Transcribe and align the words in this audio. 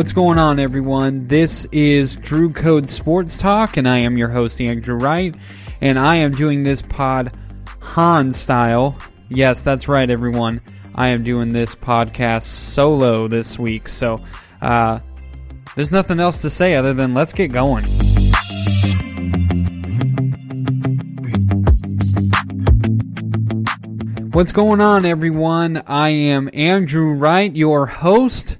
What's 0.00 0.14
going 0.14 0.38
on, 0.38 0.58
everyone? 0.58 1.26
This 1.26 1.66
is 1.72 2.16
Drew 2.16 2.50
Code 2.50 2.88
Sports 2.88 3.36
Talk, 3.36 3.76
and 3.76 3.86
I 3.86 3.98
am 3.98 4.16
your 4.16 4.30
host, 4.30 4.58
Andrew 4.58 4.94
Wright, 4.94 5.36
and 5.82 5.98
I 5.98 6.16
am 6.16 6.32
doing 6.32 6.62
this 6.62 6.80
pod 6.80 7.36
Han 7.82 8.32
style. 8.32 8.96
Yes, 9.28 9.62
that's 9.62 9.88
right, 9.88 10.08
everyone. 10.08 10.62
I 10.94 11.08
am 11.08 11.22
doing 11.22 11.52
this 11.52 11.74
podcast 11.74 12.44
solo 12.44 13.28
this 13.28 13.58
week, 13.58 13.90
so 13.90 14.24
uh, 14.62 15.00
there's 15.76 15.92
nothing 15.92 16.18
else 16.18 16.40
to 16.40 16.48
say 16.48 16.76
other 16.76 16.94
than 16.94 17.12
let's 17.12 17.34
get 17.34 17.48
going. 17.48 17.84
What's 24.32 24.52
going 24.52 24.80
on, 24.80 25.04
everyone? 25.04 25.82
I 25.86 26.08
am 26.08 26.48
Andrew 26.54 27.12
Wright, 27.12 27.54
your 27.54 27.84
host. 27.84 28.56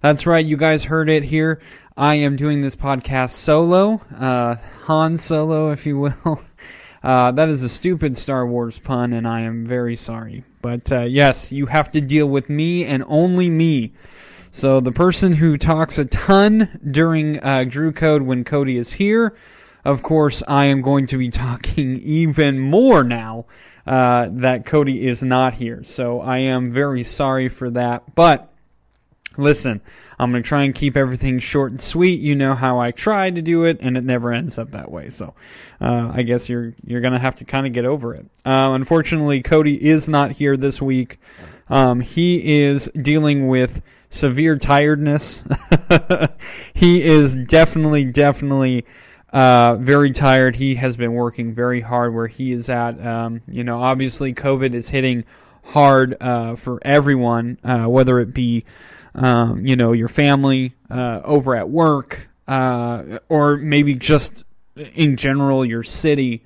That's 0.00 0.26
right, 0.26 0.44
you 0.44 0.56
guys 0.56 0.84
heard 0.84 1.10
it 1.10 1.24
here. 1.24 1.60
I 1.96 2.14
am 2.16 2.36
doing 2.36 2.60
this 2.60 2.76
podcast 2.76 3.30
solo, 3.30 4.00
uh, 4.16 4.54
Han 4.84 5.16
Solo, 5.16 5.72
if 5.72 5.86
you 5.86 5.98
will. 5.98 6.42
Uh, 7.00 7.30
that 7.30 7.48
is 7.48 7.62
a 7.62 7.68
stupid 7.68 8.16
Star 8.16 8.44
Wars 8.44 8.80
pun, 8.80 9.12
and 9.12 9.26
I 9.26 9.42
am 9.42 9.64
very 9.64 9.94
sorry. 9.94 10.42
But 10.60 10.90
uh, 10.90 11.02
yes, 11.02 11.52
you 11.52 11.66
have 11.66 11.92
to 11.92 12.00
deal 12.00 12.26
with 12.26 12.50
me 12.50 12.84
and 12.84 13.04
only 13.06 13.48
me. 13.48 13.92
So 14.50 14.80
the 14.80 14.90
person 14.90 15.34
who 15.34 15.56
talks 15.56 15.96
a 15.96 16.06
ton 16.06 16.80
during 16.84 17.40
uh, 17.40 17.64
Drew 17.68 17.92
Code 17.92 18.22
when 18.22 18.42
Cody 18.42 18.76
is 18.76 18.94
here, 18.94 19.36
of 19.84 20.02
course, 20.02 20.42
I 20.48 20.64
am 20.64 20.82
going 20.82 21.06
to 21.06 21.18
be 21.18 21.30
talking 21.30 22.00
even 22.00 22.58
more 22.58 23.04
now 23.04 23.46
uh, 23.86 24.28
that 24.32 24.66
Cody 24.66 25.06
is 25.06 25.22
not 25.22 25.54
here. 25.54 25.84
So 25.84 26.20
I 26.20 26.38
am 26.38 26.72
very 26.72 27.04
sorry 27.04 27.48
for 27.48 27.70
that. 27.70 28.16
But 28.16 28.52
listen, 29.38 29.80
I'm 30.18 30.30
going 30.30 30.42
to 30.42 30.46
try 30.46 30.64
and 30.64 30.74
keep 30.74 30.96
everything 30.96 31.38
short 31.38 31.70
and 31.70 31.80
sweet. 31.80 32.20
You 32.20 32.34
know 32.34 32.54
how 32.54 32.78
I 32.80 32.90
try 32.90 33.30
to 33.30 33.40
do 33.40 33.64
it, 33.64 33.78
and 33.80 33.96
it 33.96 34.04
never 34.04 34.32
ends 34.32 34.58
up 34.58 34.72
that 34.72 34.90
way. 34.90 35.08
So 35.08 35.34
uh, 35.80 36.10
I 36.12 36.22
guess 36.22 36.48
you're 36.48 36.74
you're 36.84 37.00
going 37.00 37.14
to 37.14 37.18
have 37.18 37.36
to 37.36 37.44
kind 37.44 37.66
of 37.66 37.72
get 37.72 37.86
over 37.86 38.14
it. 38.14 38.26
Uh, 38.44 38.72
unfortunately, 38.72 39.40
Cody 39.42 39.82
is 39.82 40.08
not 40.08 40.32
here 40.32 40.56
this 40.56 40.82
week. 40.82 41.18
Um, 41.70 42.00
he 42.00 42.62
is 42.64 42.90
dealing 43.00 43.48
with 43.48 43.80
severe 44.10 44.56
tiredness. 44.56 45.44
he 46.74 47.02
is 47.02 47.34
definitely, 47.34 48.04
definitely 48.04 48.86
uh, 49.32 49.76
very 49.76 50.10
tired. 50.10 50.56
He 50.56 50.76
has 50.76 50.96
been 50.96 51.12
working 51.12 51.52
very 51.52 51.82
hard 51.82 52.14
where 52.14 52.26
he 52.26 52.52
is 52.52 52.68
at. 52.68 53.04
Um, 53.04 53.42
you 53.46 53.64
know, 53.64 53.82
obviously, 53.82 54.32
COVID 54.32 54.74
is 54.74 54.88
hitting 54.88 55.24
hard 55.64 56.16
uh, 56.20 56.56
for 56.56 56.78
everyone, 56.82 57.58
uh, 57.62 57.84
whether 57.84 58.18
it 58.20 58.32
be 58.32 58.64
um, 59.18 59.66
you 59.66 59.76
know, 59.76 59.92
your 59.92 60.08
family 60.08 60.74
uh, 60.90 61.20
over 61.24 61.56
at 61.56 61.68
work, 61.68 62.30
uh, 62.46 63.18
or 63.28 63.56
maybe 63.56 63.94
just 63.94 64.44
in 64.94 65.16
general 65.16 65.64
your 65.64 65.82
city. 65.82 66.44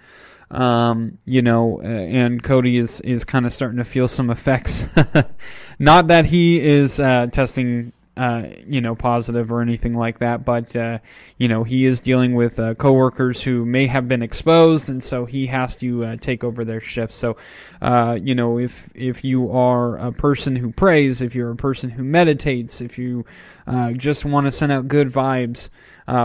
Um, 0.51 1.19
you 1.25 1.41
know, 1.41 1.81
uh, 1.83 1.87
and 1.87 2.43
Cody 2.43 2.77
is 2.77 3.01
is 3.03 3.25
kind 3.25 3.47
of 3.47 3.53
starting 3.53 3.79
to 3.79 3.85
feel 3.85 4.09
some 4.09 4.31
effects. 4.31 4.87
Not 5.79 6.09
that 6.09 6.27
he 6.27 6.61
is 6.61 7.01
uh, 7.01 7.29
testing 7.29 7.93
uh, 8.15 8.49
you 8.67 8.83
know, 8.83 8.95
positive 8.95 9.51
or 9.51 9.63
anything 9.63 9.95
like 9.95 10.19
that. 10.19 10.45
But 10.45 10.77
uh, 10.77 10.99
you 11.39 11.49
know, 11.49 11.65
he 11.65 11.87
is 11.87 12.01
dealing 12.01 12.35
with 12.35 12.59
uh, 12.59 12.75
coworkers 12.75 13.43
who 13.43 13.65
may 13.65 13.87
have 13.87 14.07
been 14.07 14.23
exposed, 14.23 14.91
and 14.91 15.03
so 15.03 15.25
he 15.25 15.47
has 15.47 15.77
to 15.77 16.05
uh, 16.05 16.17
take 16.17 16.45
over 16.45 16.65
their 16.65 16.81
shifts. 16.81 17.17
So, 17.17 17.37
uh, 17.81 18.19
you 18.23 18.35
know, 18.35 18.59
if 18.59 18.91
if 18.95 19.25
you 19.25 19.51
are 19.51 19.97
a 19.97 20.13
person 20.13 20.57
who 20.57 20.73
prays, 20.73 21.23
if 21.23 21.35
you're 21.35 21.51
a 21.51 21.57
person 21.57 21.91
who 21.91 22.05
meditates, 22.05 22.83
if 22.83 22.99
you 22.99 23.25
uh, 23.67 23.93
just 23.93 24.25
want 24.25 24.47
to 24.47 24.53
send 24.53 24.73
out 24.73 24.89
good 24.89 25.09
vibes. 25.09 25.71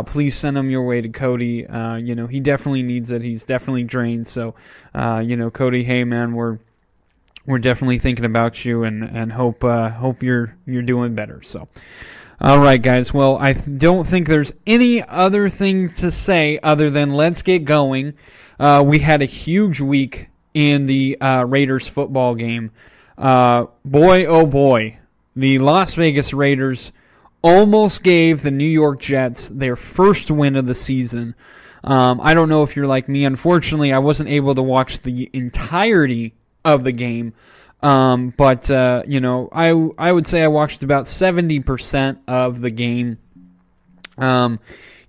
Please 0.07 0.35
send 0.35 0.57
them 0.57 0.69
your 0.69 0.83
way 0.83 0.99
to 0.99 1.07
Cody. 1.07 1.65
you 2.01 2.15
know, 2.15 2.27
he 2.27 2.41
definitely 2.41 2.83
needs 2.83 3.11
it. 3.11 3.21
He's 3.21 3.45
definitely 3.45 3.85
drained. 3.85 4.27
So, 4.27 4.55
you 4.93 5.37
know, 5.37 5.49
Cody, 5.49 5.85
hey 5.85 6.03
man, 6.03 6.33
we're 6.33 6.59
we're 7.47 7.59
definitely 7.59 7.97
thinking 7.97 8.25
about 8.25 8.63
you 8.63 8.83
and 8.83 9.03
and 9.03 9.31
hope 9.31 9.63
uh, 9.63 9.89
hope 9.89 10.21
you're 10.21 10.55
you're 10.67 10.83
doing 10.83 11.15
better. 11.15 11.41
So. 11.41 11.67
All 12.39 12.59
right, 12.59 12.79
guys. 12.79 13.11
Well, 13.11 13.35
I 13.37 13.53
don't 13.53 14.05
think 14.05 14.27
there's 14.27 14.53
any 14.67 15.01
other 15.01 15.49
thing 15.49 15.89
to 15.95 16.11
say 16.11 16.59
other 16.61 16.91
than 16.91 17.09
let's 17.09 17.41
get 17.41 17.65
going. 17.65 18.13
Uh, 18.59 18.83
we 18.85 18.99
had 18.99 19.23
a 19.23 19.25
huge 19.25 19.81
week 19.81 20.29
in 20.53 20.85
the 20.85 21.19
uh, 21.19 21.45
Raiders 21.45 21.87
football 21.87 22.35
game. 22.35 22.69
Uh, 23.17 23.65
boy, 23.83 24.25
oh 24.27 24.45
boy, 24.45 24.99
the 25.35 25.57
Las 25.57 25.95
Vegas 25.95 26.31
Raiders 26.31 26.91
almost 27.41 28.03
gave 28.03 28.43
the 28.43 28.51
New 28.51 28.65
York 28.67 28.99
Jets 28.99 29.49
their 29.49 29.75
first 29.75 30.29
win 30.29 30.55
of 30.55 30.67
the 30.67 30.75
season. 30.75 31.33
Um, 31.83 32.19
I 32.21 32.35
don't 32.35 32.49
know 32.49 32.61
if 32.61 32.75
you're 32.75 32.85
like 32.85 33.09
me. 33.09 33.25
Unfortunately, 33.25 33.91
I 33.91 33.99
wasn't 33.99 34.29
able 34.29 34.53
to 34.53 34.61
watch 34.61 35.01
the 35.01 35.27
entirety 35.33 36.35
of 36.67 36.83
the 36.83 36.91
game. 36.91 37.33
Um, 37.81 38.33
but 38.35 38.69
uh, 38.69 39.03
you 39.07 39.19
know, 39.19 39.49
I 39.51 39.69
I 39.97 40.11
would 40.11 40.27
say 40.27 40.43
I 40.43 40.47
watched 40.47 40.83
about 40.83 41.07
seventy 41.07 41.59
percent 41.59 42.19
of 42.27 42.61
the 42.61 42.71
game. 42.71 43.19
Um, 44.17 44.59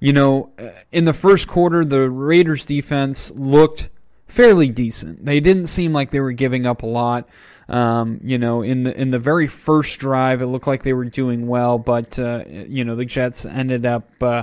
you 0.01 0.13
know, 0.13 0.53
uh, 0.59 0.71
in 0.93 1.05
the 1.05 1.13
first 1.13 1.49
quarter, 1.49 1.85
the 1.85 2.09
Raiders 2.09 2.65
defense 2.65 3.31
looked 3.33 3.89
fairly 4.27 4.69
decent. 4.69 5.25
They 5.25 5.41
didn't 5.41 5.67
seem 5.67 5.93
like 5.93 6.11
they 6.11 6.21
were 6.21 6.33
giving 6.33 6.67
up 6.67 6.83
a 6.83 6.87
lot. 6.87 7.29
Um, 7.71 8.21
you 8.23 8.39
know, 8.39 8.63
in 8.63 8.85
the 8.85 8.99
in 8.99 9.11
the 9.11 9.19
very 9.19 9.47
first 9.47 9.99
drive, 9.99 10.43
it 10.43 10.47
looked 10.47 10.67
like 10.67 10.83
they 10.83 10.93
were 10.93 11.07
doing 11.07 11.47
well, 11.49 11.79
but 11.79 12.19
uh, 12.19 12.45
you 12.47 12.85
know 12.85 12.95
the 12.97 13.07
Jets 13.07 13.45
ended 13.47 13.87
up 13.87 14.09
uh, 14.23 14.43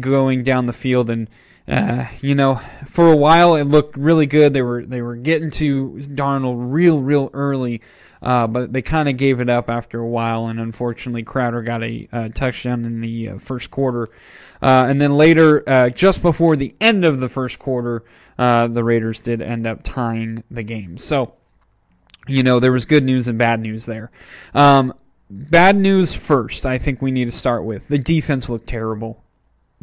going 0.00 0.42
down 0.42 0.66
the 0.66 0.72
field 0.72 1.10
and 1.10 1.28
uh, 1.66 2.06
you 2.20 2.34
know, 2.34 2.56
for 2.86 3.10
a 3.10 3.16
while 3.16 3.54
it 3.54 3.64
looked 3.64 3.96
really 3.96 4.26
good. 4.26 4.52
They 4.52 4.62
were 4.62 4.84
they 4.84 5.00
were 5.00 5.16
getting 5.16 5.50
to 5.52 5.92
Darnold 6.02 6.72
real 6.72 7.00
real 7.00 7.30
early, 7.32 7.80
uh, 8.20 8.46
but 8.46 8.72
they 8.72 8.82
kind 8.82 9.08
of 9.08 9.16
gave 9.16 9.40
it 9.40 9.48
up 9.48 9.70
after 9.70 9.98
a 9.98 10.06
while. 10.06 10.46
And 10.46 10.60
unfortunately, 10.60 11.22
Crowder 11.22 11.62
got 11.62 11.82
a, 11.82 12.30
touchdown 12.34 12.84
in 12.84 13.00
the 13.00 13.30
uh, 13.30 13.38
first 13.38 13.70
quarter, 13.70 14.10
uh, 14.60 14.86
and 14.88 15.00
then 15.00 15.16
later, 15.16 15.66
uh, 15.66 15.88
just 15.88 16.20
before 16.20 16.54
the 16.54 16.74
end 16.82 17.04
of 17.04 17.20
the 17.20 17.30
first 17.30 17.58
quarter, 17.58 18.04
the 18.36 18.84
Raiders 18.84 19.20
did 19.20 19.40
end 19.40 19.66
up 19.66 19.82
tying 19.82 20.44
the 20.50 20.62
game. 20.62 20.98
So, 20.98 21.32
you 22.28 22.42
know, 22.42 22.60
there 22.60 22.72
was 22.72 22.84
good 22.84 23.04
news 23.04 23.26
and 23.26 23.38
bad 23.38 23.60
news 23.60 23.86
there. 23.86 24.10
Um, 24.52 24.92
bad 25.30 25.76
news 25.76 26.14
first. 26.14 26.66
I 26.66 26.76
think 26.76 27.00
we 27.00 27.10
need 27.10 27.24
to 27.24 27.30
start 27.30 27.64
with 27.64 27.88
the 27.88 27.98
defense 27.98 28.50
looked 28.50 28.66
terrible 28.66 29.23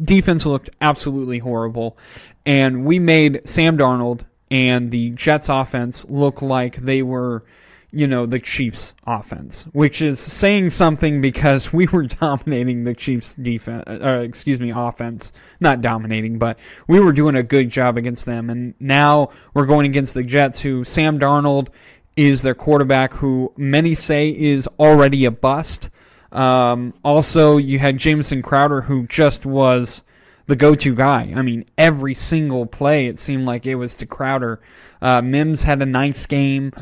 defense 0.02 0.46
looked 0.46 0.70
absolutely 0.80 1.38
horrible, 1.38 1.96
and 2.44 2.84
we 2.84 2.98
made 2.98 3.46
Sam 3.46 3.76
Darnold 3.76 4.22
and 4.50 4.90
the 4.90 5.10
Jets 5.10 5.48
offense 5.48 6.04
look 6.10 6.42
like 6.42 6.76
they 6.76 7.02
were, 7.02 7.42
you 7.90 8.06
know, 8.06 8.26
the 8.26 8.38
Chiefs 8.38 8.94
offense, 9.06 9.64
which 9.72 10.02
is 10.02 10.20
saying 10.20 10.70
something 10.70 11.20
because 11.20 11.72
we 11.72 11.86
were 11.86 12.02
dominating 12.20 12.84
the 12.84 12.94
Chiefs 12.94 13.34
defense, 13.34 13.84
uh, 13.86 14.20
excuse 14.22 14.60
me, 14.60 14.70
offense, 14.74 15.32
not 15.60 15.80
dominating, 15.80 16.38
but 16.38 16.58
we 16.86 17.00
were 17.00 17.12
doing 17.12 17.34
a 17.34 17.42
good 17.42 17.70
job 17.70 17.96
against 17.96 18.26
them, 18.26 18.50
and 18.50 18.74
now 18.78 19.30
we're 19.54 19.66
going 19.66 19.86
against 19.86 20.14
the 20.14 20.22
Jets, 20.22 20.60
who 20.60 20.84
Sam 20.84 21.18
Darnold 21.18 21.68
is 22.16 22.42
their 22.42 22.54
quarterback, 22.54 23.14
who 23.14 23.52
many 23.56 23.94
say 23.94 24.28
is 24.28 24.68
already 24.78 25.24
a 25.24 25.30
bust. 25.30 25.88
Um, 26.32 26.94
also, 27.04 27.58
you 27.58 27.78
had 27.78 27.98
Jamison 27.98 28.42
Crowder, 28.42 28.82
who 28.82 29.06
just 29.06 29.46
was 29.46 30.02
the 30.46 30.56
go-to 30.56 30.94
guy. 30.94 31.32
I 31.36 31.42
mean, 31.42 31.66
every 31.78 32.14
single 32.14 32.66
play 32.66 33.06
it 33.06 33.18
seemed 33.18 33.44
like 33.44 33.66
it 33.66 33.76
was 33.76 33.96
to 33.96 34.06
Crowder. 34.06 34.60
Uh, 35.00 35.22
Mims 35.22 35.62
had 35.62 35.82
a 35.82 35.86
nice 35.86 36.26
game. 36.26 36.72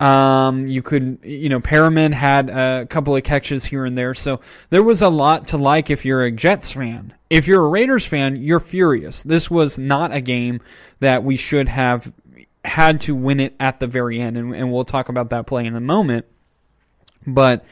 Um, 0.00 0.66
you 0.66 0.82
could, 0.82 1.18
you 1.22 1.48
know, 1.48 1.60
Perriman 1.60 2.12
had 2.12 2.50
a 2.50 2.86
couple 2.86 3.14
of 3.14 3.22
catches 3.22 3.64
here 3.64 3.84
and 3.84 3.96
there. 3.96 4.14
So 4.14 4.40
there 4.70 4.82
was 4.82 5.02
a 5.02 5.08
lot 5.08 5.46
to 5.48 5.56
like 5.56 5.90
if 5.90 6.04
you're 6.04 6.22
a 6.22 6.30
Jets 6.30 6.72
fan. 6.72 7.14
If 7.30 7.46
you're 7.46 7.64
a 7.64 7.68
Raiders 7.68 8.04
fan, 8.04 8.36
you're 8.36 8.60
furious. 8.60 9.22
This 9.22 9.50
was 9.50 9.78
not 9.78 10.12
a 10.12 10.20
game 10.20 10.60
that 11.00 11.24
we 11.24 11.36
should 11.36 11.68
have 11.68 12.12
had 12.64 13.00
to 13.02 13.14
win 13.14 13.40
it 13.40 13.54
at 13.60 13.80
the 13.80 13.86
very 13.86 14.20
end. 14.20 14.36
And, 14.36 14.54
and 14.54 14.72
we'll 14.72 14.84
talk 14.84 15.08
about 15.08 15.30
that 15.30 15.46
play 15.46 15.64
in 15.64 15.76
a 15.76 15.80
moment. 15.80 16.26
But 17.26 17.64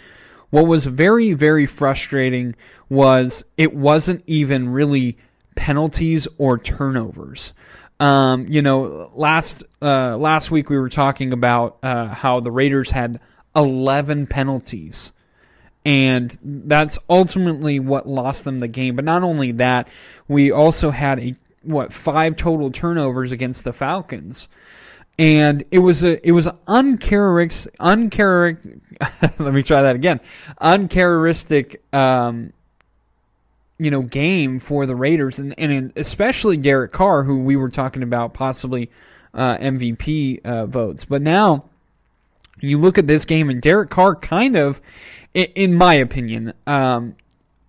what 0.52 0.66
was 0.66 0.84
very, 0.84 1.32
very 1.32 1.64
frustrating 1.64 2.54
was 2.90 3.42
it 3.56 3.74
wasn't 3.74 4.22
even 4.26 4.68
really 4.68 5.16
penalties 5.56 6.28
or 6.36 6.58
turnovers. 6.58 7.54
Um, 7.98 8.44
you 8.50 8.60
know, 8.60 9.10
last 9.14 9.64
uh, 9.80 10.18
last 10.18 10.50
week 10.50 10.68
we 10.68 10.78
were 10.78 10.90
talking 10.90 11.32
about 11.32 11.78
uh, 11.82 12.08
how 12.08 12.40
the 12.40 12.50
Raiders 12.50 12.90
had 12.90 13.18
11 13.56 14.26
penalties, 14.26 15.12
and 15.86 16.36
that's 16.42 16.98
ultimately 17.08 17.80
what 17.80 18.06
lost 18.06 18.44
them 18.44 18.58
the 18.58 18.68
game. 18.68 18.94
But 18.94 19.06
not 19.06 19.22
only 19.22 19.52
that, 19.52 19.88
we 20.28 20.52
also 20.52 20.90
had 20.90 21.18
a 21.18 21.34
what 21.62 21.94
five 21.94 22.36
total 22.36 22.70
turnovers 22.70 23.32
against 23.32 23.64
the 23.64 23.72
Falcons 23.72 24.48
and 25.18 25.64
it 25.70 25.78
was 25.80 26.02
a 26.04 26.26
it 26.26 26.32
was 26.32 26.48
uncharacteristic 26.66 27.74
uncharacteristic 27.80 28.80
let 29.38 29.52
me 29.52 29.62
try 29.62 29.82
that 29.82 29.96
again 29.96 30.20
uncharacteristic 30.60 31.82
um, 31.92 32.52
you 33.82 33.90
know, 33.90 34.02
game 34.02 34.60
for 34.60 34.86
the 34.86 34.94
Raiders, 34.94 35.40
and, 35.40 35.58
and 35.58 35.92
especially 35.96 36.56
Derek 36.56 36.92
Carr, 36.92 37.24
who 37.24 37.38
we 37.40 37.56
were 37.56 37.68
talking 37.68 38.04
about 38.04 38.32
possibly 38.32 38.90
uh, 39.34 39.58
MVP 39.58 40.44
uh, 40.44 40.66
votes. 40.66 41.04
But 41.04 41.20
now 41.20 41.64
you 42.60 42.78
look 42.78 42.96
at 42.96 43.08
this 43.08 43.24
game, 43.24 43.50
and 43.50 43.60
Derek 43.60 43.90
Carr 43.90 44.14
kind 44.14 44.56
of, 44.56 44.80
in 45.34 45.74
my 45.74 45.94
opinion, 45.94 46.52
um, 46.64 47.16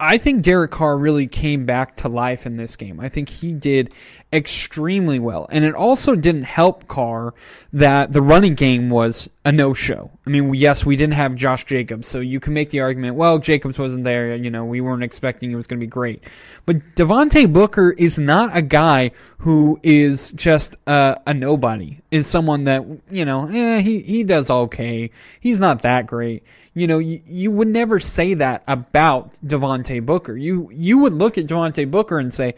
I 0.03 0.17
think 0.17 0.43
Derek 0.43 0.71
Carr 0.71 0.97
really 0.97 1.27
came 1.27 1.65
back 1.65 1.95
to 1.97 2.09
life 2.09 2.45
in 2.45 2.57
this 2.57 2.75
game. 2.75 2.99
I 2.99 3.07
think 3.07 3.29
he 3.29 3.53
did 3.53 3.93
extremely 4.33 5.17
well. 5.17 5.47
And 5.49 5.63
it 5.63 5.75
also 5.75 6.13
didn't 6.13 6.43
help 6.43 6.89
Carr 6.89 7.33
that 7.71 8.11
the 8.11 8.21
running 8.21 8.55
game 8.55 8.89
was 8.89 9.29
a 9.45 9.53
no 9.53 9.73
show. 9.73 10.11
I 10.27 10.29
mean, 10.29 10.53
yes, 10.55 10.85
we 10.85 10.97
didn't 10.97 11.13
have 11.13 11.35
Josh 11.35 11.63
Jacobs, 11.63 12.05
so 12.05 12.19
you 12.19 12.41
can 12.41 12.53
make 12.53 12.71
the 12.71 12.81
argument, 12.81 13.15
well, 13.15 13.39
Jacobs 13.39 13.79
wasn't 13.79 14.03
there, 14.03 14.35
you 14.35 14.49
know, 14.49 14.65
we 14.65 14.81
weren't 14.81 15.03
expecting 15.03 15.51
it 15.51 15.55
was 15.55 15.67
going 15.67 15.79
to 15.79 15.85
be 15.85 15.89
great. 15.89 16.21
But 16.65 16.79
Devontae 16.95 17.53
Booker 17.53 17.91
is 17.91 18.19
not 18.19 18.57
a 18.57 18.61
guy 18.61 19.11
who 19.37 19.79
is 19.83 20.31
just 20.31 20.75
uh, 20.85 21.15
a 21.25 21.33
nobody, 21.33 22.01
is 22.11 22.27
someone 22.27 22.65
that, 22.65 22.83
you 23.09 23.23
know, 23.23 23.47
eh, 23.47 23.79
he, 23.79 24.01
he 24.01 24.25
does 24.25 24.49
okay. 24.49 25.11
He's 25.39 25.59
not 25.59 25.83
that 25.83 26.07
great 26.07 26.43
you 26.73 26.87
know, 26.87 26.99
you, 26.99 27.21
you 27.25 27.51
would 27.51 27.67
never 27.67 27.99
say 27.99 28.33
that 28.35 28.63
about 28.67 29.33
Devontae 29.45 30.05
Booker. 30.05 30.35
You 30.35 30.69
you 30.71 30.97
would 30.99 31.13
look 31.13 31.37
at 31.37 31.45
Devontae 31.45 31.89
Booker 31.89 32.17
and 32.17 32.33
say, 32.33 32.55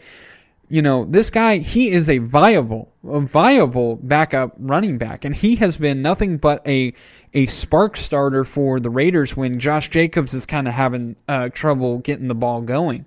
you 0.68 0.82
know, 0.82 1.04
this 1.04 1.30
guy, 1.30 1.58
he 1.58 1.90
is 1.90 2.08
a 2.08 2.18
viable, 2.18 2.92
a 3.06 3.20
viable 3.20 3.96
backup 3.96 4.54
running 4.58 4.98
back, 4.98 5.24
and 5.24 5.34
he 5.34 5.56
has 5.56 5.76
been 5.76 6.02
nothing 6.02 6.38
but 6.38 6.66
a 6.66 6.94
a 7.34 7.46
spark 7.46 7.96
starter 7.96 8.44
for 8.44 8.80
the 8.80 8.90
Raiders 8.90 9.36
when 9.36 9.58
Josh 9.58 9.90
Jacobs 9.90 10.32
is 10.32 10.46
kind 10.46 10.66
of 10.66 10.74
having 10.74 11.16
uh, 11.28 11.50
trouble 11.50 11.98
getting 11.98 12.28
the 12.28 12.34
ball 12.34 12.62
going. 12.62 13.06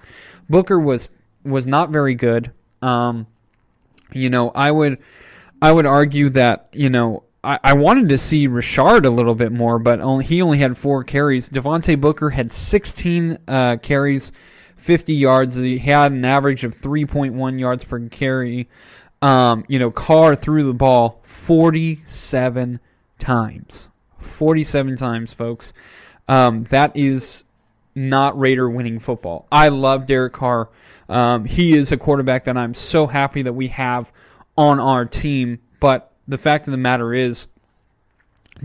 Booker 0.49 0.79
was 0.79 1.09
was 1.43 1.65
not 1.65 1.89
very 1.89 2.15
good. 2.15 2.51
Um, 2.81 3.27
you 4.13 4.29
know, 4.29 4.51
I 4.51 4.71
would 4.71 4.99
I 5.61 5.71
would 5.71 5.85
argue 5.85 6.29
that 6.29 6.69
you 6.71 6.89
know 6.89 7.23
I, 7.43 7.73
wanted 7.73 8.09
to 8.09 8.17
see 8.17 8.47
Richard 8.47 9.05
a 9.05 9.09
little 9.09 9.35
bit 9.35 9.51
more, 9.51 9.79
but 9.79 10.01
only, 10.01 10.25
he 10.25 10.41
only 10.41 10.57
had 10.57 10.77
four 10.77 11.03
carries. 11.03 11.49
Devontae 11.49 11.99
Booker 11.99 12.31
had 12.31 12.51
16 12.51 13.37
uh, 13.47 13.77
carries, 13.77 14.31
50 14.75 15.13
yards. 15.13 15.55
He 15.55 15.77
had 15.77 16.11
an 16.11 16.25
average 16.25 16.63
of 16.63 16.75
3.1 16.75 17.57
yards 17.57 17.83
per 17.85 17.99
carry. 18.09 18.67
Um, 19.21 19.63
you 19.67 19.79
know, 19.79 19.91
Carr 19.91 20.35
threw 20.35 20.63
the 20.63 20.73
ball 20.73 21.19
47 21.23 22.79
times. 23.19 23.89
47 24.19 24.97
times, 24.97 25.33
folks. 25.33 25.73
Um, 26.27 26.65
that 26.65 26.95
is 26.95 27.45
not 27.95 28.37
Raider 28.37 28.69
winning 28.69 28.99
football. 28.99 29.47
I 29.51 29.69
love 29.69 30.05
Derek 30.05 30.33
Carr. 30.33 30.69
Um, 31.07 31.45
he 31.45 31.75
is 31.75 31.91
a 31.91 31.97
quarterback 31.97 32.43
that 32.45 32.57
I'm 32.57 32.73
so 32.73 33.07
happy 33.07 33.41
that 33.43 33.53
we 33.53 33.69
have 33.69 34.11
on 34.57 34.79
our 34.79 35.05
team, 35.05 35.59
but 35.79 36.08
the 36.29 36.37
fact 36.37 36.67
of 36.67 36.71
the 36.71 36.77
matter 36.77 37.13
is, 37.13 37.47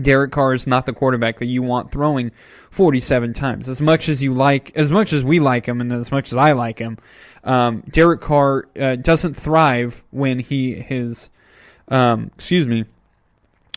Derek 0.01 0.31
Carr 0.31 0.53
is 0.53 0.67
not 0.67 0.85
the 0.85 0.93
quarterback 0.93 1.39
that 1.39 1.45
you 1.45 1.63
want 1.63 1.91
throwing 1.91 2.31
47 2.69 3.33
times. 3.33 3.67
As 3.67 3.81
much 3.81 4.07
as 4.07 4.21
you 4.21 4.33
like, 4.33 4.75
as 4.75 4.91
much 4.91 5.13
as 5.13 5.23
we 5.23 5.39
like 5.39 5.65
him, 5.65 5.81
and 5.81 5.91
as 5.91 6.11
much 6.11 6.31
as 6.31 6.37
I 6.37 6.51
like 6.51 6.79
him, 6.79 6.97
um, 7.43 7.83
Derek 7.89 8.21
Carr 8.21 8.67
uh, 8.79 8.97
doesn't 8.97 9.35
thrive 9.35 10.03
when 10.11 10.39
he 10.39 10.73
is, 10.73 11.29
um, 11.87 12.31
excuse 12.35 12.67
me, 12.67 12.85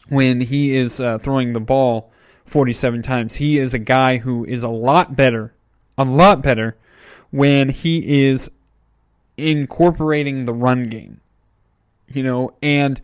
when 0.08 0.40
he 0.40 0.76
is 0.76 1.00
uh, 1.00 1.18
throwing 1.18 1.52
the 1.52 1.60
ball 1.60 2.10
47 2.44 3.02
times. 3.02 3.36
He 3.36 3.58
is 3.58 3.72
a 3.72 3.78
guy 3.78 4.18
who 4.18 4.44
is 4.44 4.62
a 4.62 4.68
lot 4.68 5.16
better, 5.16 5.54
a 5.96 6.04
lot 6.04 6.42
better 6.42 6.76
when 7.30 7.68
he 7.68 8.26
is 8.26 8.50
incorporating 9.36 10.44
the 10.44 10.54
run 10.54 10.84
game. 10.84 11.20
You 12.10 12.22
know, 12.22 12.54
and 12.62 13.00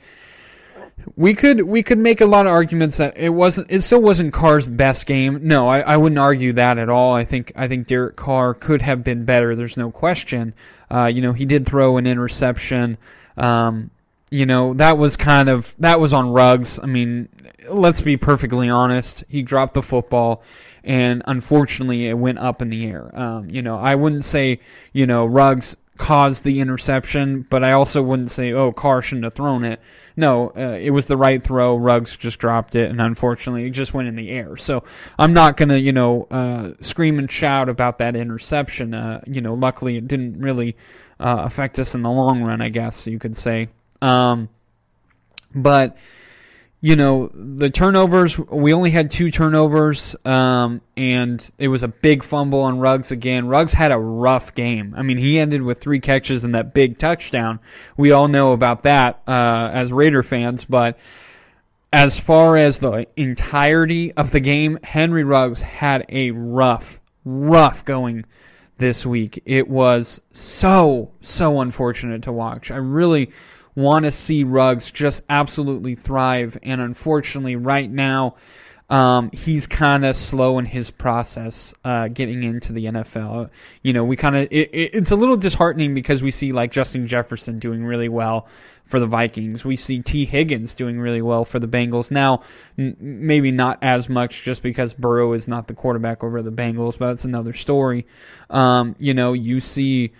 we 1.16 1.34
could 1.34 1.62
we 1.62 1.82
could 1.82 1.98
make 1.98 2.20
a 2.20 2.26
lot 2.26 2.46
of 2.46 2.52
arguments 2.52 2.96
that 2.96 3.16
it 3.16 3.30
wasn't 3.30 3.70
it 3.70 3.82
still 3.82 4.00
wasn't 4.00 4.32
Carr's 4.32 4.66
best 4.66 5.06
game. 5.06 5.40
No, 5.42 5.68
I, 5.68 5.80
I 5.80 5.96
wouldn't 5.96 6.18
argue 6.18 6.52
that 6.54 6.78
at 6.78 6.88
all. 6.88 7.12
I 7.12 7.24
think 7.24 7.52
I 7.56 7.68
think 7.68 7.86
Derek 7.86 8.16
Carr 8.16 8.54
could 8.54 8.82
have 8.82 9.04
been 9.04 9.24
better. 9.24 9.54
There's 9.54 9.76
no 9.76 9.90
question. 9.90 10.54
Uh, 10.90 11.06
you 11.06 11.20
know, 11.20 11.32
he 11.32 11.44
did 11.44 11.66
throw 11.66 11.96
an 11.96 12.06
interception. 12.06 12.98
Um, 13.36 13.90
you 14.30 14.46
know, 14.46 14.74
that 14.74 14.98
was 14.98 15.16
kind 15.16 15.48
of 15.48 15.74
that 15.78 16.00
was 16.00 16.12
on 16.12 16.30
Ruggs. 16.30 16.80
I 16.82 16.86
mean, 16.86 17.28
let's 17.68 18.00
be 18.00 18.16
perfectly 18.16 18.68
honest. 18.68 19.24
He 19.28 19.42
dropped 19.42 19.74
the 19.74 19.82
football 19.82 20.42
and 20.84 21.22
unfortunately 21.26 22.08
it 22.08 22.14
went 22.14 22.38
up 22.38 22.60
in 22.60 22.68
the 22.68 22.86
air. 22.86 23.10
Um, 23.18 23.48
you 23.50 23.62
know, 23.62 23.78
I 23.78 23.94
wouldn't 23.94 24.24
say, 24.24 24.60
you 24.92 25.06
know, 25.06 25.24
Ruggs 25.24 25.76
caused 25.96 26.42
the 26.44 26.60
interception, 26.60 27.46
but 27.48 27.62
I 27.62 27.72
also 27.72 28.02
wouldn't 28.02 28.30
say, 28.30 28.52
oh, 28.52 28.72
Carr 28.72 29.00
shouldn't 29.00 29.24
have 29.24 29.34
thrown 29.34 29.64
it. 29.64 29.80
No, 30.16 30.50
uh, 30.56 30.78
it 30.80 30.90
was 30.90 31.06
the 31.06 31.16
right 31.16 31.42
throw. 31.42 31.76
Ruggs 31.76 32.16
just 32.16 32.38
dropped 32.38 32.74
it, 32.74 32.90
and 32.90 33.00
unfortunately, 33.00 33.66
it 33.66 33.70
just 33.70 33.94
went 33.94 34.08
in 34.08 34.16
the 34.16 34.30
air. 34.30 34.56
So 34.56 34.84
I'm 35.18 35.32
not 35.32 35.56
going 35.56 35.68
to, 35.68 35.78
you 35.78 35.92
know, 35.92 36.26
uh, 36.30 36.72
scream 36.80 37.18
and 37.18 37.30
shout 37.30 37.68
about 37.68 37.98
that 37.98 38.16
interception. 38.16 38.94
Uh, 38.94 39.20
you 39.26 39.40
know, 39.40 39.54
luckily, 39.54 39.96
it 39.96 40.08
didn't 40.08 40.40
really 40.40 40.76
uh, 41.20 41.42
affect 41.44 41.78
us 41.78 41.94
in 41.94 42.02
the 42.02 42.10
long 42.10 42.42
run, 42.42 42.60
I 42.60 42.70
guess 42.70 43.06
you 43.06 43.18
could 43.18 43.36
say. 43.36 43.68
Um, 44.02 44.48
but 45.54 45.96
you 46.84 46.96
know, 46.96 47.30
the 47.32 47.70
turnovers, 47.70 48.38
we 48.38 48.74
only 48.74 48.90
had 48.90 49.10
two 49.10 49.30
turnovers, 49.30 50.14
um, 50.26 50.82
and 50.98 51.50
it 51.56 51.68
was 51.68 51.82
a 51.82 51.88
big 51.88 52.22
fumble 52.22 52.60
on 52.60 52.78
Ruggs 52.78 53.10
again. 53.10 53.48
Ruggs 53.48 53.72
had 53.72 53.90
a 53.90 53.96
rough 53.96 54.54
game. 54.54 54.92
I 54.94 55.00
mean, 55.00 55.16
he 55.16 55.38
ended 55.38 55.62
with 55.62 55.80
three 55.80 55.98
catches 55.98 56.44
and 56.44 56.54
that 56.54 56.74
big 56.74 56.98
touchdown. 56.98 57.60
We 57.96 58.12
all 58.12 58.28
know 58.28 58.52
about 58.52 58.82
that 58.82 59.22
uh, 59.26 59.70
as 59.72 59.94
Raider 59.94 60.22
fans, 60.22 60.66
but 60.66 60.98
as 61.90 62.20
far 62.20 62.58
as 62.58 62.80
the 62.80 63.06
entirety 63.16 64.12
of 64.12 64.30
the 64.30 64.40
game, 64.40 64.78
Henry 64.82 65.24
Ruggs 65.24 65.62
had 65.62 66.04
a 66.10 66.32
rough, 66.32 67.00
rough 67.24 67.82
going 67.86 68.26
this 68.76 69.06
week. 69.06 69.42
It 69.46 69.68
was 69.68 70.20
so, 70.32 71.12
so 71.22 71.62
unfortunate 71.62 72.24
to 72.24 72.32
watch. 72.32 72.70
I 72.70 72.76
really 72.76 73.30
want 73.74 74.04
to 74.04 74.10
see 74.10 74.44
Ruggs 74.44 74.90
just 74.90 75.22
absolutely 75.28 75.94
thrive. 75.94 76.58
And 76.62 76.80
unfortunately, 76.80 77.56
right 77.56 77.90
now, 77.90 78.36
um, 78.90 79.30
he's 79.32 79.66
kind 79.66 80.04
of 80.04 80.14
slow 80.14 80.58
in 80.58 80.66
his 80.66 80.90
process 80.90 81.74
uh, 81.84 82.08
getting 82.08 82.42
into 82.42 82.72
the 82.72 82.84
NFL. 82.84 83.50
You 83.82 83.94
know, 83.94 84.04
we 84.04 84.16
kind 84.16 84.36
of 84.36 84.42
it, 84.50 84.70
it, 84.74 84.90
it's 84.94 85.10
a 85.10 85.16
little 85.16 85.36
disheartening 85.36 85.94
because 85.94 86.22
we 86.22 86.30
see 86.30 86.52
like 86.52 86.70
Justin 86.70 87.06
Jefferson 87.06 87.58
doing 87.58 87.84
really 87.84 88.10
well 88.10 88.46
for 88.84 89.00
the 89.00 89.06
Vikings. 89.06 89.64
We 89.64 89.76
see 89.76 90.00
Tee 90.00 90.26
Higgins 90.26 90.74
doing 90.74 91.00
really 91.00 91.22
well 91.22 91.46
for 91.46 91.58
the 91.58 91.66
Bengals. 91.66 92.10
Now, 92.10 92.42
n- 92.78 92.96
maybe 93.00 93.50
not 93.50 93.78
as 93.80 94.10
much 94.10 94.42
just 94.42 94.62
because 94.62 94.92
Burrow 94.92 95.32
is 95.32 95.48
not 95.48 95.66
the 95.66 95.74
quarterback 95.74 96.22
over 96.22 96.42
the 96.42 96.52
Bengals, 96.52 96.98
but 96.98 97.08
that's 97.08 97.24
another 97.24 97.54
story. 97.54 98.06
Um, 98.50 98.94
you 98.98 99.14
know, 99.14 99.32
you 99.32 99.60
see 99.60 100.12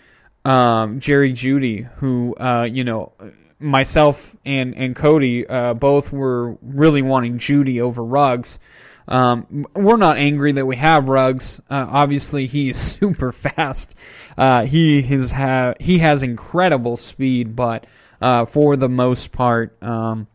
um, 0.47 1.01
Jerry 1.01 1.35
Jeudy, 1.35 1.85
who 1.97 2.35
uh, 2.37 2.67
you 2.71 2.85
know 2.85 3.13
myself 3.59 4.37
and 4.45 4.75
and 4.75 4.95
Cody 4.95 5.47
uh, 5.47 5.75
both 5.75 6.13
were 6.13 6.57
really 6.63 7.03
wanting 7.03 7.39
Jeudy 7.39 7.81
over 7.81 8.03
Ruggs. 8.05 8.59
Um, 9.07 9.67
we're 9.75 9.99
not 9.99 10.17
angry 10.17 10.53
that 10.53 10.67
we 10.67 10.77
have 10.77 11.09
Ruggs. 11.09 11.61
Uh, 11.69 11.87
obviously, 11.89 12.47
he's 12.47 12.77
super 13.01 13.33
fast. 13.33 13.95
Uh, 14.37 14.65
he 14.65 15.03
has 15.03 15.33
ha- 15.33 15.75
he 15.79 15.99
has 15.99 16.23
incredible 16.23 16.97
speed, 16.97 17.55
but 17.55 17.87
uh, 18.21 18.45
for 18.45 18.77
the 18.77 18.89
most 18.89 19.33
part, 19.33 19.81
um, 19.83 20.27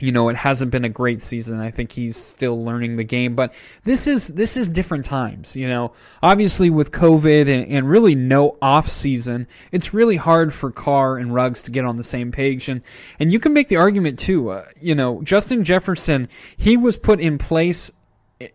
you 0.00 0.10
know, 0.10 0.28
it 0.28 0.36
hasn't 0.36 0.72
been 0.72 0.84
a 0.84 0.88
great 0.88 1.20
season. 1.20 1.60
I 1.60 1.70
think 1.70 1.92
he's 1.92 2.16
still 2.16 2.64
learning 2.64 2.96
the 2.96 3.04
game, 3.04 3.36
but 3.36 3.54
this 3.84 4.08
is 4.08 4.26
this 4.28 4.56
is 4.56 4.68
different 4.68 5.04
times. 5.04 5.54
You 5.54 5.68
know, 5.68 5.92
obviously 6.20 6.68
with 6.68 6.90
COVID 6.90 7.42
and, 7.42 7.70
and 7.70 7.88
really 7.88 8.16
no 8.16 8.56
off 8.60 8.88
season, 8.88 9.46
it's 9.70 9.94
really 9.94 10.16
hard 10.16 10.52
for 10.52 10.72
Carr 10.72 11.16
and 11.16 11.32
Ruggs 11.32 11.62
to 11.62 11.70
get 11.70 11.84
on 11.84 11.96
the 11.96 12.04
same 12.04 12.32
page. 12.32 12.68
And 12.68 12.82
and 13.20 13.32
you 13.32 13.38
can 13.38 13.52
make 13.52 13.68
the 13.68 13.76
argument 13.76 14.18
too. 14.18 14.50
Uh, 14.50 14.64
you 14.80 14.96
know, 14.96 15.22
Justin 15.22 15.62
Jefferson, 15.62 16.28
he 16.56 16.76
was 16.76 16.96
put 16.96 17.20
in 17.20 17.38
place 17.38 17.92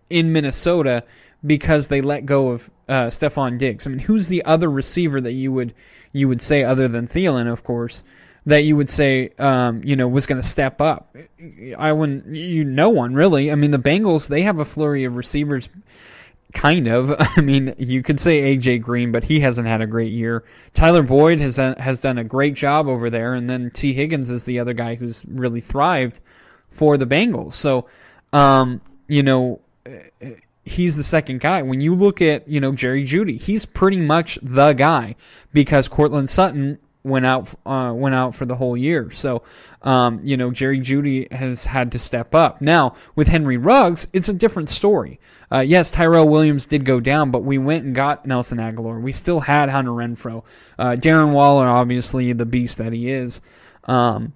in 0.10 0.34
Minnesota 0.34 1.06
because 1.46 1.88
they 1.88 2.02
let 2.02 2.26
go 2.26 2.50
of 2.50 2.70
uh, 2.90 3.08
Stefon 3.08 3.58
Diggs. 3.58 3.88
I 3.88 3.92
mean, 3.92 4.00
who's 4.00 4.28
the 4.28 4.44
other 4.44 4.70
receiver 4.70 5.22
that 5.22 5.34
you 5.34 5.54
would 5.54 5.74
you 6.12 6.28
would 6.28 6.42
say 6.42 6.64
other 6.64 6.90
than 6.90 7.08
Thielen, 7.08 7.50
of 7.50 7.64
course? 7.64 8.04
That 8.46 8.64
you 8.64 8.76
would 8.76 8.90
say, 8.90 9.30
um, 9.38 9.82
you 9.84 9.96
know, 9.96 10.08
was 10.08 10.26
going 10.26 10.42
to 10.42 10.48
step 10.48 10.82
up. 10.82 11.16
I 11.78 11.92
wouldn't, 11.92 12.36
you, 12.36 12.64
no 12.64 12.90
one 12.90 13.14
really. 13.14 13.52
I 13.52 13.56
mean, 13.56 13.72
the 13.72 13.78
Bengals, 13.78 14.28
they 14.28 14.44
have 14.44 14.60
a 14.60 14.66
flurry 14.66 15.04
of 15.04 15.16
receivers, 15.18 15.70
kind 16.54 16.88
of. 16.88 17.14
I 17.38 17.42
mean, 17.42 17.76
you 17.78 18.02
could 18.02 18.20
say 18.20 18.58
AJ 18.58 18.82
Green, 18.82 19.12
but 19.12 19.26
he 19.26 19.42
hasn't 19.42 19.68
had 19.68 19.82
a 19.82 19.88
great 19.88 20.12
year. 20.12 20.44
Tyler 20.74 21.04
Boyd 21.04 21.40
has 21.42 21.58
done, 21.58 21.76
has 21.78 22.00
done 22.00 22.18
a 22.18 22.24
great 22.24 22.54
job 22.56 22.88
over 22.88 23.10
there, 23.10 23.34
and 23.34 23.50
then 23.50 23.72
Tee 23.72 23.94
Higgins 23.94 24.30
is 24.30 24.46
the 24.46 24.60
other 24.60 24.74
guy 24.74 24.96
who's 24.96 25.24
really 25.26 25.62
thrived 25.62 26.20
for 26.70 26.98
the 26.98 27.06
Bengals. 27.06 27.54
So, 27.54 27.88
um, 28.34 28.82
you 29.08 29.22
know, 29.24 29.60
he's 30.70 30.96
the 30.96 31.04
second 31.04 31.40
guy. 31.40 31.62
When 31.62 31.82
you 31.82 31.96
look 31.96 32.22
at, 32.22 32.48
you 32.48 32.60
know, 32.60 32.72
Jerry 32.72 33.06
Jeudy, 33.06 33.40
he's 33.40 33.66
pretty 33.66 33.98
much 33.98 34.40
the 34.42 34.74
guy 34.74 35.16
because 35.52 35.88
Courtland 35.88 36.30
Sutton 36.30 36.80
went 37.10 37.26
out 37.26 37.50
uh, 37.66 37.92
went 37.94 38.16
out 38.16 38.36
for 38.36 38.46
the 38.46 38.56
whole 38.56 38.78
year. 38.78 39.10
So, 39.12 39.44
um, 39.82 40.20
you 40.24 40.38
know, 40.38 40.52
Jerry 40.52 40.80
Jeudy 40.80 41.32
has 41.32 41.66
had 41.66 41.92
to 41.94 42.00
step 42.00 42.34
up. 42.34 42.62
Now 42.62 42.96
with 43.16 43.28
Henry 43.28 43.58
Ruggs, 43.58 44.08
it's 44.14 44.30
a 44.30 44.34
different 44.34 44.70
story. 44.70 45.20
Uh, 45.52 45.60
yes, 45.60 45.90
Tyrell 45.90 46.28
Williams 46.28 46.66
did 46.68 46.86
go 46.86 47.00
down, 47.00 47.32
but 47.32 47.44
we 47.44 47.58
went 47.58 47.84
and 47.84 47.96
got 47.96 48.26
Nelson 48.26 48.60
Agholor. 48.60 49.02
We 49.02 49.12
still 49.12 49.40
had 49.40 49.70
Hunter 49.70 49.92
Renfrow, 49.92 50.44
uh, 50.78 50.92
Darren 50.92 51.34
Waller, 51.34 51.68
obviously 51.68 52.32
the 52.34 52.46
beast 52.46 52.78
that 52.78 52.94
he 52.94 53.10
is. 53.10 53.42
Um, 53.86 54.34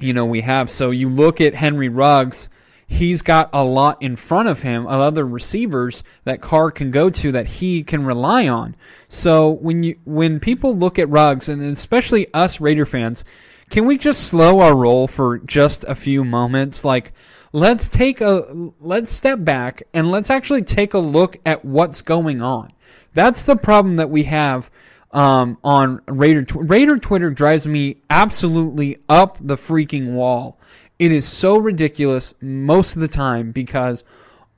you 0.00 0.12
know, 0.12 0.24
we 0.24 0.42
have. 0.42 0.70
So 0.70 0.90
you 0.90 1.08
look 1.08 1.40
at 1.40 1.54
Henry 1.54 1.88
Ruggs 1.88 2.48
he's 2.86 3.22
got 3.22 3.50
a 3.52 3.64
lot 3.64 4.00
in 4.02 4.16
front 4.16 4.48
of 4.48 4.62
him 4.62 4.86
of 4.86 5.00
other 5.00 5.26
receivers 5.26 6.02
that 6.24 6.40
Carr 6.40 6.70
can 6.70 6.90
go 6.90 7.10
to 7.10 7.32
that 7.32 7.46
he 7.46 7.82
can 7.82 8.04
rely 8.04 8.48
on. 8.48 8.76
So 9.08 9.50
when 9.50 9.82
you 9.82 9.96
when 10.04 10.40
people 10.40 10.74
look 10.74 10.98
at 10.98 11.08
Ruggs 11.08 11.48
and 11.48 11.62
especially 11.62 12.32
us 12.34 12.60
Raider 12.60 12.86
fans, 12.86 13.24
can 13.70 13.86
we 13.86 13.98
just 13.98 14.24
slow 14.24 14.60
our 14.60 14.76
roll 14.76 15.08
for 15.08 15.38
just 15.38 15.84
a 15.84 15.94
few 15.94 16.24
moments? 16.24 16.84
Like 16.84 17.12
let's 17.52 17.88
take 17.88 18.20
a 18.20 18.70
let's 18.80 19.10
step 19.10 19.44
back 19.44 19.82
and 19.92 20.10
let's 20.10 20.30
actually 20.30 20.62
take 20.62 20.94
a 20.94 20.98
look 20.98 21.36
at 21.46 21.64
what's 21.64 22.02
going 22.02 22.42
on. 22.42 22.72
That's 23.14 23.44
the 23.44 23.56
problem 23.56 23.96
that 23.96 24.10
we 24.10 24.24
have 24.24 24.70
um, 25.12 25.58
on 25.62 26.02
Raider 26.08 26.44
Raider 26.54 26.98
Twitter 26.98 27.30
drives 27.30 27.66
me 27.66 28.02
absolutely 28.10 28.98
up 29.08 29.38
the 29.40 29.56
freaking 29.56 30.12
wall 30.12 30.58
it 30.98 31.12
is 31.12 31.26
so 31.26 31.58
ridiculous 31.58 32.34
most 32.40 32.96
of 32.96 33.02
the 33.02 33.08
time 33.08 33.52
because 33.52 34.04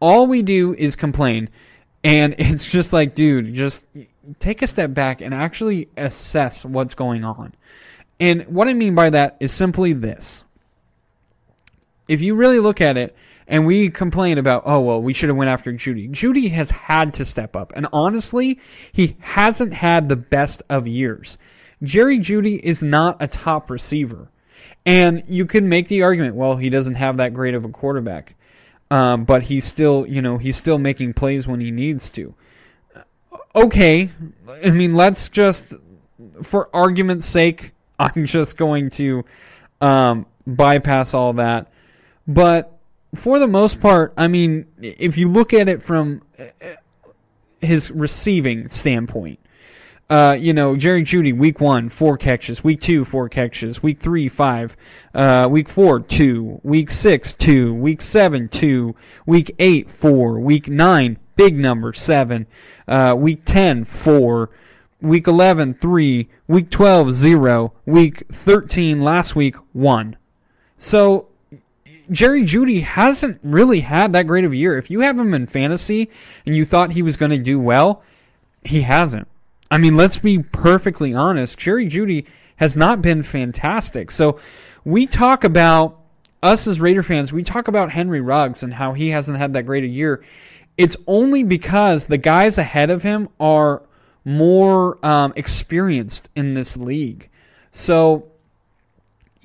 all 0.01 0.27
we 0.27 0.43
do 0.43 0.75
is 0.75 0.97
complain. 0.97 1.49
And 2.05 2.35
it's 2.39 2.71
just 2.71 2.93
like, 2.93 3.15
dude, 3.15 3.55
just 3.55 3.87
take 4.39 4.63
a 4.63 4.67
step 4.67 4.95
back 4.95 5.21
and 5.21 5.35
actually 5.35 5.89
assess 5.97 6.65
what's 6.65 6.95
going 6.95 7.25
on. 7.25 7.55
And 8.19 8.47
what 8.47 8.69
I 8.69 8.75
mean 8.75 8.95
by 8.95 9.11
that 9.11 9.37
is 9.41 9.53
simply 9.53 9.93
this. 9.93 10.43
If 12.09 12.23
you 12.23 12.35
really 12.35 12.61
look 12.61 12.81
at 12.81 12.97
it, 12.97 13.17
and 13.49 13.67
we 13.67 13.91
complain 13.91 14.39
about, 14.39 14.63
oh 14.67 14.81
well, 14.81 15.01
we 15.01 15.13
should 15.13 15.29
have 15.29 15.37
went 15.37 15.51
after 15.51 15.73
Jeudy. 15.73 16.11
Jeudy 16.11 16.51
has 16.51 16.71
had 16.71 17.15
to 17.15 17.25
step 17.25 17.55
up, 17.55 17.73
and 17.77 17.87
honestly, 17.93 18.61
he 18.91 19.17
hasn't 19.21 19.73
had 19.73 20.09
the 20.09 20.17
best 20.17 20.63
of 20.69 20.87
years. 20.87 21.39
Jerry 21.83 22.19
Jeudy 22.19 22.59
is 22.59 22.83
not 22.83 23.17
a 23.21 23.29
top 23.29 23.71
receiver. 23.71 24.31
And 24.87 25.25
you 25.27 25.47
can 25.47 25.69
make 25.69 25.89
the 25.89 26.03
argument, 26.03 26.37
well, 26.37 26.57
he 26.57 26.71
doesn't 26.71 26.95
have 26.95 27.17
that 27.17 27.35
great 27.35 27.55
of 27.55 27.65
a 27.65 27.69
quarterback, 27.69 28.37
um, 28.89 29.25
but 29.25 29.43
he's 29.43 29.65
still, 29.65 30.07
you 30.07 30.23
know, 30.23 30.39
he's 30.39 30.57
still 30.57 30.79
making 30.79 31.15
plays 31.15 31.49
when 31.49 31.61
he 31.61 31.73
needs 31.73 32.09
to. 32.11 32.35
Okay, 33.55 34.11
I 34.65 34.71
mean, 34.71 34.95
let's 34.95 35.29
just, 35.29 35.75
for 36.43 36.71
argument's 36.73 37.27
sake, 37.27 37.73
I'm 37.99 38.27
just 38.27 38.57
going 38.57 38.91
to 38.91 39.25
um, 39.81 40.27
bypass 40.47 41.15
all 41.15 41.33
that. 41.35 41.73
But 42.29 42.79
for 43.15 43.39
the 43.41 43.49
most 43.49 43.81
part, 43.81 44.13
I 44.17 44.29
mean, 44.29 44.67
if 44.81 45.19
you 45.19 45.29
look 45.29 45.53
at 45.53 45.69
it 45.69 45.83
from 45.83 46.23
uh, 46.39 46.45
his 47.61 47.91
receiving 47.91 48.69
standpoint, 48.69 49.41
uh, 50.09 50.37
you 50.39 50.53
know, 50.53 50.77
Jerry 50.77 51.03
Jeudy, 51.03 51.37
week 51.37 51.61
one, 51.61 51.89
four 51.89 52.17
catches. 52.17 52.63
Week 52.63 52.81
two, 52.81 53.05
four 53.05 53.29
catches. 53.29 53.83
Week 53.83 53.99
three, 53.99 54.29
five. 54.29 54.77
Uh, 55.13 55.49
week 55.51 55.69
four, 55.69 55.99
two. 55.99 56.61
Week 56.63 56.91
six, 56.91 57.35
two. 57.35 57.75
Week 57.75 58.01
seven, 58.01 58.49
two. 58.49 58.95
Week 59.27 59.55
eight, 59.59 59.91
four. 59.91 60.39
Week 60.39 60.69
nine, 60.69 61.19
big 61.35 61.57
number, 61.57 61.93
seven. 61.93 62.47
Uh, 62.87 63.17
week 63.19 63.43
10, 63.45 63.85
four. 63.85 64.51
Week 65.01 65.27
11, 65.27 65.75
three. 65.75 66.29
Week 66.47 66.71
12, 66.71 67.13
zero. 67.13 67.73
Week 67.85 68.19
13, 68.31 69.03
last 69.03 69.35
week, 69.35 69.57
one. 69.73 70.17
So, 70.79 71.29
Jerry 72.11 72.43
Jeudy 72.43 72.83
hasn't 72.83 73.41
really 73.43 73.81
had 73.81 74.13
that 74.13 74.29
great 74.29 74.45
of 74.45 74.53
a 74.53 74.57
year. 74.57 74.79
If 74.79 74.91
you 74.91 75.01
have 75.01 75.19
him 75.19 75.35
in 75.35 75.49
fantasy 75.49 76.09
and 76.47 76.55
you 76.55 76.65
thought 76.65 76.93
he 76.93 77.03
was 77.03 77.17
going 77.17 77.33
to 77.33 77.39
do 77.39 77.59
well, 77.59 78.03
he 78.63 78.83
hasn't. 78.83 79.27
I 79.71 79.79
mean, 79.79 79.97
let's 79.97 80.19
be 80.19 80.39
perfectly 80.39 81.15
honest. 81.15 81.59
Jerry 81.59 81.89
Jeudy 81.89 82.27
has 82.57 82.77
not 82.77 83.03
been 83.03 83.23
fantastic. 83.23 84.11
So 84.11 84.39
we 84.85 85.07
talk 85.07 85.45
about 85.45 86.01
us 86.43 86.67
as 86.67 86.81
Raider 86.81 87.03
fans. 87.03 87.33
We 87.33 87.43
talk 87.43 87.69
about 87.69 87.91
Henry 87.91 88.21
Ruggs 88.21 88.63
and 88.63 88.75
how 88.75 88.93
he 88.93 89.11
hasn't 89.11 89.39
had 89.39 89.53
that 89.55 89.65
great 89.65 89.85
a 89.85 89.89
year. 89.89 90.23
It's 90.77 90.97
only 91.07 91.43
because 91.43 92.07
the 92.07 92.19
guys 92.19 92.59
ahead 92.59 92.91
of 92.91 93.03
him 93.03 93.29
are 93.41 93.83
more 94.25 95.05
um, 95.05 95.33
experienced 95.37 96.29
in 96.37 96.55
this 96.55 96.77
league. 96.77 97.29
So 97.71 98.33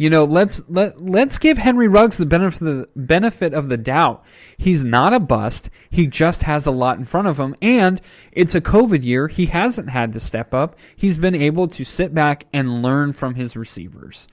you 0.02 0.10
know, 0.10 0.24
let's 0.24 0.68
let 0.68 1.00
let's 1.00 1.38
give 1.38 1.60
Henry 1.60 1.88
Ruggs 1.88 2.18
the 2.18 2.26
benefit 2.26 2.64
of 2.64 2.78
the 2.78 2.90
benefit 2.96 3.54
of 3.54 3.70
the 3.70 3.78
doubt. 3.78 4.26
He's 4.58 4.84
not 4.84 5.14
a 5.14 5.20
bust. 5.20 5.70
He 5.92 6.08
just 6.08 6.42
has 6.42 6.66
a 6.66 6.72
lot 6.72 6.98
in 6.98 7.06
front 7.06 7.28
of 7.28 7.40
him, 7.40 7.56
and 7.62 8.02
it's 8.32 8.56
a 8.56 8.62
COVID 8.62 9.04
year. 9.04 9.28
He 9.28 9.46
hasn't 9.46 9.92
had 9.92 10.12
to 10.14 10.20
step 10.20 10.56
up. 10.56 10.76
He's 10.96 11.20
been 11.20 11.36
able 11.36 11.68
to 11.68 11.86
sit 11.86 12.16
back 12.16 12.48
and 12.52 12.82
learn 12.82 13.14
from 13.14 13.36
his 13.36 13.56
receivers, 13.56 14.28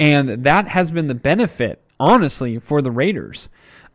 and 0.00 0.44
that 0.44 0.68
has 0.68 0.90
been 0.90 1.08
the 1.08 1.14
benefit, 1.14 1.84
honestly, 2.00 2.58
for 2.58 2.80
the 2.80 2.90
Raiders. 2.90 3.50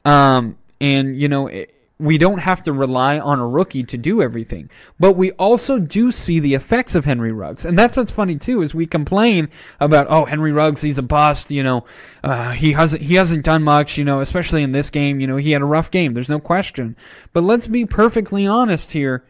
Um, 0.06 0.56
and 0.80 1.20
you 1.20 1.30
know, 1.30 1.48
it, 1.48 1.74
we 2.00 2.18
don't 2.18 2.40
have 2.40 2.62
to 2.64 2.74
rely 2.74 3.18
on 3.18 3.40
a 3.40 3.48
rookie 3.48 3.84
to 3.84 3.98
do 3.98 4.22
everything. 4.22 4.70
But 5.00 5.14
we 5.14 5.32
also 5.32 5.80
do 5.80 6.12
see 6.12 6.40
the 6.40 6.54
effects 6.54 6.94
of 6.94 7.06
Henry 7.06 7.32
Ruggs. 7.32 7.66
And 7.66 7.78
that's 7.78 7.98
what's 7.98 8.12
funny 8.12 8.38
too, 8.38 8.62
is 8.62 8.76
we 8.76 8.86
complain 8.86 9.50
about, 9.80 10.08
oh, 10.10 10.26
Henry 10.26 10.52
Ruggs, 10.52 10.82
he's 10.82 11.00
a 11.00 11.04
bust, 11.04 11.50
you 11.50 11.64
know, 11.64 11.86
uh, 12.24 12.52
he 12.52 12.74
hasn't, 12.74 13.02
he 13.02 13.16
hasn't 13.16 13.46
done 13.46 13.64
much, 13.64 13.98
you 13.98 14.06
know, 14.06 14.22
especially 14.22 14.62
in 14.62 14.74
this 14.74 14.90
game, 14.92 15.20
you 15.20 15.28
know, 15.28 15.38
he 15.38 15.52
had 15.52 15.62
a 15.62 15.66
rough 15.66 15.90
game. 15.90 16.14
There's 16.14 16.30
no 16.30 16.40
question. 16.40 16.96
But 17.34 17.44
let's 17.44 17.68
be 17.68 17.86
perfectly 17.86 18.46
honest 18.46 18.92
here. 18.92 19.26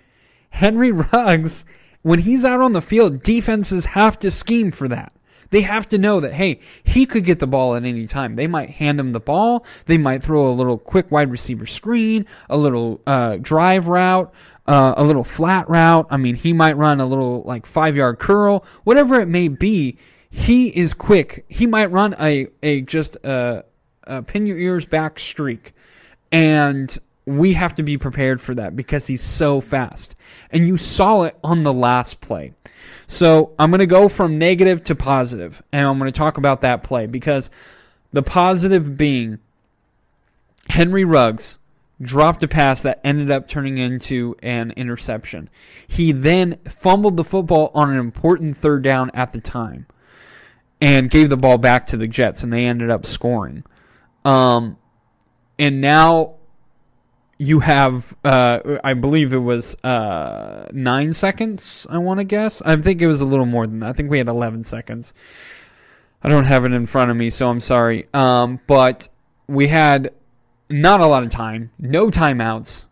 Henry 0.50 0.92
Ruggs, 1.14 1.66
when 2.02 2.20
he's 2.20 2.44
out 2.44 2.60
on 2.60 2.74
the 2.74 2.82
field, 2.82 3.24
defenses 3.24 3.86
have 3.86 4.20
to 4.20 4.30
scheme 4.30 4.72
for 4.72 4.90
that. 4.90 5.14
They 5.50 5.62
have 5.62 5.88
to 5.90 5.98
know 5.98 6.20
that, 6.20 6.34
hey, 6.34 6.60
he 6.84 7.06
could 7.06 7.24
get 7.24 7.40
the 7.40 7.48
ball 7.48 7.76
at 7.76 7.84
any 7.84 8.08
time. 8.08 8.36
They 8.36 8.48
might 8.48 8.72
hand 8.72 9.00
him 9.00 9.12
the 9.12 9.20
ball. 9.20 9.66
They 9.86 9.98
might 9.98 10.24
throw 10.24 10.48
a 10.48 10.52
little 10.52 10.78
quick 10.78 11.12
wide 11.12 11.32
receiver 11.32 11.66
screen, 11.66 12.26
a 12.50 12.58
little 12.58 13.02
uh, 13.08 13.38
drive 13.38 13.88
route, 13.88 14.34
uh, 14.68 14.94
a 14.98 15.04
little 15.04 15.24
flat 15.24 15.70
route. 15.70 16.08
I 16.10 16.18
mean, 16.18 16.36
he 16.36 16.54
might 16.54 16.78
run 16.78 17.00
a 17.00 17.06
little 17.06 17.44
like 17.44 17.66
five 17.66 17.96
yard 17.96 18.20
curl, 18.20 18.66
whatever 18.84 19.20
it 19.20 19.28
may 19.28 19.48
be. 19.48 19.98
He 20.30 20.68
is 20.68 20.94
quick. 20.94 21.46
He 21.48 21.66
might 21.66 21.90
run 21.92 22.16
a, 22.20 22.48
a 22.62 22.82
just 22.82 23.16
a, 23.24 23.64
a 24.04 24.22
pin 24.24 24.46
your 24.46 24.58
ears 24.58 24.86
back 24.86 25.20
streak. 25.20 25.74
And 26.32 26.96
we 27.28 27.54
have 27.54 27.76
to 27.76 27.84
be 27.84 27.98
prepared 27.98 28.40
for 28.40 28.56
that 28.56 28.76
because 28.76 29.06
he's 29.06 29.22
so 29.22 29.60
fast. 29.60 30.16
And 30.50 30.66
you 30.66 30.78
saw 30.78 31.24
it 31.24 31.38
on 31.44 31.64
the 31.64 31.74
last 31.74 32.22
play. 32.22 32.54
So 33.06 33.52
I'm 33.60 33.70
going 33.70 33.80
to 33.80 33.86
go 33.86 34.08
from 34.08 34.40
negative 34.40 34.82
to 34.86 34.96
positive, 34.96 35.62
and 35.74 35.86
I'm 35.86 36.00
going 36.00 36.12
to 36.12 36.18
talk 36.18 36.38
about 36.38 36.62
that 36.62 36.84
play 36.84 37.06
because 37.06 37.50
the 38.14 38.24
positive 38.24 38.98
being 38.98 39.40
Henry 40.70 41.04
Ruggs 41.04 41.58
dropped 42.02 42.44
a 42.44 42.48
pass 42.48 42.82
that 42.84 43.02
ended 43.04 43.30
up 43.30 43.48
turning 43.48 43.78
into 43.78 44.36
an 44.42 44.72
interception. 44.72 45.50
He 45.86 46.14
then 46.14 46.58
fumbled 46.66 47.18
the 47.18 47.26
football 47.26 47.72
on 47.74 47.92
an 47.92 48.00
important 48.00 48.56
third 48.56 48.84
down 48.84 49.12
at 49.14 49.34
the 49.34 49.42
time 49.42 49.86
and 50.80 51.10
gave 51.10 51.30
the 51.30 51.38
ball 51.38 51.58
back 51.58 51.88
to 51.88 51.98
the 51.98 52.08
Jets, 52.08 52.42
and 52.42 52.54
they 52.54 52.66
ended 52.66 52.90
up 52.90 53.06
scoring. 53.06 53.66
Um, 54.24 54.78
and 55.60 55.82
now 55.82 56.37
you 57.38 57.60
have, 57.60 58.16
uh, 58.24 58.80
I 58.84 58.94
believe 58.94 59.34
it 59.34 59.38
was 59.38 59.76
uh, 59.84 60.68
nine 60.72 61.14
seconds. 61.14 61.86
I 61.90 62.00
want 62.00 62.20
to 62.20 62.24
guess. 62.24 62.62
I 62.64 62.76
think 62.78 63.02
it 63.02 63.08
was 63.08 63.22
a 63.22 63.26
little 63.26 63.46
more 63.46 63.68
than 63.68 63.80
that. 63.80 63.90
I 63.90 63.94
think 63.94 64.10
we 64.10 64.18
had 64.18 64.28
eleven 64.28 64.64
seconds. 64.64 65.14
I 66.24 66.30
don't 66.30 66.46
have 66.46 66.66
it 66.66 66.72
in 66.72 66.88
front 66.88 67.12
of 67.12 67.18
me, 67.18 67.30
so 67.30 67.50
I'm 67.50 67.60
sorry. 67.60 68.08
Um, 68.14 68.60
but 68.66 69.08
we 69.48 69.68
had 69.68 70.14
not 70.70 71.00
a 71.00 71.06
lot 71.06 71.24
of 71.24 71.30
time, 71.30 71.72
no 71.80 72.08
timeouts, 72.08 72.86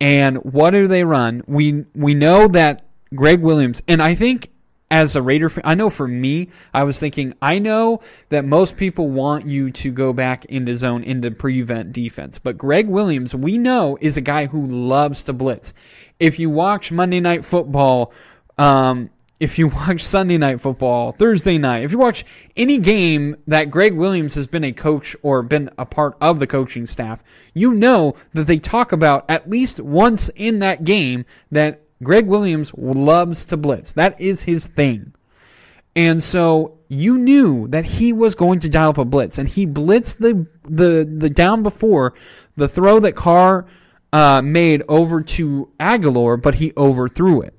and 0.00 0.36
what 0.38 0.70
do 0.70 0.86
they 0.86 1.04
run? 1.04 1.42
We 1.46 1.86
we 1.94 2.14
know 2.14 2.48
that 2.48 2.84
Gregg 3.14 3.40
Williams, 3.40 3.82
and 3.88 4.02
I 4.02 4.14
think 4.14 4.50
as 4.92 5.16
a 5.16 5.22
Raider 5.22 5.48
fan, 5.48 5.62
I 5.64 5.74
know 5.74 5.88
for 5.88 6.06
me, 6.06 6.50
I 6.74 6.84
was 6.84 6.98
thinking, 6.98 7.32
I 7.40 7.58
know 7.58 8.02
that 8.28 8.44
most 8.44 8.76
people 8.76 9.08
want 9.08 9.46
you 9.46 9.70
to 9.70 9.90
go 9.90 10.12
back 10.12 10.44
into 10.44 10.76
zone, 10.76 11.02
into 11.02 11.30
prevent 11.30 11.94
defense. 11.94 12.38
But 12.38 12.58
Gregg 12.58 12.88
Williams, 12.88 13.34
we 13.34 13.56
know, 13.56 13.96
is 14.02 14.18
a 14.18 14.20
guy 14.20 14.46
who 14.46 14.66
loves 14.66 15.24
to 15.24 15.32
blitz. 15.32 15.72
If 16.20 16.38
you 16.38 16.50
watch 16.50 16.92
Monday 16.92 17.20
Night 17.20 17.42
Football, 17.42 18.12
um, 18.58 19.08
if 19.40 19.58
you 19.58 19.68
watch 19.88 20.04
Sunday 20.04 20.38
night 20.38 20.60
football, 20.60 21.12
Thursday 21.12 21.58
night, 21.58 21.82
if 21.82 21.90
you 21.90 21.98
watch 21.98 22.24
any 22.54 22.78
game 22.78 23.36
that 23.46 23.70
Gregg 23.70 23.94
Williams 23.94 24.36
has 24.36 24.46
been 24.46 24.62
a 24.62 24.72
coach 24.72 25.16
or 25.22 25.42
been 25.42 25.68
a 25.76 25.84
part 25.84 26.16
of 26.20 26.38
the 26.38 26.46
coaching 26.46 26.86
staff, 26.86 27.24
you 27.54 27.72
know 27.72 28.14
that 28.34 28.46
they 28.46 28.58
talk 28.58 28.92
about 28.92 29.24
at 29.28 29.50
least 29.50 29.80
once 29.80 30.28
in 30.36 30.60
that 30.60 30.84
game 30.84 31.24
that 31.50 31.81
Gregg 32.02 32.26
Williams 32.26 32.72
loves 32.74 33.44
to 33.46 33.56
blitz. 33.56 33.92
That 33.92 34.20
is 34.20 34.42
his 34.42 34.66
thing. 34.66 35.14
And 35.94 36.22
so 36.22 36.78
you 36.88 37.18
knew 37.18 37.68
that 37.68 37.84
he 37.84 38.12
was 38.12 38.34
going 38.34 38.60
to 38.60 38.68
dial 38.68 38.90
up 38.90 38.98
a 38.98 39.04
blitz, 39.04 39.38
and 39.38 39.48
he 39.48 39.66
blitzed 39.66 40.18
the 40.18 40.46
the 40.64 41.04
the 41.04 41.30
down 41.30 41.62
before 41.62 42.14
the 42.56 42.68
throw 42.68 42.98
that 43.00 43.12
Carr 43.12 43.66
uh, 44.12 44.42
made 44.42 44.82
over 44.88 45.22
to 45.22 45.70
Agholor, 45.78 46.40
but 46.40 46.56
he 46.56 46.72
overthrew 46.76 47.42
it. 47.42 47.54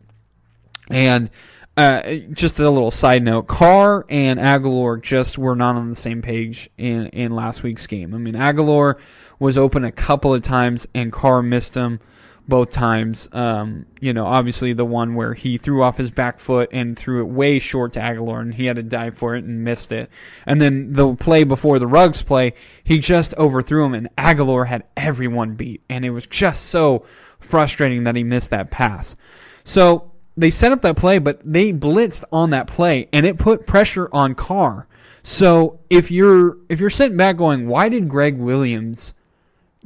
And 0.90 1.30
uh, 1.78 2.16
just 2.32 2.60
a 2.60 2.70
little 2.70 2.92
side 2.92 3.24
note: 3.24 3.48
Carr 3.48 4.06
and 4.10 4.40
Agholor 4.40 5.02
just 5.02 5.38
were 5.38 5.56
not 5.56 5.76
on 5.76 5.90
the 5.90 5.96
same 5.96 6.22
page 6.22 6.70
in 6.78 7.08
in 7.08 7.36
last 7.36 7.62
week's 7.64 7.86
game. 7.86 8.16
I 8.16 8.18
mean, 8.18 8.36
Agholor 8.36 8.98
was 9.40 9.58
open 9.58 9.84
a 9.84 9.92
couple 9.92 10.34
of 10.34 10.42
times, 10.42 10.88
and 10.96 11.12
Carr 11.12 11.44
missed 11.44 11.76
him 11.76 12.00
both 12.48 12.72
times. 12.72 13.30
Um, 13.32 13.86
you 14.00 14.14
know, 14.14 14.26
obviously 14.26 14.74
the 14.74 14.86
one 14.86 15.16
where 15.16 15.34
he 15.34 15.58
threw 15.58 15.82
off 15.82 15.98
his 15.98 16.12
back 16.12 16.40
foot 16.40 16.70
and 16.72 16.98
threw 16.98 17.22
it 17.22 17.28
way 17.28 17.60
short 17.60 17.94
to 17.94 18.00
Agholor, 18.00 18.42
and 18.42 18.54
he 18.54 18.66
had 18.66 18.76
to 18.76 18.84
dive 18.84 19.18
for 19.18 19.36
it 19.36 19.44
and 19.44 19.64
missed 19.64 19.92
it. 19.92 20.10
And 20.46 20.60
then 20.60 20.94
the 20.94 21.16
play 21.16 21.44
before 21.44 21.80
the 21.80 21.88
Ruggs 21.88 22.22
play, 22.22 22.54
he 22.84 23.00
just 23.00 23.34
overthrew 23.36 23.86
him, 23.86 23.94
and 23.94 24.14
Agholor 24.18 24.68
had 24.68 24.84
everyone 24.98 25.56
beat, 25.56 25.82
and 25.90 26.04
it 26.04 26.12
was 26.12 26.26
just 26.26 26.66
so 26.66 27.06
frustrating 27.40 28.04
that 28.04 28.16
he 28.16 28.24
missed 28.24 28.50
that 28.50 28.72
pass. 28.72 29.16
So 29.64 30.12
they 30.36 30.50
set 30.50 30.72
up 30.72 30.82
that 30.82 30.98
play, 30.98 31.20
but 31.20 31.40
they 31.44 31.72
blitzed 31.72 32.24
on 32.32 32.50
that 32.50 32.68
play, 32.68 33.08
and 33.14 33.26
it 33.26 33.38
put 33.38 33.66
pressure 33.66 34.10
on 34.12 34.36
Carr. 34.36 34.88
So 35.24 35.80
if 35.90 36.12
you're 36.12 36.58
if 36.68 36.82
you're 36.82 36.90
sitting 36.90 37.18
back 37.18 37.38
going, 37.38 37.68
why 37.68 37.88
did 37.88 38.10
Gregg 38.10 38.38
Williams 38.38 39.14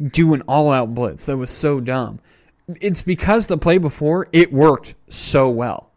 do 0.02 0.34
an 0.34 0.42
all 0.48 0.72
out 0.72 0.96
blitz? 0.96 1.26
That 1.26 1.38
was 1.38 1.52
so 1.52 1.80
dumb. 1.80 2.20
It's 2.82 3.02
because 3.02 3.48
the 3.48 3.58
play 3.58 3.78
before 3.78 4.28
it 4.32 4.52
worked 4.52 4.96
so 5.08 5.50
well. 5.50 5.90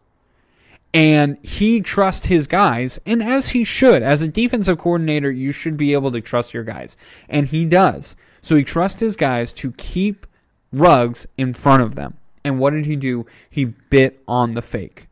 And 0.93 1.39
he 1.45 1.81
trusts 1.81 2.27
his 2.27 2.47
guys, 2.47 2.99
and 3.07 3.23
as 3.23 3.51
he 3.51 3.63
should. 3.63 4.03
As 4.03 4.23
a 4.23 4.29
defensive 4.29 4.79
coordinator, 4.79 5.31
you 5.31 5.53
should 5.53 5.77
be 5.77 5.93
able 5.93 6.11
to 6.13 6.21
trust 6.21 6.53
your 6.53 6.65
guys. 6.65 6.97
And 7.29 7.47
he 7.47 7.65
does. 7.65 8.17
So 8.43 8.57
he 8.57 8.65
trusts 8.65 9.01
his 9.01 9.17
guys 9.17 9.53
to 9.55 9.73
keep 9.73 10.27
Ruggs 10.73 11.27
in 11.37 11.55
front 11.55 11.83
of 11.83 11.95
them. 11.95 12.17
And 12.45 12.59
what 12.59 12.71
did 12.71 12.87
he 12.87 12.97
do? 12.97 13.27
He 13.49 13.65
bit 13.65 14.23
on 14.27 14.55
the 14.55 14.63
fake. 14.63 15.09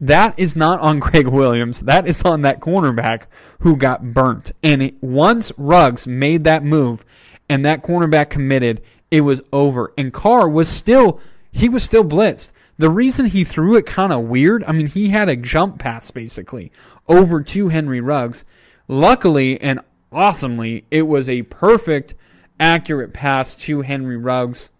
That 0.00 0.38
is 0.38 0.56
not 0.56 0.80
on 0.80 0.98
Gregg 1.00 1.28
Williams. 1.28 1.80
That 1.80 2.06
is 2.06 2.22
on 2.24 2.42
that 2.42 2.60
cornerback 2.60 3.22
who 3.60 3.76
got 3.76 4.12
burnt. 4.12 4.52
And 4.62 4.82
it, 4.82 5.02
once 5.02 5.52
Ruggs 5.56 6.06
made 6.06 6.44
that 6.44 6.64
move 6.64 7.04
and 7.48 7.64
that 7.64 7.82
cornerback 7.82 8.30
committed, 8.30 8.82
it 9.10 9.22
was 9.22 9.40
over. 9.52 9.92
And 9.96 10.12
Carr 10.12 10.48
was 10.48 10.68
still, 10.68 11.20
he 11.50 11.68
was 11.68 11.82
still 11.82 12.04
blitzed. 12.04 12.52
The 12.78 12.90
reason 12.90 13.26
he 13.26 13.44
threw 13.44 13.76
it 13.76 13.86
kind 13.86 14.12
of 14.12 14.24
weird, 14.24 14.62
I 14.64 14.72
mean, 14.72 14.86
he 14.86 15.08
had 15.08 15.28
a 15.28 15.36
jump 15.36 15.78
pass 15.78 16.10
basically 16.10 16.70
over 17.08 17.42
to 17.42 17.68
Henry 17.68 18.00
Ruggs. 18.00 18.44
Luckily 18.86 19.60
and 19.60 19.80
awesomely, 20.12 20.84
it 20.90 21.02
was 21.02 21.28
a 21.28 21.42
perfect, 21.42 22.14
accurate 22.60 23.12
pass 23.12 23.56
to 23.56 23.82
Henry 23.82 24.16
Ruggs 24.16 24.70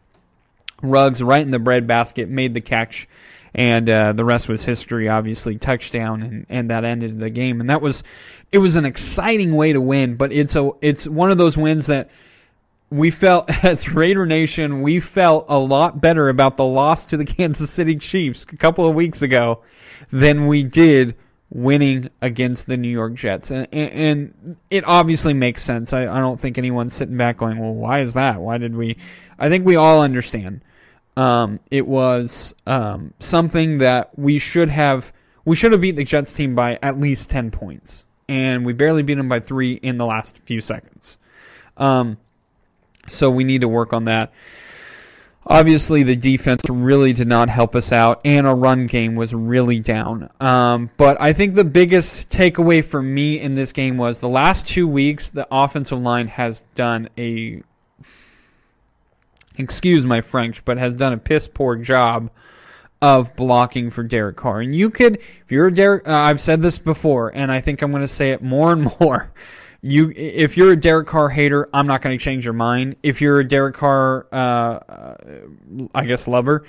Ruggs 0.83 1.23
right 1.23 1.43
in 1.43 1.51
the 1.51 1.59
breadbasket, 1.59 2.29
made 2.29 2.55
the 2.55 2.61
catch, 2.61 3.09
and 3.53 3.89
uh, 3.91 4.13
the 4.13 4.25
rest 4.25 4.49
was 4.49 4.65
history. 4.65 5.09
Obviously, 5.09 5.57
touchdown, 5.57 6.23
and, 6.23 6.47
and 6.49 6.71
that 6.71 6.85
ended 6.85 7.19
the 7.19 7.31
game. 7.31 7.61
And 7.61 7.69
that 7.71 7.83
was 7.83 8.05
it 8.53 8.59
was 8.59 8.77
an 8.77 8.85
exciting 8.85 9.57
way 9.57 9.73
to 9.73 9.81
win, 9.81 10.15
but 10.15 10.33
it's 10.33 10.55
a 10.55 10.71
it's 10.81 11.07
one 11.09 11.31
of 11.31 11.39
those 11.39 11.57
wins 11.57 11.87
that 11.87 12.11
we 12.91 13.11
felt 13.11 13.51
as 13.65 13.89
Raider 13.89 14.27
Nation, 14.27 14.83
we 14.83 15.01
felt 15.01 15.47
a 15.49 15.59
lot 15.59 16.01
better 16.01 16.29
about 16.29 16.57
the 16.57 16.65
loss 16.65 17.05
to 17.07 17.17
the 17.17 17.25
Kansas 17.27 17.71
City 17.71 17.97
Chiefs 17.97 18.45
a 18.45 18.57
couple 18.57 18.89
of 18.89 18.95
weeks 18.95 19.23
ago 19.23 19.63
than 20.11 20.47
we 20.47 20.65
did 20.65 21.17
winning 21.51 22.11
against 22.21 22.67
the 22.67 22.77
New 22.77 22.91
York 22.91 23.15
Jets. 23.15 23.51
And, 23.51 23.67
and, 23.73 23.93
and 23.93 24.57
it 24.71 24.85
obviously 24.87 25.35
makes 25.35 25.63
sense. 25.63 25.93
I, 25.93 26.03
I 26.03 26.21
don't 26.21 26.39
think 26.39 26.59
anyone's 26.59 26.95
sitting 26.95 27.17
back 27.17 27.39
going, 27.39 27.59
well, 27.59 27.73
why 27.73 28.01
is 28.01 28.15
that? 28.15 28.41
Why 28.41 28.59
did 28.59 28.77
we? 28.77 28.97
I 29.39 29.49
think 29.49 29.65
we 29.65 29.77
all 29.77 30.03
understand. 30.03 30.63
Um, 31.17 31.59
it 31.71 31.87
was 31.87 32.55
um, 32.67 33.13
something 33.19 33.79
that 33.79 34.17
we 34.17 34.39
should 34.39 34.69
have 34.69 35.13
we 35.45 35.57
should 35.57 35.73
have 35.73 35.81
beat 35.81 35.97
the 35.97 36.05
Jets 36.05 36.33
team 36.33 36.55
by 36.55 36.79
at 36.83 37.01
least 37.01 37.31
ten 37.31 37.51
points, 37.51 38.05
and 38.29 38.65
we 38.65 38.73
barely 38.73 39.03
beat 39.03 39.15
them 39.15 39.29
by 39.29 39.41
three 39.41 39.73
in 39.73 39.99
the 39.99 40.07
last 40.07 40.39
few 40.39 40.61
seconds. 40.61 41.19
Um, 41.77 42.19
so 43.09 43.31
we 43.31 43.45
need 43.45 43.63
to 43.63 43.69
work 43.69 43.93
on 43.93 44.05
that. 44.05 44.33
Obviously, 45.47 46.03
the 46.03 46.17
defense 46.17 46.63
really 46.69 47.15
did 47.15 47.27
not 47.27 47.49
help 47.49 47.75
us 47.75 47.91
out, 47.91 48.21
and 48.25 48.47
our 48.47 48.55
run 48.55 48.87
game 48.87 49.15
was 49.15 49.33
really 49.33 49.81
down. 49.81 50.29
Um, 50.41 50.91
but 50.99 51.19
I 51.21 51.33
think 51.33 51.55
the 51.55 51.65
biggest 51.65 52.31
takeaway 52.31 52.85
for 52.85 53.01
me 53.01 53.41
in 53.41 53.55
this 53.55 53.73
game 53.73 53.97
was 53.97 54.21
the 54.21 54.29
last 54.29 54.69
two 54.69 54.87
weeks, 54.87 55.31
the 55.31 55.49
offensive 55.51 56.01
line 56.01 56.29
has 56.29 56.65
done 56.75 57.09
a 57.17 57.63
excuse 59.57 60.05
my 60.05 60.21
French, 60.21 60.65
but 60.65 60.77
has 60.77 60.95
done 60.97 61.13
a 61.13 61.19
piss 61.19 61.49
poor 61.49 61.77
job 61.77 62.31
of 63.01 63.35
blocking 63.37 63.91
for 63.91 64.03
Derek 64.03 64.37
Carr. 64.37 64.61
And 64.61 64.75
you 64.75 64.91
could, 64.91 65.17
if 65.17 65.51
you're 65.51 65.69
a 65.69 65.75
Derek, 65.75 66.09
uh, 66.09 66.13
I've 66.13 66.41
said 66.41 66.63
this 66.63 66.79
before, 66.79 67.35
and 67.35 67.53
I 67.53 67.61
think 67.61 67.83
I'm 67.83 67.91
going 67.91 68.03
to 68.03 68.09
say 68.09 68.31
it 68.31 68.43
more 68.43 68.73
and 68.73 68.91
more. 69.01 69.33
You, 69.81 70.13
if 70.17 70.57
you're 70.57 70.73
a 70.73 70.77
Derek 70.77 71.07
Carr 71.07 71.29
hater, 71.29 71.69
I'm 71.73 71.87
not 71.87 72.03
going 72.03 72.19
to 72.19 72.23
change 72.23 72.45
your 72.45 72.55
mind. 72.55 72.97
If 73.03 73.21
you're 73.21 73.41
a 73.41 73.47
Derek 73.47 73.77
Carr, 73.77 74.27
uh, 74.33 74.37
uh, 74.37 75.17
I 75.95 76.05
guess 76.05 76.27
lover, 76.27 76.65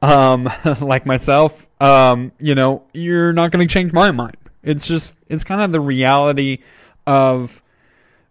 um, 0.00 0.50
like 0.80 1.06
myself, 1.06 1.68
um, 1.80 2.32
you 2.40 2.54
know, 2.54 2.82
you're 2.92 3.32
not 3.32 3.52
going 3.52 3.66
to 3.66 3.72
change 3.72 3.92
my 3.92 4.10
mind. 4.10 4.36
It's 4.64 4.86
just, 4.86 5.14
it's 5.28 5.44
kind 5.44 5.60
of 5.60 5.70
the 5.70 5.80
reality 5.80 6.58
of 7.06 7.62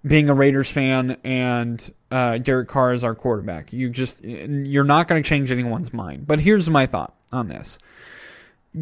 being 0.06 0.30
a 0.30 0.34
Raiders 0.34 0.70
fan 0.70 1.18
and 1.24 1.92
uh, 2.12 2.38
Derek 2.38 2.68
Carr 2.68 2.94
is 2.94 3.04
our 3.04 3.16
quarterback. 3.16 3.72
You 3.72 3.90
just 3.90 4.24
you're 4.24 4.84
not 4.84 5.08
going 5.08 5.22
to 5.22 5.28
change 5.28 5.52
anyone's 5.52 5.94
mind. 5.94 6.28
But 6.28 6.42
here's 6.42 6.70
my 6.70 6.86
thought 6.86 7.16
on 7.32 7.48
this: 7.48 7.80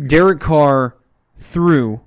Derek 0.08 0.40
Carr 0.40 0.96
threw 1.38 2.02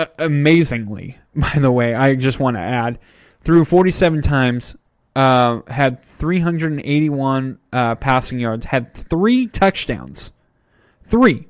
uh, 0.00 0.06
amazingly. 0.18 1.18
By 1.34 1.52
the 1.56 1.70
way, 1.70 1.94
I 1.94 2.14
just 2.14 2.40
want 2.40 2.56
to 2.56 2.60
add, 2.60 2.98
threw 3.42 3.64
47 3.64 4.22
times, 4.22 4.76
uh, 5.14 5.60
had 5.68 6.00
381 6.00 7.58
uh, 7.72 7.94
passing 7.96 8.38
yards, 8.38 8.66
had 8.66 8.94
three 8.94 9.46
touchdowns, 9.46 10.32
three. 11.04 11.46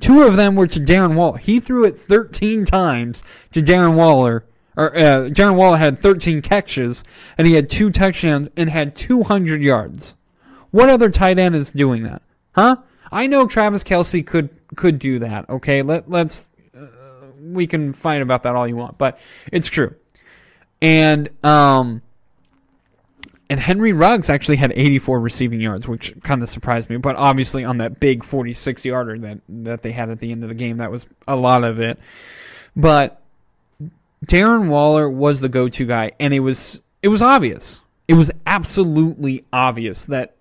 Two 0.00 0.22
of 0.22 0.36
them 0.36 0.54
were 0.54 0.66
to 0.66 0.80
Darren 0.80 1.14
Waller. 1.14 1.38
He 1.38 1.60
threw 1.60 1.84
it 1.84 1.98
13 1.98 2.64
times 2.64 3.22
to 3.52 3.60
Darren 3.60 3.96
Waller 3.96 4.46
or 4.76 4.96
uh, 4.96 5.28
Darren 5.28 5.56
Waller 5.56 5.76
had 5.76 5.98
13 5.98 6.40
catches 6.40 7.04
and 7.36 7.46
he 7.46 7.52
had 7.52 7.68
two 7.68 7.90
touchdowns 7.90 8.48
and 8.56 8.70
had 8.70 8.96
200 8.96 9.60
yards. 9.60 10.14
What 10.70 10.88
other 10.88 11.10
tight 11.10 11.38
end 11.38 11.54
is 11.54 11.70
doing 11.70 12.04
that? 12.04 12.22
Huh? 12.54 12.76
I 13.12 13.26
know 13.26 13.46
Travis 13.46 13.84
Kelce 13.84 14.24
could 14.26 14.50
could 14.76 14.98
do 14.98 15.18
that. 15.18 15.50
Okay, 15.50 15.82
let 15.82 16.08
let's 16.08 16.48
we 17.40 17.66
can 17.66 17.92
fight 17.92 18.22
about 18.22 18.42
that 18.44 18.56
all 18.56 18.66
you 18.66 18.76
want, 18.76 18.98
but 18.98 19.18
it's 19.52 19.68
true. 19.68 19.94
And 20.80 21.28
um 21.44 22.02
and 23.50 23.58
Henry 23.58 23.92
Ruggs 23.92 24.30
actually 24.30 24.56
had 24.58 24.72
84 24.72 25.18
receiving 25.18 25.60
yards, 25.60 25.88
which 25.88 26.14
kind 26.22 26.40
of 26.40 26.48
surprised 26.48 26.88
me. 26.88 26.98
But 26.98 27.16
obviously, 27.16 27.64
on 27.64 27.78
that 27.78 27.98
big 27.98 28.22
46 28.22 28.84
yarder 28.84 29.18
that 29.18 29.40
that 29.48 29.82
they 29.82 29.90
had 29.90 30.08
at 30.08 30.20
the 30.20 30.30
end 30.30 30.44
of 30.44 30.48
the 30.48 30.54
game, 30.54 30.76
that 30.76 30.92
was 30.92 31.06
a 31.26 31.34
lot 31.34 31.64
of 31.64 31.80
it. 31.80 31.98
But 32.76 33.20
Darren 34.24 34.68
Waller 34.68 35.10
was 35.10 35.40
the 35.40 35.48
go-to 35.48 35.84
guy, 35.84 36.12
and 36.20 36.32
it 36.32 36.40
was 36.40 36.80
it 37.02 37.08
was 37.08 37.22
obvious. 37.22 37.80
It 38.06 38.14
was 38.14 38.30
absolutely 38.46 39.44
obvious 39.52 40.04
that 40.04 40.36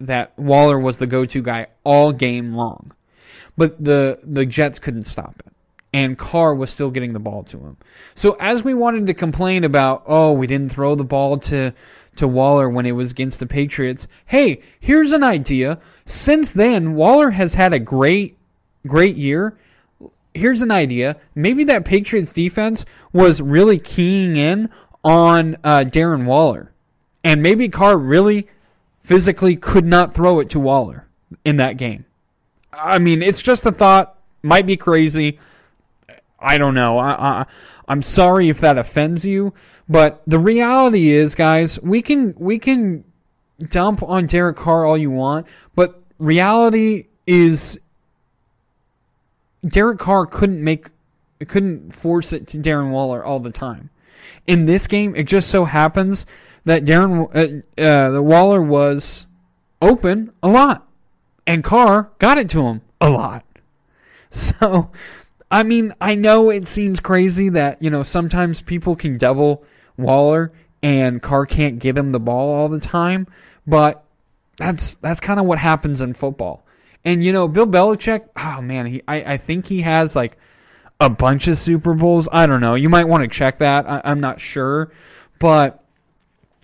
that 0.00 0.36
Waller 0.36 0.78
was 0.78 0.98
the 0.98 1.06
go-to 1.06 1.40
guy 1.40 1.68
all 1.84 2.12
game 2.12 2.50
long. 2.50 2.92
But 3.56 3.82
the 3.82 4.18
the 4.24 4.44
Jets 4.44 4.80
couldn't 4.80 5.02
stop 5.02 5.40
it. 5.46 5.52
And 5.94 6.18
Carr 6.18 6.54
was 6.54 6.70
still 6.70 6.90
getting 6.90 7.12
the 7.12 7.20
ball 7.20 7.44
to 7.44 7.58
him. 7.58 7.76
So 8.14 8.36
as 8.40 8.64
we 8.64 8.74
wanted 8.74 9.06
to 9.06 9.14
complain 9.14 9.64
about, 9.64 10.02
oh, 10.06 10.32
we 10.32 10.46
didn't 10.46 10.72
throw 10.72 10.94
the 10.94 11.04
ball 11.04 11.38
to 11.38 11.72
to 12.16 12.28
Waller 12.28 12.68
when 12.68 12.86
it 12.86 12.92
was 12.92 13.10
against 13.10 13.40
the 13.40 13.46
Patriots. 13.46 14.06
Hey, 14.26 14.60
here's 14.78 15.10
an 15.10 15.24
idea. 15.24 15.80
Since 16.04 16.52
then, 16.52 16.94
Waller 16.94 17.30
has 17.30 17.54
had 17.54 17.72
a 17.72 17.78
great 17.78 18.36
great 18.86 19.16
year 19.16 19.56
here's 20.34 20.60
an 20.60 20.70
idea. 20.70 21.16
Maybe 21.34 21.64
that 21.64 21.84
Patriots 21.84 22.32
defense 22.32 22.84
was 23.12 23.40
really 23.40 23.78
keying 23.78 24.36
in 24.36 24.68
on 25.02 25.56
uh, 25.64 25.84
Darren 25.86 26.24
Waller, 26.24 26.72
and 27.22 27.42
maybe 27.42 27.68
Carr 27.68 27.96
really 27.96 28.48
physically 29.00 29.56
could 29.56 29.84
not 29.84 30.14
throw 30.14 30.40
it 30.40 30.50
to 30.50 30.60
Waller 30.60 31.06
in 31.44 31.56
that 31.56 31.76
game. 31.76 32.04
I 32.72 32.98
mean, 32.98 33.22
it's 33.22 33.42
just 33.42 33.64
a 33.64 33.72
thought. 33.72 34.18
Might 34.42 34.66
be 34.66 34.76
crazy. 34.76 35.38
I 36.38 36.58
don't 36.58 36.74
know. 36.74 36.98
I, 36.98 37.12
I 37.12 37.46
I'm 37.86 38.02
sorry 38.02 38.48
if 38.48 38.60
that 38.60 38.78
offends 38.78 39.24
you, 39.24 39.52
but 39.88 40.22
the 40.26 40.38
reality 40.38 41.12
is, 41.12 41.34
guys, 41.34 41.80
we 41.80 42.02
can 42.02 42.34
we 42.38 42.58
can 42.58 43.04
dump 43.68 44.02
on 44.02 44.26
Derek 44.26 44.56
Carr 44.56 44.84
all 44.84 44.96
you 44.96 45.10
want, 45.10 45.46
but 45.74 46.02
reality 46.18 47.06
is 47.26 47.80
Derek 49.66 49.98
Carr 49.98 50.26
couldn't 50.26 50.62
make 50.62 50.88
couldn't 51.46 51.94
force 51.94 52.32
it 52.32 52.46
to 52.48 52.58
Darren 52.58 52.90
Waller 52.90 53.24
all 53.24 53.40
the 53.40 53.50
time. 53.50 53.90
In 54.46 54.66
this 54.66 54.86
game, 54.86 55.14
it 55.14 55.24
just 55.24 55.50
so 55.50 55.64
happens 55.64 56.26
that 56.64 56.84
Darren 56.84 57.28
uh, 57.34 57.82
uh, 57.82 58.10
the 58.10 58.22
Waller 58.22 58.62
was 58.62 59.26
open 59.82 60.32
a 60.42 60.48
lot, 60.48 60.88
and 61.46 61.62
Carr 61.62 62.10
got 62.18 62.38
it 62.38 62.48
to 62.50 62.66
him 62.66 62.82
a 63.00 63.10
lot. 63.10 63.44
So, 64.34 64.90
I 65.54 65.62
mean, 65.62 65.94
I 66.00 66.16
know 66.16 66.50
it 66.50 66.66
seems 66.66 66.98
crazy 66.98 67.48
that 67.50 67.80
you 67.80 67.88
know 67.88 68.02
sometimes 68.02 68.60
people 68.60 68.96
can 68.96 69.18
double 69.18 69.62
Waller 69.96 70.50
and 70.82 71.22
Carr 71.22 71.46
can't 71.46 71.78
get 71.78 71.96
him 71.96 72.10
the 72.10 72.18
ball 72.18 72.52
all 72.52 72.68
the 72.68 72.80
time, 72.80 73.28
but 73.64 74.02
that's 74.56 74.96
that's 74.96 75.20
kind 75.20 75.38
of 75.38 75.46
what 75.46 75.60
happens 75.60 76.00
in 76.00 76.14
football. 76.14 76.66
And 77.04 77.22
you 77.22 77.32
know, 77.32 77.46
Bill 77.46 77.68
Belichick, 77.68 78.30
oh 78.34 78.62
man, 78.62 78.86
he 78.86 79.02
I, 79.06 79.34
I 79.34 79.36
think 79.36 79.66
he 79.66 79.82
has 79.82 80.16
like 80.16 80.36
a 80.98 81.08
bunch 81.08 81.46
of 81.46 81.56
Super 81.56 81.94
Bowls. 81.94 82.28
I 82.32 82.48
don't 82.48 82.60
know. 82.60 82.74
You 82.74 82.88
might 82.88 83.06
want 83.06 83.22
to 83.22 83.28
check 83.28 83.58
that. 83.58 83.88
I, 83.88 84.00
I'm 84.04 84.18
not 84.18 84.40
sure, 84.40 84.90
but 85.38 85.84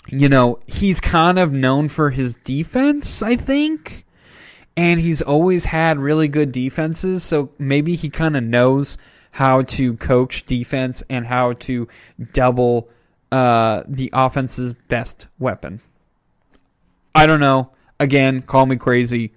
you 0.09 0.29
know, 0.29 0.59
he's 0.67 1.01
kind 1.01 1.39
of 1.39 1.53
known 1.53 1.89
for 1.89 2.11
his 2.11 2.35
defense, 2.35 3.23
I 3.23 3.37
think. 3.37 4.05
And 4.81 4.99
he's 4.99 5.21
always 5.21 5.67
had 5.67 5.99
really 5.99 6.27
good 6.27 6.53
defenses, 6.53 7.23
so 7.23 7.51
maybe 7.59 7.97
he 7.97 8.09
kind 8.09 8.35
of 8.35 8.43
knows 8.43 8.97
how 9.33 9.61
to 9.61 9.95
coach 9.99 10.47
defense 10.47 11.03
and 11.11 11.27
how 11.27 11.53
to 11.53 11.87
double 12.33 12.89
uh, 13.31 13.83
the 13.87 14.09
offense's 14.15 14.73
best 14.73 15.27
weapon. 15.39 15.83
I 17.15 17.27
don't 17.27 17.41
know. 17.41 17.73
Again, 17.99 18.41
call 18.41 18.65
me 18.65 18.77
crazy, 18.77 19.35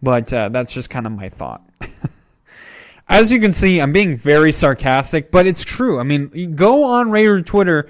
but 0.00 0.32
uh, 0.32 0.50
that's 0.50 0.72
just 0.72 0.90
kind 0.90 1.06
of 1.06 1.12
my 1.12 1.28
thought. 1.28 1.68
As 3.08 3.32
you 3.32 3.40
can 3.40 3.52
see, 3.52 3.80
I'm 3.80 3.92
being 3.92 4.14
very 4.14 4.52
sarcastic, 4.52 5.32
but 5.32 5.44
it's 5.44 5.64
true. 5.64 5.98
I 5.98 6.04
mean, 6.04 6.52
go 6.52 6.84
on 6.84 7.10
Raider 7.10 7.42
Twitter, 7.42 7.88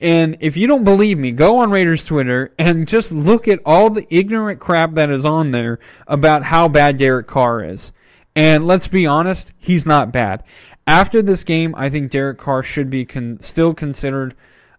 and 0.00 0.36
if 0.40 0.56
you 0.56 0.66
don't 0.66 0.84
believe 0.84 1.18
me, 1.18 1.32
go 1.32 1.58
on 1.58 1.70
Raiders 1.70 2.04
Twitter 2.04 2.52
and 2.58 2.86
just 2.86 3.10
look 3.10 3.48
at 3.48 3.60
all 3.64 3.88
the 3.88 4.06
ignorant 4.14 4.60
crap 4.60 4.94
that 4.94 5.10
is 5.10 5.24
on 5.24 5.52
there 5.52 5.78
about 6.06 6.44
how 6.44 6.68
bad 6.68 6.98
Derek 6.98 7.26
Carr 7.26 7.64
is. 7.64 7.92
And 8.34 8.66
let's 8.66 8.86
be 8.88 9.06
honest, 9.06 9.54
he's 9.56 9.86
not 9.86 10.12
bad. 10.12 10.44
After 10.86 11.22
this 11.22 11.42
game, 11.42 11.74
I 11.76 11.88
think 11.88 12.10
Derek 12.10 12.38
Carr 12.38 12.62
should 12.62 12.90
be 12.90 13.06
con- 13.06 13.38
still 13.40 13.72
considered 13.72 14.34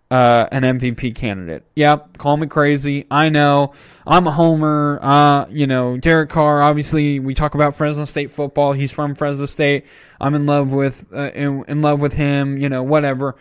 uh, 0.09 0.47
an 0.51 0.61
MVP 0.61 1.15
candidate. 1.15 1.65
Yep, 1.75 2.17
call 2.17 2.37
me 2.37 2.47
crazy. 2.47 3.05
I 3.11 3.29
know. 3.29 3.73
I'm 4.05 4.27
a 4.27 4.31
homer. 4.31 4.99
Uh, 5.01 5.47
you 5.49 5.67
know, 5.67 5.97
Derek 5.97 6.29
Carr, 6.29 6.61
obviously, 6.61 7.19
we 7.19 7.33
talk 7.33 7.55
about 7.55 7.75
Fresno 7.75 8.05
State 8.05 8.31
football. 8.31 8.73
He's 8.73 8.91
from 8.91 9.15
Fresno 9.15 9.47
State. 9.47 9.85
I'm 10.21 10.33
in 10.35 10.45
love 10.45 10.71
with, 10.71 11.05
uh, 11.11 11.31
in, 11.33 11.65
in 11.67 11.81
love 11.81 11.99
with 11.99 12.13
him, 12.13 12.57
you 12.57 12.69
know, 12.69 12.83
whatever. 12.83 13.35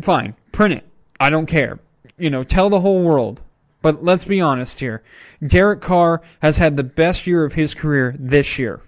Fine. 0.00 0.34
Print 0.52 0.74
it. 0.74 0.86
I 1.20 1.30
don't 1.30 1.46
care. 1.46 1.78
You 2.18 2.30
know, 2.30 2.44
tell 2.44 2.70
the 2.70 2.80
whole 2.80 3.02
world. 3.02 3.42
But 3.82 4.02
let's 4.02 4.24
be 4.24 4.40
honest 4.40 4.80
here. 4.80 5.02
Derek 5.46 5.80
Carr 5.80 6.22
has 6.40 6.58
had 6.58 6.76
the 6.76 6.84
best 6.84 7.26
year 7.26 7.44
of 7.44 7.52
his 7.52 7.74
career 7.74 8.16
this 8.18 8.58
year. 8.58 8.80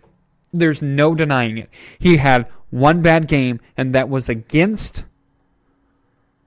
There's 0.53 0.83
no 0.83 1.15
denying 1.15 1.59
it. 1.59 1.71
He 1.99 2.17
had 2.17 2.49
one 2.71 3.03
bad 3.03 3.29
game, 3.29 3.61
and 3.77 3.95
that 3.95 4.09
was 4.09 4.29
against 4.29 5.05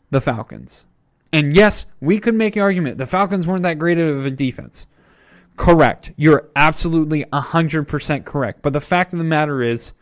the 0.10 0.22
Falcons. 0.22 0.86
And 1.32 1.56
yes, 1.56 1.86
we 2.02 2.20
could 2.20 2.36
make 2.36 2.56
an 2.56 2.62
argument 2.62 2.98
the 2.98 3.06
Falcons 3.06 3.48
weren't 3.48 3.64
that 3.64 3.80
great 3.80 3.98
of 3.98 4.26
a 4.26 4.32
defense. 4.32 4.86
Correct. 5.56 6.12
You're 6.18 6.50
absolutely 6.56 7.24
100% 7.26 8.26
correct. 8.26 8.62
But 8.62 8.74
the 8.74 8.82
fact 8.82 9.14
of 9.14 9.20
the 9.20 9.26
matter 9.26 9.62
is, 9.62 9.94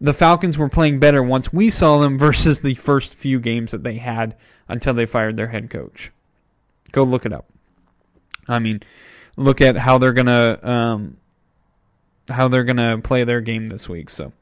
the 0.00 0.14
Falcons 0.14 0.56
were 0.56 0.68
playing 0.68 0.98
better 0.98 1.22
once 1.22 1.52
we 1.52 1.70
saw 1.70 1.98
them 1.98 2.18
versus 2.18 2.60
the 2.60 2.74
first 2.74 3.14
few 3.14 3.38
games 3.40 3.72
that 3.72 3.82
they 3.82 3.96
had 3.96 4.36
until 4.68 4.94
they 4.94 5.06
fired 5.06 5.36
their 5.36 5.48
head 5.48 5.70
coach. 5.70 6.10
Go 6.92 7.04
look 7.04 7.26
it 7.26 7.32
up. 7.32 7.46
I 8.48 8.58
mean, 8.58 8.80
look 9.36 9.60
at 9.60 9.76
how 9.76 9.98
they're 9.98 10.12
gonna 10.12 10.58
um, 10.62 11.16
how 12.28 12.48
they're 12.48 12.64
gonna 12.64 12.98
play 12.98 13.24
their 13.24 13.40
game 13.40 13.66
this 13.66 13.88
week. 13.88 14.10
So, 14.10 14.32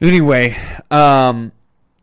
anyway, 0.00 0.56
um, 0.90 1.52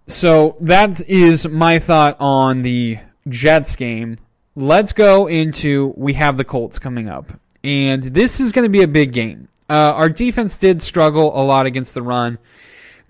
so 0.07 0.57
that 0.61 1.01
is 1.07 1.47
my 1.47 1.79
thought 1.79 2.17
on 2.19 2.61
the 2.61 2.99
Jets 3.27 3.75
game. 3.75 4.17
Let's 4.55 4.91
go 4.91 5.27
into 5.27 5.93
we 5.95 6.13
have 6.13 6.37
the 6.37 6.43
Colts 6.43 6.79
coming 6.79 7.07
up. 7.07 7.31
And 7.63 8.03
this 8.03 8.39
is 8.39 8.51
going 8.51 8.63
to 8.63 8.69
be 8.69 8.81
a 8.81 8.87
big 8.87 9.11
game. 9.11 9.49
Uh, 9.69 9.93
our 9.93 10.09
defense 10.09 10.57
did 10.57 10.81
struggle 10.81 11.39
a 11.39 11.43
lot 11.43 11.65
against 11.65 11.93
the 11.93 12.01
run. 12.01 12.39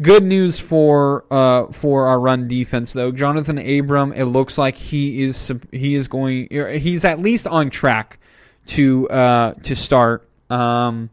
Good 0.02 0.24
news 0.24 0.60
for 0.60 1.26
uh, 1.32 1.68
for 1.72 2.08
our 2.08 2.20
run 2.20 2.48
defense 2.48 2.94
though. 2.94 3.12
Johnathan 3.12 3.80
Abram, 3.80 4.14
it 4.14 4.26
looks 4.26 4.58
like 4.58 4.76
he 4.76 5.24
is 5.24 5.52
he 5.72 5.96
is 5.96 6.08
going 6.08 6.48
he's 6.80 7.04
at 7.04 7.20
least 7.20 7.48
on 7.48 7.70
track 7.70 8.20
to 8.68 9.10
uh, 9.10 9.54
to 9.56 9.76
start. 9.76 10.28
Um, 10.50 11.10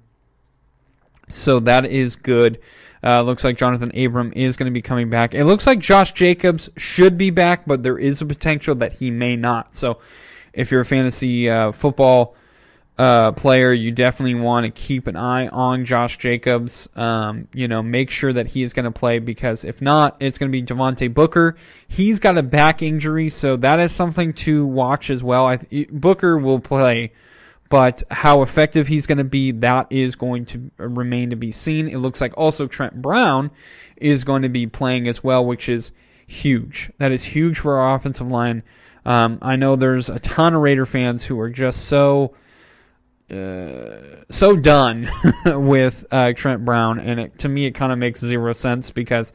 so 1.29 1.61
that 1.61 1.85
is 1.87 2.17
good. 2.17 2.61
Uh, 3.03 3.23
looks 3.23 3.45
like 3.45 3.57
Johnathan 3.57 4.05
Abram 4.05 4.33
is 4.35 4.57
going 4.57 4.67
to 4.67 4.75
be 4.75 4.83
coming 4.83 5.11
back. 5.11 5.35
It 5.35 5.45
looks 5.45 5.67
like 5.67 5.79
Josh 5.79 6.13
Jacobs 6.13 6.71
should 6.77 7.19
be 7.19 7.31
back, 7.31 7.65
but 7.67 7.83
there 7.83 7.99
is 7.99 8.21
a 8.21 8.27
potential 8.27 8.75
that 8.77 8.95
he 8.95 9.11
may 9.11 9.37
not. 9.37 9.75
So, 9.75 9.99
if 10.53 10.71
you're 10.71 10.81
a 10.81 10.87
fantasy 10.87 11.49
uh, 11.51 11.73
football 11.73 12.35
uh, 12.99 13.33
player, 13.33 13.73
you 13.73 13.93
definitely 13.93 14.37
want 14.37 14.65
to 14.65 14.73
keep 14.73 15.07
an 15.07 15.17
eye 15.17 15.49
on 15.49 15.85
Josh 15.85 16.17
Jacobs. 16.19 16.89
Um, 16.97 17.49
you 17.53 17.69
know, 17.69 17.83
make 17.83 18.11
sure 18.11 18.33
that 18.33 18.49
he 18.49 18.63
is 18.63 18.73
going 18.73 18.85
to 18.85 18.91
play 18.91 19.19
because 19.19 19.65
if 19.65 19.83
not, 19.83 20.17
it's 20.21 20.39
going 20.39 20.51
to 20.51 20.63
be 20.63 20.67
Devontae 20.67 21.13
Booker. 21.13 21.57
He's 21.87 22.19
got 22.21 22.39
a 22.39 22.43
back 22.43 22.83
injury, 22.83 23.29
so 23.29 23.57
that 23.57 23.81
is 23.81 23.93
something 23.93 24.33
to 24.35 24.67
watch 24.67 25.11
as 25.11 25.23
well. 25.23 25.47
I, 25.47 25.59
Booker 25.91 26.39
will 26.39 26.61
play 26.61 27.13
but 27.69 28.03
how 28.11 28.43
effective 28.43 28.87
he's 28.87 29.07
going 29.07 29.19
to 29.19 29.25
be, 29.25 29.51
that 29.53 29.89
is 29.91 30.17
going 30.17 30.45
to 30.47 30.71
remain 30.79 31.31
to 31.31 31.37
be 31.37 31.51
seen. 31.51 31.89
It 31.89 31.99
looks 31.99 32.21
like 32.21 32.37
also 32.37 32.67
Trent 32.67 33.01
Brown 33.03 33.51
is 33.97 34.25
going 34.25 34.43
to 34.43 34.49
be 34.49 34.67
playing 34.67 35.09
as 35.09 35.25
well, 35.25 35.45
which 35.45 35.69
is 35.69 35.93
huge. 36.27 36.91
That 36.99 37.13
is 37.13 37.25
huge 37.25 37.59
for 37.59 37.79
our 37.79 37.97
offensive 37.97 38.31
line. 38.31 38.63
Um, 39.05 39.39
I 39.43 39.57
know 39.57 39.77
there's 39.77 40.09
a 40.09 40.19
ton 40.19 40.55
of 40.55 40.63
Raider 40.63 40.87
fans 40.87 41.25
who 41.25 41.39
are 41.41 41.51
just 41.51 41.87
so 41.87 42.35
uh, 43.31 44.23
so 44.31 44.57
done 44.57 45.11
with 45.47 46.05
uh, 46.11 46.33
Trent 46.35 46.65
Brown, 46.65 47.01
and 47.01 47.21
it, 47.21 47.39
to 47.41 47.49
me, 47.49 47.67
it 47.67 47.73
kind 47.73 47.93
of 47.93 47.99
makes 47.99 48.21
zero 48.21 48.53
sense 48.53 48.91
because 48.91 49.33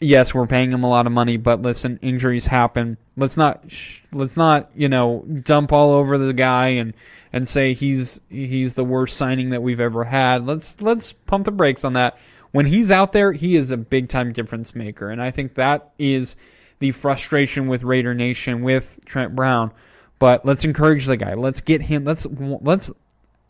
yes, 0.00 0.34
we're 0.34 0.46
paying 0.46 0.70
him 0.70 0.84
a 0.84 0.88
lot 0.88 1.06
of 1.06 1.12
money, 1.12 1.36
but 1.36 1.62
listen, 1.62 1.98
injuries 2.02 2.46
happen. 2.46 2.98
Let's 3.16 3.36
not 3.36 3.64
let's 4.12 4.36
not 4.36 4.70
you 4.74 4.88
know 4.88 5.24
dump 5.42 5.72
all 5.72 5.92
over 5.92 6.18
the 6.18 6.32
guy 6.32 6.68
and 6.68 6.94
and 7.32 7.48
say 7.48 7.72
he's 7.72 8.20
he's 8.28 8.74
the 8.74 8.84
worst 8.84 9.16
signing 9.16 9.50
that 9.50 9.62
we've 9.62 9.80
ever 9.80 10.04
had. 10.04 10.46
Let's 10.46 10.80
let's 10.80 11.12
pump 11.12 11.46
the 11.46 11.52
brakes 11.52 11.84
on 11.84 11.94
that. 11.94 12.18
When 12.52 12.66
he's 12.66 12.92
out 12.92 13.12
there, 13.12 13.32
he 13.32 13.56
is 13.56 13.70
a 13.70 13.76
big 13.76 14.08
time 14.08 14.32
difference 14.32 14.74
maker, 14.74 15.10
and 15.10 15.22
I 15.22 15.30
think 15.30 15.54
that 15.54 15.92
is 15.98 16.36
the 16.78 16.92
frustration 16.92 17.66
with 17.68 17.82
Raider 17.82 18.14
Nation 18.14 18.62
with 18.62 19.00
Trent 19.04 19.34
Brown. 19.34 19.72
But 20.18 20.46
let's 20.46 20.64
encourage 20.64 21.06
the 21.06 21.16
guy. 21.16 21.34
Let's 21.34 21.60
get 21.60 21.82
him. 21.82 22.04
Let's 22.04 22.26
let's 22.38 22.90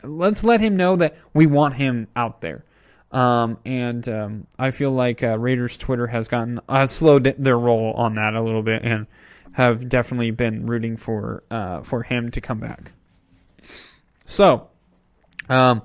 let's 0.07 0.43
let 0.43 0.61
him 0.61 0.75
know 0.75 0.95
that 0.95 1.15
we 1.33 1.45
want 1.45 1.75
him 1.75 2.07
out 2.15 2.41
there. 2.41 2.65
Um, 3.11 3.57
and 3.65 4.07
um, 4.09 4.47
I 4.59 4.71
feel 4.71 4.91
like 4.91 5.23
uh, 5.23 5.37
Raiders 5.39 5.77
Twitter 5.77 6.07
has 6.07 6.27
gotten 6.27 6.59
uh, 6.67 6.87
slowed 6.87 7.35
their 7.37 7.57
roll 7.57 7.93
on 7.93 8.15
that 8.15 8.33
a 8.33 8.41
little 8.41 8.63
bit 8.63 8.83
and 8.83 9.07
have 9.53 9.87
definitely 9.87 10.31
been 10.31 10.65
rooting 10.65 10.97
for 10.97 11.43
uh, 11.49 11.81
for 11.81 12.03
him 12.03 12.29
to 12.31 12.41
come 12.41 12.59
back. 12.59 12.91
So, 14.25 14.67
um, 15.47 15.81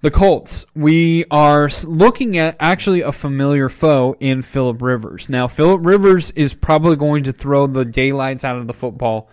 the 0.00 0.10
Colts, 0.10 0.66
we 0.74 1.24
are 1.30 1.68
looking 1.84 2.38
at 2.38 2.56
actually 2.60 3.00
a 3.02 3.12
familiar 3.12 3.68
foe 3.68 4.16
in 4.20 4.40
Philip 4.40 4.80
Rivers. 4.80 5.28
Now, 5.28 5.48
Philip 5.48 5.84
Rivers 5.84 6.30
is 6.30 6.54
probably 6.54 6.96
going 6.96 7.24
to 7.24 7.32
throw 7.32 7.66
the 7.66 7.84
daylights 7.84 8.44
out 8.44 8.56
of 8.56 8.66
the 8.66 8.72
football 8.72 9.28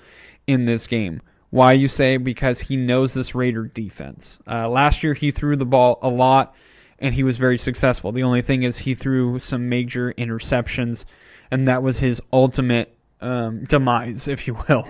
in 0.48 0.66
this 0.66 0.88
game. 0.88 1.22
Why 1.54 1.74
you 1.74 1.88
say? 1.88 2.18
Because 2.18 2.62
he 2.62 2.78
knows 2.78 3.14
this 3.14 3.36
Raider 3.36 3.66
defense. 3.66 4.40
Uh, 4.48 4.68
last 4.68 5.04
year 5.04 5.14
he 5.14 5.30
threw 5.30 5.56
the 5.56 5.68
ball 5.68 6.00
a 6.02 6.10
lot 6.10 6.56
and 6.98 7.14
he 7.14 7.22
was 7.22 7.38
very 7.38 7.60
successful. 7.60 8.12
The 8.12 8.24
only 8.24 8.42
thing 8.42 8.64
is 8.64 8.80
he 8.80 8.96
threw 8.96 9.38
some 9.38 9.70
major 9.70 10.16
interceptions, 10.18 11.06
and 11.52 11.68
that 11.68 11.84
was 11.84 12.00
his 12.00 12.24
ultimate 12.34 12.98
um, 13.22 13.66
demise, 13.66 14.28
if 14.28 14.48
you 14.48 14.58
will. 14.68 14.88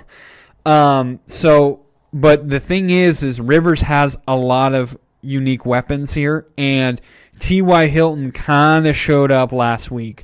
Um, 0.65 1.19
so 1.25 1.81
but 2.13 2.47
the 2.47 2.61
thing 2.61 2.89
is, 2.89 3.23
is 3.23 3.41
Rivers 3.41 3.81
has 3.81 4.17
a 4.25 4.37
lot 4.37 4.73
of 4.73 4.97
unique 5.21 5.65
weapons 5.65 6.13
here, 6.13 6.47
and 6.57 7.01
T.Y. 7.39 7.87
Hilton 7.87 8.31
kind 8.31 8.87
of 8.87 8.95
showed 8.95 9.31
up 9.33 9.51
last 9.51 9.91
week. 9.91 10.23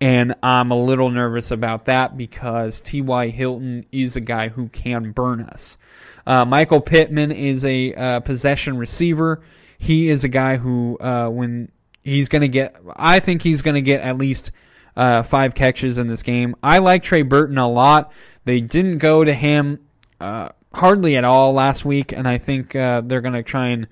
And 0.00 0.34
I'm 0.42 0.70
a 0.70 0.78
little 0.78 1.10
nervous 1.10 1.50
about 1.50 1.86
that 1.86 2.16
because 2.16 2.80
T.Y. 2.80 3.28
Hilton 3.28 3.86
is 3.92 4.16
a 4.16 4.20
guy 4.20 4.48
who 4.48 4.68
can 4.68 5.12
burn 5.12 5.40
us. 5.40 5.78
Uh, 6.26 6.44
Michael 6.44 6.80
Pittman 6.80 7.30
is 7.32 7.64
a 7.64 7.94
uh, 7.94 8.20
possession 8.20 8.76
receiver. 8.76 9.42
He 9.78 10.08
is 10.08 10.24
a 10.24 10.28
guy 10.28 10.56
who, 10.56 10.98
uh, 10.98 11.28
when 11.28 11.70
he's 12.02 12.28
going 12.28 12.42
to 12.42 12.48
get, 12.48 12.76
I 12.96 13.20
think 13.20 13.42
he's 13.42 13.62
going 13.62 13.74
to 13.74 13.82
get 13.82 14.00
at 14.00 14.18
least 14.18 14.50
uh, 14.96 15.22
five 15.22 15.54
catches 15.54 15.98
in 15.98 16.06
this 16.06 16.22
game. 16.22 16.56
I 16.62 16.78
like 16.78 17.02
Trey 17.02 17.22
Burton 17.22 17.58
a 17.58 17.68
lot. 17.68 18.12
They 18.44 18.60
didn't 18.60 18.98
go 18.98 19.24
to 19.24 19.32
him 19.32 19.80
uh, 20.20 20.50
hardly 20.72 21.16
at 21.16 21.24
all 21.24 21.52
last 21.52 21.84
week, 21.84 22.12
and 22.12 22.26
I 22.26 22.38
think 22.38 22.74
uh, 22.74 23.02
they're 23.04 23.20
going 23.20 23.34
to 23.34 23.42
try 23.42 23.68
and 23.68 23.86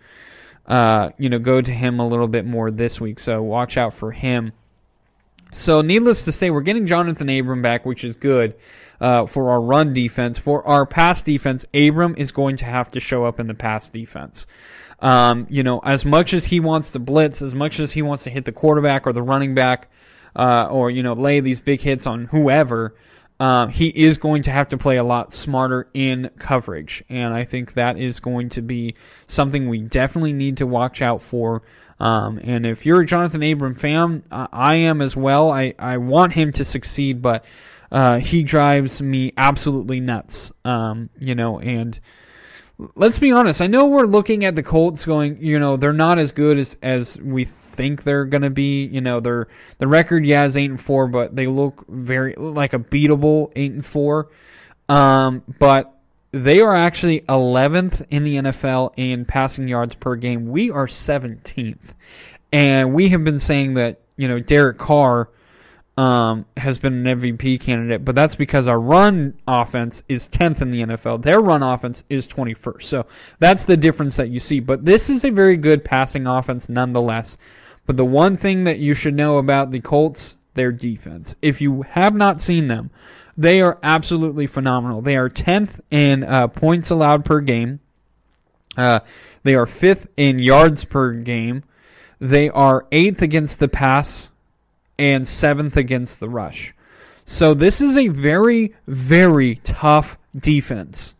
you 1.18 1.28
know 1.28 1.38
go 1.38 1.60
to 1.60 1.70
him 1.70 2.00
a 2.00 2.08
little 2.08 2.28
bit 2.28 2.46
more 2.46 2.70
this 2.70 3.00
week. 3.00 3.18
So 3.18 3.42
watch 3.42 3.76
out 3.76 3.94
for 3.94 4.12
him. 4.12 4.52
So 5.52 5.82
needless 5.82 6.24
to 6.24 6.32
say, 6.32 6.50
we're 6.50 6.62
getting 6.62 6.86
Johnathan 6.86 7.38
Abram 7.38 7.60
back, 7.60 7.84
which 7.84 8.04
is 8.04 8.16
good. 8.16 8.54
Uh, 9.00 9.26
for 9.26 9.50
our 9.50 9.60
run 9.60 9.92
defense, 9.92 10.38
for 10.38 10.66
our 10.66 10.86
pass 10.86 11.22
defense, 11.22 11.66
Abram 11.74 12.14
is 12.16 12.30
going 12.30 12.56
to 12.56 12.64
have 12.64 12.88
to 12.92 13.00
show 13.00 13.24
up 13.24 13.40
in 13.40 13.48
the 13.48 13.54
pass 13.54 13.88
defense. 13.88 14.46
Um, 15.00 15.48
you 15.50 15.64
know, 15.64 15.80
as 15.80 16.04
much 16.04 16.32
as 16.32 16.46
he 16.46 16.60
wants 16.60 16.92
to 16.92 17.00
blitz, 17.00 17.42
as 17.42 17.54
much 17.54 17.80
as 17.80 17.92
he 17.92 18.02
wants 18.02 18.22
to 18.24 18.30
hit 18.30 18.44
the 18.44 18.52
quarterback 18.52 19.06
or 19.06 19.12
the 19.12 19.22
running 19.22 19.54
back, 19.54 19.90
uh, 20.36 20.68
or 20.70 20.90
you 20.90 21.02
know 21.02 21.12
lay 21.12 21.40
these 21.40 21.60
big 21.60 21.80
hits 21.80 22.06
on 22.06 22.26
whoever, 22.26 22.94
um, 23.40 23.70
he 23.70 23.88
is 23.88 24.18
going 24.18 24.42
to 24.42 24.52
have 24.52 24.68
to 24.68 24.78
play 24.78 24.96
a 24.96 25.04
lot 25.04 25.32
smarter 25.32 25.88
in 25.92 26.30
coverage, 26.38 27.02
and 27.08 27.34
I 27.34 27.42
think 27.42 27.74
that 27.74 27.98
is 27.98 28.20
going 28.20 28.50
to 28.50 28.62
be 28.62 28.94
something 29.26 29.68
we 29.68 29.80
definitely 29.80 30.32
need 30.32 30.58
to 30.58 30.66
watch 30.66 31.02
out 31.02 31.20
for. 31.20 31.62
Um, 32.02 32.40
and 32.42 32.66
if 32.66 32.84
you're 32.84 33.02
a 33.02 33.06
Johnathan 33.06 33.52
Abram 33.52 33.76
fan, 33.76 34.24
uh, 34.28 34.48
I 34.52 34.74
am 34.74 35.00
as 35.00 35.14
well. 35.14 35.52
I, 35.52 35.72
I 35.78 35.98
want 35.98 36.32
him 36.32 36.50
to 36.52 36.64
succeed, 36.64 37.22
but 37.22 37.44
uh, 37.92 38.18
he 38.18 38.42
drives 38.42 39.00
me 39.00 39.32
absolutely 39.36 40.00
nuts. 40.00 40.50
Um, 40.64 41.10
you 41.20 41.36
know, 41.36 41.60
and 41.60 41.98
let's 42.96 43.20
be 43.20 43.30
honest. 43.30 43.62
I 43.62 43.68
know 43.68 43.86
we're 43.86 44.06
looking 44.06 44.44
at 44.44 44.56
the 44.56 44.64
Colts 44.64 45.04
going, 45.04 45.38
you 45.40 45.60
know, 45.60 45.76
they're 45.76 45.92
not 45.92 46.18
as 46.18 46.32
good 46.32 46.58
as 46.58 46.76
as 46.82 47.20
we 47.20 47.44
think 47.44 48.02
they're 48.02 48.24
gonna 48.24 48.50
be. 48.50 48.84
You 48.86 49.00
know, 49.00 49.20
their 49.20 49.46
the 49.78 49.86
record 49.86 50.26
yeah 50.26 50.44
is 50.44 50.56
eight 50.56 50.70
and 50.70 50.80
four, 50.80 51.06
but 51.06 51.36
they 51.36 51.46
look 51.46 51.84
very 51.88 52.34
like 52.36 52.72
a 52.72 52.80
beatable 52.80 53.52
eight 53.54 53.70
and 53.70 53.86
four. 53.86 54.28
Um, 54.88 55.44
but 55.60 55.96
they 56.32 56.60
are 56.60 56.74
actually 56.74 57.20
11th 57.22 58.06
in 58.10 58.24
the 58.24 58.36
NFL 58.36 58.94
in 58.96 59.24
passing 59.24 59.68
yards 59.68 59.94
per 59.94 60.16
game. 60.16 60.46
We 60.46 60.70
are 60.70 60.86
17th, 60.86 61.92
and 62.52 62.94
we 62.94 63.10
have 63.10 63.22
been 63.22 63.38
saying 63.38 63.74
that 63.74 64.00
you 64.16 64.26
know 64.26 64.40
Derek 64.40 64.78
Carr 64.78 65.28
um, 65.96 66.46
has 66.56 66.78
been 66.78 67.06
an 67.06 67.20
MVP 67.20 67.60
candidate, 67.60 68.04
but 68.04 68.14
that's 68.14 68.34
because 68.34 68.66
our 68.66 68.80
run 68.80 69.34
offense 69.46 70.02
is 70.08 70.26
10th 70.26 70.62
in 70.62 70.70
the 70.70 70.82
NFL. 70.82 71.22
Their 71.22 71.40
run 71.40 71.62
offense 71.62 72.02
is 72.08 72.26
21st. 72.26 72.82
So 72.82 73.06
that's 73.38 73.66
the 73.66 73.76
difference 73.76 74.16
that 74.16 74.30
you 74.30 74.40
see. 74.40 74.60
But 74.60 74.86
this 74.86 75.10
is 75.10 75.24
a 75.24 75.30
very 75.30 75.56
good 75.58 75.84
passing 75.84 76.26
offense 76.26 76.68
nonetheless. 76.68 77.36
But 77.84 77.98
the 77.98 78.06
one 78.06 78.36
thing 78.36 78.64
that 78.64 78.78
you 78.78 78.94
should 78.94 79.14
know 79.14 79.36
about 79.38 79.70
the 79.70 79.80
Colts, 79.80 80.36
their 80.54 80.72
defense. 80.72 81.36
If 81.42 81.60
you 81.60 81.82
have 81.82 82.14
not 82.14 82.40
seen 82.40 82.68
them, 82.68 82.90
they 83.36 83.60
are 83.60 83.78
absolutely 83.82 84.46
phenomenal. 84.46 85.00
They 85.00 85.16
are 85.16 85.28
10th 85.28 85.80
in 85.90 86.24
uh, 86.24 86.48
points 86.48 86.90
allowed 86.90 87.24
per 87.24 87.40
game. 87.40 87.80
Uh, 88.76 89.00
they 89.42 89.54
are 89.54 89.66
fifth 89.66 90.06
in 90.16 90.38
yards 90.38 90.84
per 90.84 91.12
game. 91.12 91.62
They 92.20 92.48
are 92.48 92.86
eighth 92.92 93.22
against 93.22 93.58
the 93.58 93.68
pass 93.68 94.30
and 94.98 95.26
seventh 95.26 95.76
against 95.76 96.20
the 96.20 96.28
rush. 96.28 96.74
So 97.24 97.54
this 97.54 97.80
is 97.80 97.96
a 97.96 98.08
very, 98.08 98.74
very 98.86 99.56
tough 99.56 100.18
defense. 100.36 101.14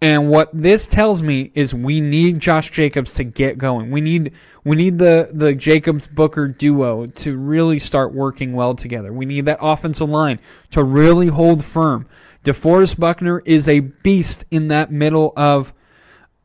And 0.00 0.30
what 0.30 0.50
this 0.52 0.86
tells 0.86 1.22
me 1.22 1.50
is 1.54 1.74
we 1.74 2.00
need 2.00 2.38
Josh 2.38 2.70
Jacobs 2.70 3.14
to 3.14 3.24
get 3.24 3.58
going. 3.58 3.90
We 3.90 4.00
need 4.00 4.32
we 4.62 4.76
need 4.76 4.98
the 4.98 5.30
the 5.32 5.54
Jacobs 5.54 6.06
Booker 6.06 6.46
duo 6.46 7.06
to 7.06 7.36
really 7.36 7.80
start 7.80 8.14
working 8.14 8.52
well 8.52 8.74
together. 8.74 9.12
We 9.12 9.26
need 9.26 9.46
that 9.46 9.58
offensive 9.60 10.08
line 10.08 10.38
to 10.70 10.84
really 10.84 11.26
hold 11.26 11.64
firm. 11.64 12.06
DeForest 12.44 13.00
Buckner 13.00 13.40
is 13.44 13.66
a 13.66 13.80
beast 13.80 14.44
in 14.52 14.68
that 14.68 14.92
middle 14.92 15.32
of 15.36 15.74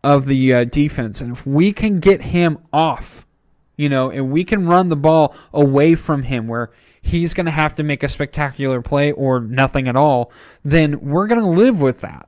of 0.03 0.25
the 0.25 0.53
uh, 0.53 0.63
defense, 0.63 1.21
and 1.21 1.31
if 1.31 1.45
we 1.45 1.71
can 1.73 1.99
get 1.99 2.23
him 2.23 2.57
off, 2.73 3.27
you 3.77 3.87
know, 3.87 4.09
and 4.09 4.31
we 4.31 4.43
can 4.43 4.65
run 4.65 4.89
the 4.89 4.95
ball 4.95 5.35
away 5.53 5.93
from 5.93 6.23
him 6.23 6.47
where 6.47 6.71
he's 7.01 7.35
going 7.35 7.45
to 7.45 7.51
have 7.51 7.75
to 7.75 7.83
make 7.83 8.01
a 8.01 8.09
spectacular 8.09 8.81
play 8.81 9.11
or 9.11 9.39
nothing 9.39 9.87
at 9.87 9.95
all, 9.95 10.31
then 10.65 10.99
we're 11.01 11.27
going 11.27 11.39
to 11.39 11.47
live 11.47 11.79
with 11.79 12.01
that. 12.01 12.27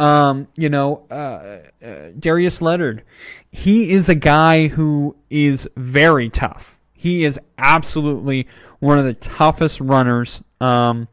Um, 0.00 0.46
you 0.54 0.68
know, 0.68 1.06
uh, 1.10 1.58
uh, 1.84 2.10
Darius 2.18 2.62
Leonard, 2.62 3.02
he 3.50 3.90
is 3.90 4.08
a 4.08 4.14
guy 4.14 4.68
who 4.68 5.16
is 5.28 5.68
very 5.76 6.30
tough. 6.30 6.78
He 6.92 7.24
is 7.24 7.38
absolutely 7.56 8.46
one 8.78 8.98
of 8.98 9.04
the 9.04 9.14
toughest 9.14 9.80
runners. 9.80 10.42
Um, 10.60 11.08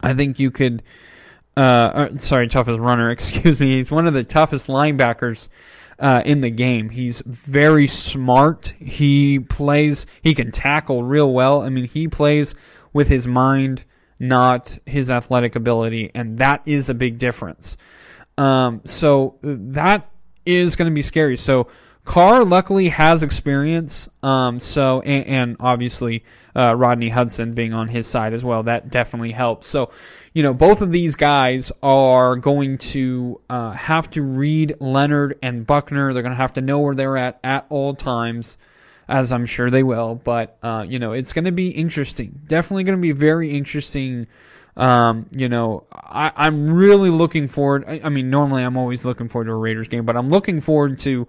I 0.00 0.14
think 0.14 0.38
you 0.38 0.50
could, 0.50 0.82
uh, 1.56 1.60
uh 1.60 2.16
sorry, 2.16 2.48
toughest 2.48 2.78
runner, 2.78 3.10
excuse 3.12 3.60
me. 3.60 3.76
He's 3.76 3.90
one 3.90 4.06
of 4.06 4.14
the 4.14 4.24
toughest 4.24 4.68
linebackers 4.68 5.48
uh, 5.98 6.22
in 6.24 6.40
the 6.40 6.50
game. 6.50 6.90
He's 6.90 7.22
very 7.26 7.86
smart. 7.86 8.74
He 8.78 9.38
plays, 9.38 10.06
he 10.22 10.34
can 10.34 10.50
tackle 10.50 11.02
real 11.02 11.32
well. 11.32 11.62
I 11.62 11.68
mean, 11.68 11.84
he 11.84 12.08
plays 12.08 12.54
with 12.92 13.08
his 13.08 13.26
mind 13.26 13.84
not 14.18 14.78
his 14.86 15.10
athletic 15.10 15.56
ability, 15.56 16.10
and 16.14 16.38
that 16.38 16.62
is 16.66 16.88
a 16.88 16.94
big 16.94 17.18
difference. 17.18 17.76
Um, 18.38 18.82
so 18.84 19.38
that 19.42 20.10
is 20.44 20.76
going 20.76 20.90
to 20.90 20.94
be 20.94 21.02
scary. 21.02 21.36
So 21.36 21.68
Carr 22.04 22.44
luckily 22.44 22.88
has 22.88 23.22
experience. 23.22 24.08
Um, 24.22 24.60
so 24.60 25.00
and, 25.00 25.26
and 25.26 25.56
obviously 25.60 26.24
uh, 26.54 26.74
Rodney 26.74 27.08
Hudson 27.08 27.52
being 27.52 27.74
on 27.74 27.88
his 27.88 28.06
side 28.06 28.32
as 28.32 28.44
well, 28.44 28.62
that 28.62 28.90
definitely 28.90 29.32
helps. 29.32 29.66
So 29.66 29.90
you 30.32 30.42
know 30.42 30.54
both 30.54 30.82
of 30.82 30.92
these 30.92 31.16
guys 31.16 31.72
are 31.82 32.36
going 32.36 32.78
to 32.78 33.40
uh, 33.50 33.72
have 33.72 34.08
to 34.10 34.22
read 34.22 34.76
Leonard 34.80 35.38
and 35.42 35.66
Buckner. 35.66 36.12
They're 36.12 36.22
going 36.22 36.30
to 36.30 36.36
have 36.36 36.54
to 36.54 36.62
know 36.62 36.78
where 36.78 36.94
they're 36.94 37.16
at 37.16 37.40
at 37.42 37.66
all 37.68 37.94
times 37.94 38.56
as 39.08 39.32
I'm 39.32 39.46
sure 39.46 39.70
they 39.70 39.82
will. 39.82 40.14
But 40.16 40.58
uh, 40.62 40.84
you 40.88 40.98
know, 40.98 41.12
it's 41.12 41.32
going 41.32 41.44
to 41.44 41.52
be 41.52 41.68
interesting. 41.68 42.40
Definitely 42.46 42.84
going 42.84 42.98
to 42.98 43.02
be 43.02 43.12
very 43.12 43.50
interesting. 43.56 44.26
Um, 44.76 45.26
you 45.32 45.48
know, 45.48 45.84
I, 45.92 46.46
am 46.46 46.70
really 46.72 47.08
looking 47.08 47.48
forward. 47.48 47.84
I, 47.88 48.00
I, 48.04 48.08
mean, 48.10 48.28
normally 48.28 48.62
I'm 48.62 48.76
always 48.76 49.06
looking 49.06 49.28
forward 49.28 49.46
to 49.46 49.52
a 49.52 49.56
Raiders 49.56 49.88
game, 49.88 50.04
but 50.04 50.16
I'm 50.16 50.28
looking 50.28 50.60
forward 50.60 50.98
to 51.00 51.26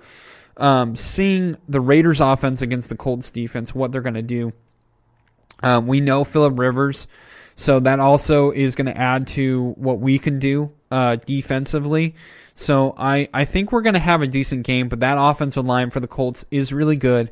um, 0.57 0.97
seeing 0.97 1.55
the 1.69 1.79
Raiders 1.79 2.19
offense 2.19 2.61
against 2.61 2.89
the 2.89 2.97
Colts 2.97 3.31
defense. 3.31 3.73
What 3.73 3.91
they're 3.91 4.01
going 4.01 4.15
to 4.15 4.21
do. 4.21 4.51
Um, 5.63 5.87
we 5.87 6.01
know 6.01 6.23
Philip 6.23 6.59
Rivers, 6.59 7.07
so 7.55 7.79
that 7.79 7.99
also 7.99 8.51
is 8.51 8.75
going 8.75 8.85
to 8.87 8.97
add 8.97 9.27
to 9.27 9.73
what 9.77 9.99
we 9.99 10.19
can 10.19 10.39
do 10.39 10.71
uh, 10.91 11.15
defensively. 11.15 12.15
So 12.53 12.93
I, 12.97 13.29
I 13.33 13.45
think 13.45 13.71
we're 13.71 13.81
going 13.81 13.93
to 13.93 13.99
have 13.99 14.21
a 14.21 14.27
decent 14.27 14.65
game, 14.65 14.89
but 14.89 14.99
that 14.99 15.17
offensive 15.17 15.65
line 15.65 15.89
for 15.89 15.99
the 15.99 16.07
Colts 16.07 16.45
is 16.51 16.73
really 16.73 16.95
good. 16.95 17.31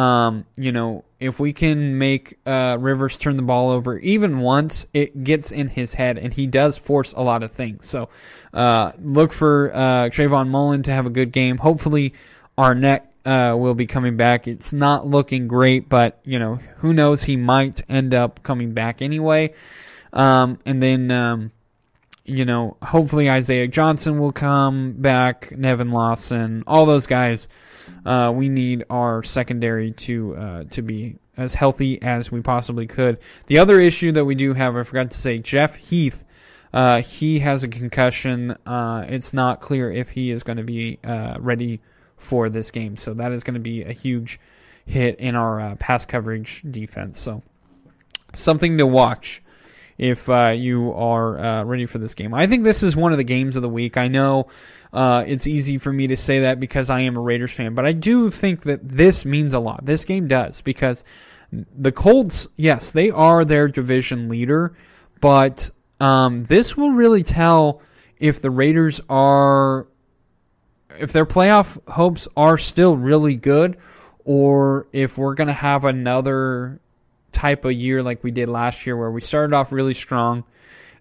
Um, 0.00 0.46
you 0.56 0.72
know, 0.72 1.04
if 1.18 1.38
we 1.38 1.52
can 1.52 1.98
make 1.98 2.38
uh, 2.46 2.78
Rivers 2.80 3.18
turn 3.18 3.36
the 3.36 3.42
ball 3.42 3.68
over 3.68 3.98
even 3.98 4.40
once, 4.40 4.86
it 4.94 5.24
gets 5.24 5.52
in 5.52 5.68
his 5.68 5.92
head, 5.92 6.16
and 6.16 6.32
he 6.32 6.46
does 6.46 6.78
force 6.78 7.12
a 7.12 7.20
lot 7.20 7.42
of 7.42 7.52
things. 7.52 7.86
So 7.86 8.08
uh, 8.54 8.92
look 8.98 9.30
for 9.30 9.70
uh, 9.74 10.08
Trayvon 10.08 10.48
Mullen 10.48 10.82
to 10.84 10.92
have 10.92 11.04
a 11.04 11.10
good 11.10 11.32
game. 11.32 11.58
Hopefully, 11.58 12.14
Arnette 12.56 13.02
uh, 13.26 13.54
will 13.58 13.74
be 13.74 13.86
coming 13.86 14.16
back. 14.16 14.48
It's 14.48 14.72
not 14.72 15.06
looking 15.06 15.48
great, 15.48 15.90
but 15.90 16.18
you 16.24 16.38
know, 16.38 16.54
who 16.78 16.94
knows? 16.94 17.24
He 17.24 17.36
might 17.36 17.82
end 17.86 18.14
up 18.14 18.42
coming 18.42 18.72
back 18.72 19.02
anyway. 19.02 19.52
Um, 20.14 20.58
and 20.64 20.82
then, 20.82 21.10
um, 21.10 21.52
you 22.30 22.44
know, 22.44 22.76
hopefully 22.82 23.28
Isaiah 23.28 23.68
Johnson 23.68 24.18
will 24.18 24.32
come 24.32 24.92
back. 24.92 25.52
Nevin 25.56 25.90
Lawson, 25.90 26.64
all 26.66 26.86
those 26.86 27.06
guys 27.06 27.48
uh, 28.04 28.32
we 28.34 28.48
need 28.48 28.84
our 28.90 29.22
secondary 29.22 29.92
to 29.92 30.36
uh, 30.36 30.64
to 30.64 30.82
be 30.82 31.16
as 31.36 31.54
healthy 31.54 32.00
as 32.02 32.30
we 32.30 32.40
possibly 32.40 32.86
could. 32.86 33.18
The 33.46 33.58
other 33.58 33.80
issue 33.80 34.12
that 34.12 34.24
we 34.24 34.34
do 34.34 34.54
have, 34.54 34.76
I 34.76 34.82
forgot 34.82 35.10
to 35.12 35.18
say, 35.18 35.38
Jeff 35.38 35.76
Heath. 35.76 36.24
Uh, 36.72 37.02
he 37.02 37.40
has 37.40 37.64
a 37.64 37.68
concussion. 37.68 38.56
Uh, 38.64 39.04
it's 39.08 39.32
not 39.32 39.60
clear 39.60 39.90
if 39.90 40.10
he 40.10 40.30
is 40.30 40.44
going 40.44 40.58
to 40.58 40.62
be 40.62 41.00
uh, 41.02 41.36
ready 41.40 41.80
for 42.16 42.48
this 42.48 42.70
game, 42.70 42.96
so 42.96 43.12
that 43.14 43.32
is 43.32 43.42
going 43.42 43.54
to 43.54 43.60
be 43.60 43.82
a 43.82 43.92
huge 43.92 44.38
hit 44.86 45.18
in 45.18 45.34
our 45.34 45.60
uh, 45.60 45.74
pass 45.76 46.06
coverage 46.06 46.62
defense. 46.70 47.18
So 47.18 47.42
something 48.34 48.78
to 48.78 48.86
watch 48.86 49.42
if 50.00 50.30
uh, 50.30 50.54
you 50.56 50.94
are 50.94 51.38
uh, 51.38 51.62
ready 51.64 51.84
for 51.84 51.98
this 51.98 52.14
game. 52.14 52.32
I 52.32 52.46
think 52.46 52.64
this 52.64 52.82
is 52.82 52.96
one 52.96 53.12
of 53.12 53.18
the 53.18 53.24
games 53.24 53.54
of 53.54 53.60
the 53.60 53.68
week. 53.68 53.98
I 53.98 54.08
know 54.08 54.46
uh, 54.94 55.24
it's 55.26 55.46
easy 55.46 55.76
for 55.76 55.92
me 55.92 56.06
to 56.06 56.16
say 56.16 56.40
that 56.40 56.58
because 56.58 56.88
I 56.88 57.00
am 57.00 57.18
a 57.18 57.20
Raiders 57.20 57.52
fan, 57.52 57.74
but 57.74 57.84
I 57.84 57.92
do 57.92 58.30
think 58.30 58.62
that 58.62 58.80
this 58.82 59.26
means 59.26 59.52
a 59.52 59.58
lot. 59.58 59.84
This 59.84 60.06
game 60.06 60.26
does 60.26 60.62
because 60.62 61.04
the 61.52 61.92
Colts, 61.92 62.48
yes, 62.56 62.92
they 62.92 63.10
are 63.10 63.44
their 63.44 63.68
division 63.68 64.30
leader, 64.30 64.74
but 65.20 65.70
um, 66.00 66.38
this 66.38 66.78
will 66.78 66.92
really 66.92 67.22
tell 67.22 67.82
if 68.18 68.40
the 68.40 68.50
Raiders 68.50 69.02
are 69.10 69.86
if 70.98 71.12
their 71.12 71.26
playoff 71.26 71.78
hopes 71.92 72.26
are 72.38 72.56
still 72.56 72.96
really 72.96 73.36
good 73.36 73.76
or 74.24 74.86
if 74.94 75.18
we're 75.18 75.34
going 75.34 75.48
to 75.48 75.52
have 75.52 75.84
another 75.84 76.80
type 77.32 77.64
of 77.64 77.72
year 77.72 78.02
like 78.02 78.22
we 78.22 78.30
did 78.30 78.48
last 78.48 78.86
year 78.86 78.96
where 78.96 79.10
we 79.10 79.20
started 79.20 79.54
off 79.54 79.72
really 79.72 79.94
strong 79.94 80.44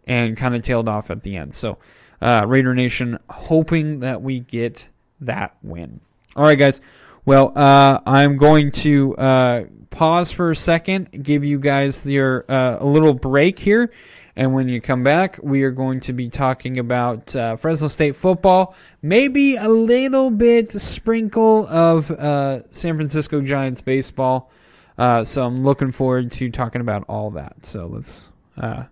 and 0.06 0.36
kind 0.38 0.56
of 0.56 0.62
tailed 0.62 0.90
off 0.90 1.12
at 1.12 1.24
the 1.24 1.36
end. 1.36 1.54
So, 1.54 1.78
uh, 2.22 2.44
Raider 2.48 2.74
Nation 2.74 3.20
hoping 3.30 4.02
that 4.02 4.22
we 4.22 4.40
get 4.40 4.90
that 5.22 5.56
win. 5.62 6.02
All 6.36 6.44
right, 6.44 6.58
guys. 6.58 6.82
Well, 7.26 7.52
uh, 7.56 8.00
I'm 8.06 8.38
going 8.38 8.72
to 8.72 9.16
uh, 9.16 9.64
pause 9.90 10.32
for 10.32 10.52
a 10.52 10.56
second, 10.56 11.24
give 11.24 11.44
you 11.44 11.60
guys 11.60 12.06
your 12.06 12.46
uh, 12.50 12.78
a 12.80 12.86
little 12.86 13.14
break 13.14 13.60
here, 13.60 13.92
and 14.36 14.54
when 14.54 14.70
you 14.70 14.80
come 14.80 15.04
back, 15.04 15.38
we 15.44 15.64
are 15.64 15.72
going 15.72 16.00
to 16.02 16.14
be 16.14 16.30
talking 16.30 16.80
about 16.80 17.36
uh, 17.36 17.56
Fresno 17.58 17.88
State 17.88 18.16
football, 18.16 18.74
maybe 19.02 19.58
a 19.58 19.68
little 19.68 20.32
bit 20.32 20.72
sprinkle 20.72 21.68
of 21.68 22.10
uh, 22.10 22.68
San 22.70 22.96
Francisco 22.96 23.42
Giants 23.42 23.82
baseball. 23.82 24.50
Uh, 25.00 25.24
so 25.24 25.46
I'm 25.46 25.56
looking 25.64 25.92
forward 25.92 26.30
to 26.34 26.50
talking 26.52 26.82
about 26.82 27.06
all 27.08 27.32
that. 27.32 27.66
So 27.66 27.88
let's 27.88 28.28
uh, 28.58 28.84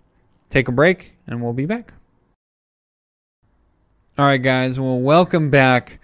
take 0.49 0.69
a 0.69 0.71
break, 0.71 1.17
and 1.27 1.43
we'll 1.43 1.51
be 1.51 1.65
back. 1.65 1.91
All 4.17 4.25
right, 4.25 4.41
guys. 4.41 4.79
Well, 4.79 4.99
welcome 4.99 5.49
back. 5.49 5.99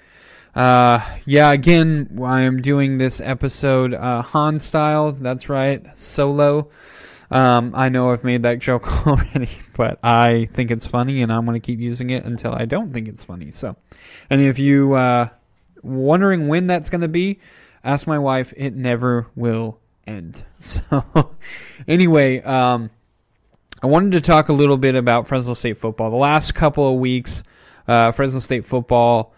Uh, 0.53 0.99
yeah, 1.25 1.53
again, 1.53 2.19
I 2.21 2.41
am 2.41 2.61
doing 2.61 2.97
this 2.97 3.21
episode 3.21 3.93
uh, 3.93 4.21
Han 4.21 4.59
style. 4.59 5.13
That's 5.13 5.47
right, 5.47 5.81
solo. 5.97 6.69
Um, 7.31 7.71
I 7.73 7.87
know 7.87 8.11
I've 8.11 8.25
made 8.25 8.43
that 8.43 8.59
joke 8.59 9.07
already, 9.07 9.49
but 9.77 9.99
I 10.03 10.49
think 10.51 10.69
it's 10.69 10.85
funny, 10.85 11.21
and 11.21 11.31
I'm 11.31 11.45
going 11.45 11.59
to 11.59 11.65
keep 11.65 11.79
using 11.79 12.09
it 12.09 12.25
until 12.25 12.53
I 12.53 12.65
don't 12.65 12.91
think 12.91 13.07
it's 13.07 13.23
funny. 13.23 13.51
So, 13.51 13.77
and 14.29 14.41
if 14.41 14.59
you 14.59 14.95
uh, 14.95 15.29
wondering 15.81 16.49
when 16.49 16.67
that's 16.67 16.89
going 16.89 17.01
to 17.01 17.07
be, 17.07 17.39
ask 17.85 18.05
my 18.05 18.19
wife. 18.19 18.53
It 18.57 18.75
never 18.75 19.27
will 19.33 19.79
end. 20.07 20.43
So, 20.63 21.35
anyway, 21.89 22.41
um, 22.41 22.89
I 23.81 23.87
wanted 23.87 24.13
to 24.13 24.21
talk 24.21 24.47
a 24.47 24.53
little 24.53 24.77
bit 24.77 24.95
about 24.95 25.27
Fresno 25.27 25.53
State 25.53 25.77
football. 25.77 26.09
The 26.09 26.15
last 26.15 26.55
couple 26.55 26.93
of 26.93 27.01
weeks, 27.01 27.43
uh, 27.85 28.13
Fresno 28.13 28.39
State 28.39 28.65
football 28.65 29.33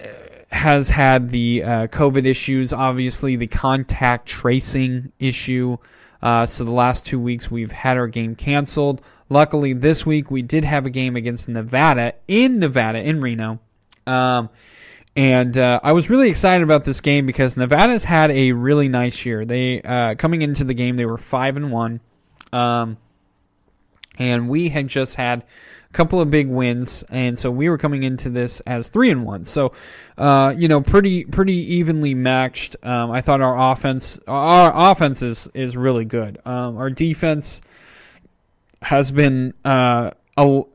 uh, 0.00 0.06
has 0.52 0.90
had 0.90 1.30
the 1.30 1.64
uh, 1.64 1.86
COVID 1.88 2.26
issues, 2.26 2.72
obviously 2.72 3.34
the 3.34 3.48
contact 3.48 4.28
tracing 4.28 5.10
issue. 5.18 5.78
Uh, 6.22 6.46
so 6.46 6.62
the 6.62 6.70
last 6.70 7.04
two 7.04 7.18
weeks 7.18 7.50
we've 7.50 7.72
had 7.72 7.96
our 7.96 8.06
game 8.06 8.36
canceled. 8.36 9.02
Luckily, 9.28 9.72
this 9.72 10.06
week 10.06 10.30
we 10.30 10.42
did 10.42 10.64
have 10.64 10.86
a 10.86 10.90
game 10.90 11.16
against 11.16 11.48
Nevada 11.48 12.14
in 12.28 12.60
Nevada 12.60 13.02
in 13.02 13.20
Reno. 13.20 13.58
Um, 14.06 14.48
and 15.18 15.58
uh, 15.58 15.80
I 15.82 15.94
was 15.94 16.08
really 16.10 16.30
excited 16.30 16.62
about 16.62 16.84
this 16.84 17.00
game 17.00 17.26
because 17.26 17.56
Nevada's 17.56 18.04
had 18.04 18.30
a 18.30 18.52
really 18.52 18.86
nice 18.86 19.26
year. 19.26 19.44
They 19.44 19.82
uh, 19.82 20.14
coming 20.14 20.42
into 20.42 20.62
the 20.62 20.74
game 20.74 20.96
they 20.96 21.06
were 21.06 21.18
five 21.18 21.56
and 21.56 21.72
one, 21.72 21.98
um, 22.52 22.98
and 24.16 24.48
we 24.48 24.68
had 24.68 24.86
just 24.86 25.16
had 25.16 25.42
a 25.42 25.92
couple 25.92 26.20
of 26.20 26.30
big 26.30 26.46
wins, 26.46 27.02
and 27.10 27.36
so 27.36 27.50
we 27.50 27.68
were 27.68 27.78
coming 27.78 28.04
into 28.04 28.30
this 28.30 28.60
as 28.60 28.90
three 28.90 29.10
and 29.10 29.24
one. 29.24 29.42
So, 29.42 29.72
uh, 30.16 30.54
you 30.56 30.68
know, 30.68 30.82
pretty 30.82 31.24
pretty 31.24 31.74
evenly 31.74 32.14
matched. 32.14 32.76
Um, 32.84 33.10
I 33.10 33.20
thought 33.20 33.40
our 33.40 33.72
offense 33.72 34.20
our 34.28 34.92
offense 34.92 35.20
is 35.20 35.48
is 35.52 35.76
really 35.76 36.04
good. 36.04 36.38
Um, 36.44 36.76
our 36.76 36.90
defense 36.90 37.60
has 38.82 39.10
been 39.10 39.52
uh, 39.64 40.12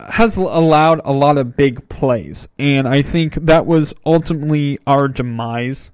has 0.09 0.37
allowed 0.37 1.01
a 1.05 1.11
lot 1.11 1.37
of 1.37 1.55
big 1.55 1.87
plays, 1.89 2.47
and 2.59 2.87
I 2.87 3.01
think 3.01 3.35
that 3.35 3.65
was 3.65 3.93
ultimately 4.05 4.79
our 4.85 5.07
demise. 5.07 5.91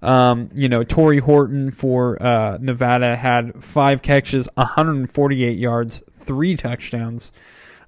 Um, 0.00 0.50
you 0.54 0.68
know, 0.68 0.84
Tory 0.84 1.18
Horton 1.18 1.72
for 1.72 2.22
uh, 2.22 2.58
Nevada 2.60 3.16
had 3.16 3.62
five 3.62 4.02
catches, 4.02 4.48
148 4.54 5.58
yards, 5.58 6.02
three 6.18 6.56
touchdowns. 6.56 7.32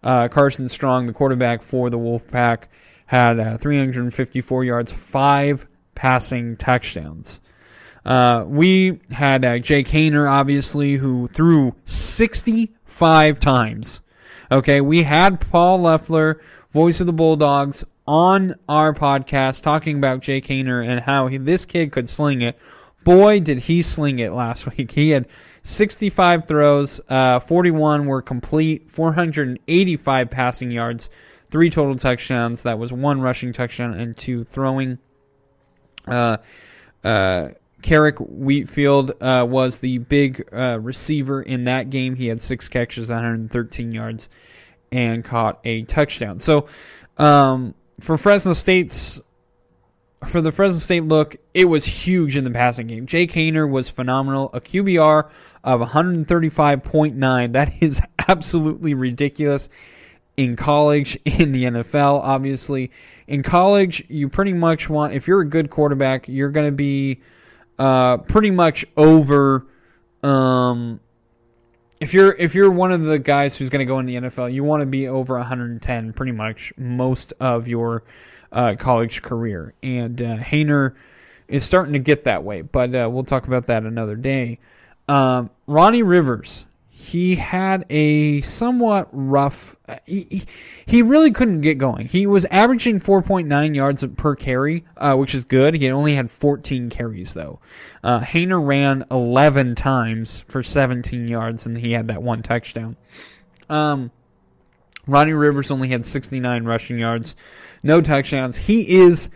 Uh, 0.03 0.29
Carson 0.29 0.69
Strong, 0.69 1.07
the 1.07 1.13
quarterback 1.13 1.63
for 1.63 1.91
the 1.91 1.99
Wolfpack, 1.99 2.65
had 3.07 3.39
uh, 3.39 3.59
354 3.59 4.65
yards, 4.65 4.93
five 4.93 5.67
passing 5.95 6.57
touchdowns. 6.57 7.41
Uh, 8.05 8.45
we 8.47 9.01
had 9.13 9.45
uh, 9.45 9.59
Jake 9.59 9.89
Haener, 9.89 10.29
obviously, 10.29 10.95
who 10.95 11.29
threw 11.29 11.75
65 11.85 13.39
times. 13.39 14.01
Okay, 14.53 14.81
we 14.81 15.05
had 15.05 15.41
Paul 15.41 15.83
Loeffler, 15.83 16.41
voice 16.73 17.01
of 17.01 17.07
the 17.07 17.13
Bulldogs, 17.13 17.85
on 18.05 18.57
our 18.69 18.93
podcast 18.93 19.63
talking 19.63 19.97
about 19.97 20.21
Jake 20.21 20.47
Haener 20.47 20.85
and 20.85 20.99
how 20.99 21.29
he, 21.29 21.37
this 21.39 21.65
kid 21.65 21.93
could 21.93 22.09
sling 22.09 22.43
it. 22.43 22.59
Boy, 23.05 23.39
did 23.39 23.61
he 23.61 23.81
sling 23.83 24.19
it 24.19 24.33
last 24.33 24.67
week. 24.77 24.91
He 24.91 25.11
had 25.11 25.29
65 25.63 26.49
throws, 26.49 27.01
uh, 27.09 27.39
41 27.39 28.07
were 28.07 28.23
complete, 28.23 28.91
485 28.91 30.31
passing 30.31 30.73
yards, 30.73 31.11
three 31.53 31.71
total 31.71 31.95
touchdowns. 31.95 32.65
That 32.65 32.81
was 32.81 32.93
one 32.93 33.21
rushing 33.21 33.53
touchdown 33.53 33.95
and 33.95 34.17
two 34.17 34.43
throwing. 34.43 34.99
Uh, 36.09 36.39
uh, 37.05 37.51
Keric 37.83 38.17
Wheatfall 38.17 39.11
uh, 39.21 39.47
was 39.47 39.81
the 39.81 39.99
big 39.99 40.49
uh, 40.53 40.79
receiver 40.81 41.43
in 41.43 41.65
that 41.65 41.91
game. 41.91 42.17
He 42.17 42.29
had 42.29 42.41
six 42.41 42.69
catches, 42.69 43.09
113 43.09 43.93
yards, 43.93 44.29
and 44.93 45.25
caught 45.25 45.61
a 45.65 45.83
touchdown. 45.83 46.39
So, 46.39 46.67
um, 47.17 47.75
for 48.01 48.17
Fresno 48.17 48.53
State's 48.53 49.21
for 50.27 50.41
the 50.41 50.53
Fresno 50.53 50.79
State 50.79 51.05
look, 51.05 51.37
it 51.55 51.65
was 51.65 51.85
huge 51.85 52.37
in 52.37 52.45
the 52.45 52.51
passing 52.51 52.87
game. 52.87 53.07
Jake 53.07 53.33
Haener 53.33 53.69
was 53.69 53.89
phenomenal. 53.89 54.51
A 54.53 54.61
QBR 54.61 55.31
of 55.65 55.81
135.9. 55.81 57.53
That 57.53 57.83
is 57.83 58.01
absolutely 58.29 58.95
ridiculous 58.95 59.69
in 60.37 60.57
college, 60.57 61.17
in 61.25 61.53
the 61.53 61.65
NFL, 61.65 62.21
obviously. 62.23 62.91
In 63.27 63.43
college, 63.43 64.05
you 64.09 64.29
pretty 64.29 64.53
much 64.53 64.91
want, 64.91 65.15
if 65.15 65.27
you're 65.27 65.41
a 65.41 65.49
good 65.49 65.71
quarterback, 65.71 66.29
you're 66.29 66.51
going 66.51 66.67
to 66.67 66.73
be 66.73 67.21
uh, 67.81 68.19
pretty 68.19 68.51
much 68.51 68.85
over. 68.95 69.67
Um, 70.23 71.01
if 71.99 72.13
you're 72.13 72.33
if 72.33 72.55
you're 72.55 72.71
one 72.71 72.93
of 72.93 73.03
the 73.03 73.19
guys 73.19 73.57
who's 73.57 73.71
going 73.71 73.81
to 73.81 73.87
go 73.87 73.99
in 73.99 74.07
the 74.07 74.17
NFL, 74.17 74.53
you 74.53 74.63
want 74.63 74.83
to 74.83 74.87
be 74.87 75.09
over 75.09 75.37
110 75.39 76.13
pretty 76.13 76.33
much 76.33 76.75
most 76.77 77.33
of 77.41 77.69
your 77.69 78.05
uh, 78.53 78.77
college 78.79 79.23
career. 79.23 79.73
And 79.83 80.21
uh, 80.21 80.37
Haener 80.37 80.95
is 81.49 81.65
starting 81.65 81.95
to 81.95 81.99
get 81.99 82.25
that 82.25 82.45
way, 82.45 82.61
but 82.61 82.95
uh, 82.95 83.09
we'll 83.11 83.25
talk 83.25 83.47
about 83.47 83.67
that 83.69 83.85
another 83.85 84.15
day. 84.15 84.59
Um, 85.09 85.51
Ronnie 85.67 86.03
Rivers, 86.03 86.67
he 87.01 87.37
had 87.37 87.87
a 87.89 88.43
somewhat 88.43 89.09
rough. 89.11 89.75
He, 90.05 90.45
he 90.85 91.01
really 91.01 91.31
couldn't 91.31 91.63
get 91.63 91.79
going. 91.79 92.07
He 92.07 92.27
was 92.27 92.45
averaging 92.51 93.01
4.9 93.01 93.75
yards 93.75 94.05
per 94.19 94.37
carry, 94.37 94.85
uh, 94.99 95.17
which 95.17 95.35
is 95.35 95.45
good. 95.47 95.75
He 95.75 95.91
only 95.91 96.15
had 96.15 96.31
14 96.31 96.91
carries 96.91 97.33
though. 97.33 97.59
Uh, 98.05 98.21
Haener 98.21 98.65
ran 98.65 99.07
11 99.11 99.77
times 99.77 100.45
for 100.47 100.63
17 100.63 101.27
yards, 101.27 101.65
and 101.65 101.79
he 101.79 101.93
had 101.93 102.09
that 102.09 102.23
one 102.23 102.43
touchdown. 102.43 102.97
Um, 103.71 104.11
Ronnie 105.07 105.33
Rivers 105.33 105.71
only 105.71 105.89
had 105.89 106.05
69 106.05 106.65
rushing 106.65 106.99
yards, 106.99 107.35
no 107.83 108.03
touchdowns. 108.03 108.59
He 108.59 108.99
is 108.99 109.31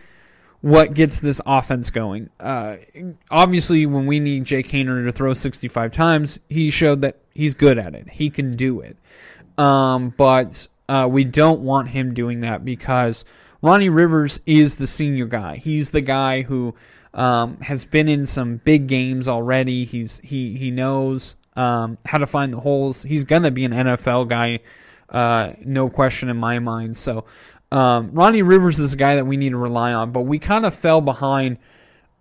what 0.65 0.95
gets 0.95 1.19
this 1.19 1.39
offense 1.45 1.91
going. 1.91 2.27
Uh, 2.39 2.77
obviously, 3.29 3.85
when 3.85 4.07
we 4.07 4.19
need 4.19 4.45
Jake 4.45 4.67
Haener 4.69 5.05
to 5.05 5.11
throw 5.11 5.35
65 5.35 5.93
times, 5.93 6.39
he 6.49 6.71
showed 6.71 7.01
that 7.01 7.19
he's 7.35 7.53
good 7.53 7.77
at 7.77 7.93
it. 7.93 8.09
He 8.09 8.31
can 8.31 8.55
do 8.55 8.79
it. 8.79 8.97
Um, 9.59 10.09
but 10.17 10.67
uh, 10.89 11.07
we 11.07 11.23
don't 11.23 11.59
want 11.59 11.89
him 11.89 12.15
doing 12.15 12.39
that 12.39 12.65
because 12.65 13.25
Ronnie 13.61 13.89
Rivers 13.89 14.39
is 14.47 14.77
the 14.77 14.87
senior 14.87 15.27
guy. 15.27 15.57
He's 15.57 15.91
the 15.91 16.01
guy 16.01 16.41
who 16.41 16.73
um, 17.13 17.57
has 17.61 17.85
been 17.85 18.09
in 18.09 18.25
some 18.25 18.57
big 18.57 18.87
games 18.87 19.27
already. 19.27 19.85
He's 19.85 20.19
he 20.23 20.57
he 20.57 20.71
knows 20.71 21.35
um, 21.55 21.99
how 22.07 22.17
to 22.17 22.25
find 22.25 22.51
the 22.51 22.59
holes. 22.59 23.03
He's 23.03 23.23
gonna 23.23 23.51
be 23.51 23.65
an 23.65 23.71
NFL 23.71 24.29
guy 24.29 24.61
uh, 25.09 25.53
no 25.63 25.89
question 25.89 26.29
in 26.29 26.37
my 26.37 26.59
mind. 26.59 26.97
So 26.97 27.25
um, 27.71 28.11
Ronnie 28.13 28.41
Rivers 28.41 28.79
is 28.79 28.93
a 28.93 28.97
guy 28.97 29.15
that 29.15 29.25
we 29.25 29.37
need 29.37 29.51
to 29.51 29.57
rely 29.57 29.93
on, 29.93 30.11
but 30.11 30.21
we 30.21 30.39
kind 30.39 30.65
of 30.65 30.73
fell 30.73 31.01
behind. 31.01 31.57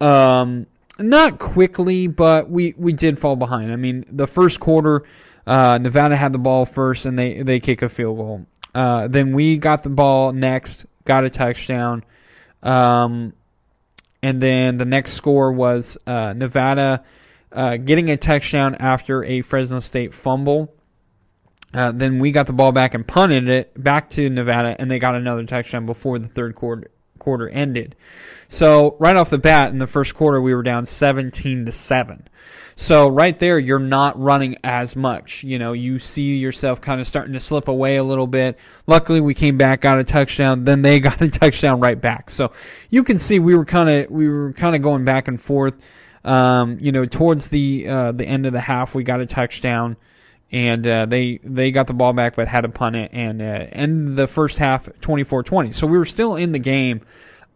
Um, 0.00 0.66
not 0.98 1.38
quickly, 1.38 2.06
but 2.06 2.50
we, 2.50 2.74
we 2.76 2.92
did 2.92 3.18
fall 3.18 3.36
behind. 3.36 3.72
I 3.72 3.76
mean, 3.76 4.04
the 4.08 4.26
first 4.26 4.60
quarter, 4.60 5.04
Uh, 5.46 5.76
Nevada 5.76 6.16
had 6.16 6.32
the 6.32 6.38
ball 6.38 6.64
first, 6.64 7.04
and 7.04 7.18
they 7.18 7.42
they 7.42 7.60
kick 7.60 7.82
a 7.82 7.88
field 7.90 8.16
goal. 8.16 8.46
Uh, 8.74 9.08
then 9.08 9.34
we 9.34 9.58
got 9.58 9.82
the 9.82 9.90
ball 9.90 10.32
next, 10.32 10.86
got 11.04 11.24
a 11.24 11.28
touchdown, 11.28 12.02
um, 12.62 13.34
and 14.22 14.40
then 14.40 14.78
the 14.78 14.86
next 14.86 15.12
score 15.12 15.52
was 15.52 15.98
uh, 16.06 16.32
Nevada 16.32 17.04
uh, 17.52 17.76
getting 17.76 18.08
a 18.08 18.16
touchdown 18.16 18.74
after 18.76 19.22
a 19.22 19.42
Fresno 19.42 19.80
State 19.80 20.14
fumble. 20.14 20.73
Uh, 21.74 21.90
then 21.92 22.20
we 22.20 22.30
got 22.30 22.46
the 22.46 22.52
ball 22.52 22.72
back 22.72 22.94
and 22.94 23.06
punted 23.06 23.48
it 23.48 23.82
back 23.82 24.08
to 24.10 24.30
Nevada, 24.30 24.76
and 24.78 24.90
they 24.90 24.98
got 24.98 25.16
another 25.16 25.44
touchdown 25.44 25.86
before 25.86 26.18
the 26.18 26.28
third 26.28 26.54
quarter 26.54 26.90
quarter 27.18 27.48
ended. 27.48 27.96
So 28.48 28.96
right 29.00 29.16
off 29.16 29.30
the 29.30 29.38
bat, 29.38 29.70
in 29.70 29.78
the 29.78 29.86
first 29.86 30.14
quarter, 30.14 30.40
we 30.40 30.54
were 30.54 30.62
down 30.62 30.86
17 30.86 31.64
to 31.64 31.72
seven. 31.72 32.28
So 32.76 33.08
right 33.08 33.38
there, 33.38 33.58
you're 33.58 33.78
not 33.78 34.20
running 34.20 34.56
as 34.62 34.94
much. 34.94 35.42
You 35.42 35.58
know, 35.58 35.72
you 35.72 35.98
see 35.98 36.36
yourself 36.36 36.80
kind 36.80 37.00
of 37.00 37.06
starting 37.06 37.32
to 37.32 37.40
slip 37.40 37.68
away 37.68 37.96
a 37.96 38.04
little 38.04 38.26
bit. 38.26 38.58
Luckily, 38.86 39.20
we 39.20 39.32
came 39.32 39.56
back, 39.56 39.80
got 39.80 39.98
a 39.98 40.04
touchdown, 40.04 40.64
then 40.64 40.82
they 40.82 41.00
got 41.08 41.20
a 41.20 41.28
touchdown 41.28 41.80
right 41.80 42.00
back. 42.00 42.30
So 42.30 42.52
you 42.90 43.04
can 43.04 43.16
see 43.18 43.38
we 43.38 43.54
were 43.54 43.64
kind 43.64 43.88
of 43.88 44.10
we 44.10 44.28
were 44.28 44.52
kind 44.52 44.76
of 44.76 44.82
going 44.82 45.04
back 45.04 45.28
and 45.28 45.40
forth. 45.40 45.82
Um, 46.24 46.78
you 46.80 46.90
know, 46.90 47.04
towards 47.04 47.50
the 47.50 47.86
uh, 47.88 48.12
the 48.12 48.26
end 48.26 48.46
of 48.46 48.52
the 48.52 48.60
half, 48.60 48.94
we 48.94 49.04
got 49.04 49.20
a 49.20 49.26
touchdown 49.26 49.96
and 50.52 50.86
uh, 50.86 51.06
they 51.06 51.40
they 51.42 51.70
got 51.70 51.86
the 51.86 51.92
ball 51.92 52.12
back 52.12 52.36
but 52.36 52.48
had 52.48 52.62
to 52.62 52.68
punt 52.68 52.96
it 52.96 53.10
and 53.12 53.42
uh, 53.42 53.66
end 53.72 54.16
the 54.16 54.26
first 54.26 54.58
half 54.58 54.86
24-20 54.86 55.74
so 55.74 55.86
we 55.86 55.98
were 55.98 56.04
still 56.04 56.36
in 56.36 56.52
the 56.52 56.58
game. 56.58 57.00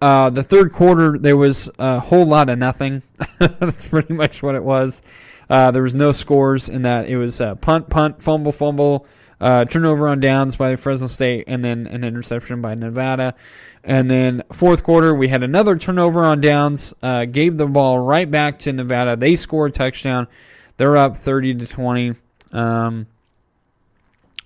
Uh, 0.00 0.30
the 0.30 0.42
third 0.42 0.72
quarter 0.72 1.18
there 1.18 1.36
was 1.36 1.68
a 1.78 1.98
whole 1.98 2.24
lot 2.24 2.48
of 2.48 2.58
nothing. 2.58 3.02
That's 3.38 3.86
pretty 3.86 4.14
much 4.14 4.42
what 4.42 4.54
it 4.54 4.62
was. 4.62 5.02
Uh, 5.50 5.70
there 5.70 5.82
was 5.82 5.94
no 5.94 6.12
scores 6.12 6.68
in 6.68 6.82
that. 6.82 7.08
It 7.08 7.16
was 7.16 7.40
uh, 7.40 7.56
punt 7.56 7.88
punt 7.88 8.22
fumble 8.22 8.52
fumble 8.52 9.06
uh, 9.40 9.64
turnover 9.64 10.08
on 10.08 10.20
downs 10.20 10.56
by 10.56 10.76
Fresno 10.76 11.08
State 11.08 11.44
and 11.48 11.64
then 11.64 11.86
an 11.86 12.04
interception 12.04 12.60
by 12.60 12.74
Nevada. 12.74 13.34
And 13.82 14.10
then 14.10 14.42
fourth 14.52 14.82
quarter 14.84 15.14
we 15.14 15.28
had 15.28 15.42
another 15.42 15.76
turnover 15.76 16.24
on 16.24 16.40
downs 16.40 16.94
gave 17.30 17.56
the 17.56 17.66
ball 17.66 17.98
right 17.98 18.30
back 18.30 18.58
to 18.60 18.72
Nevada. 18.72 19.16
They 19.16 19.34
scored 19.34 19.70
a 19.72 19.74
touchdown. 19.74 20.28
They're 20.76 20.96
up 20.96 21.16
30 21.16 21.56
to 21.56 21.66
20 21.66 22.14
um, 22.52 23.06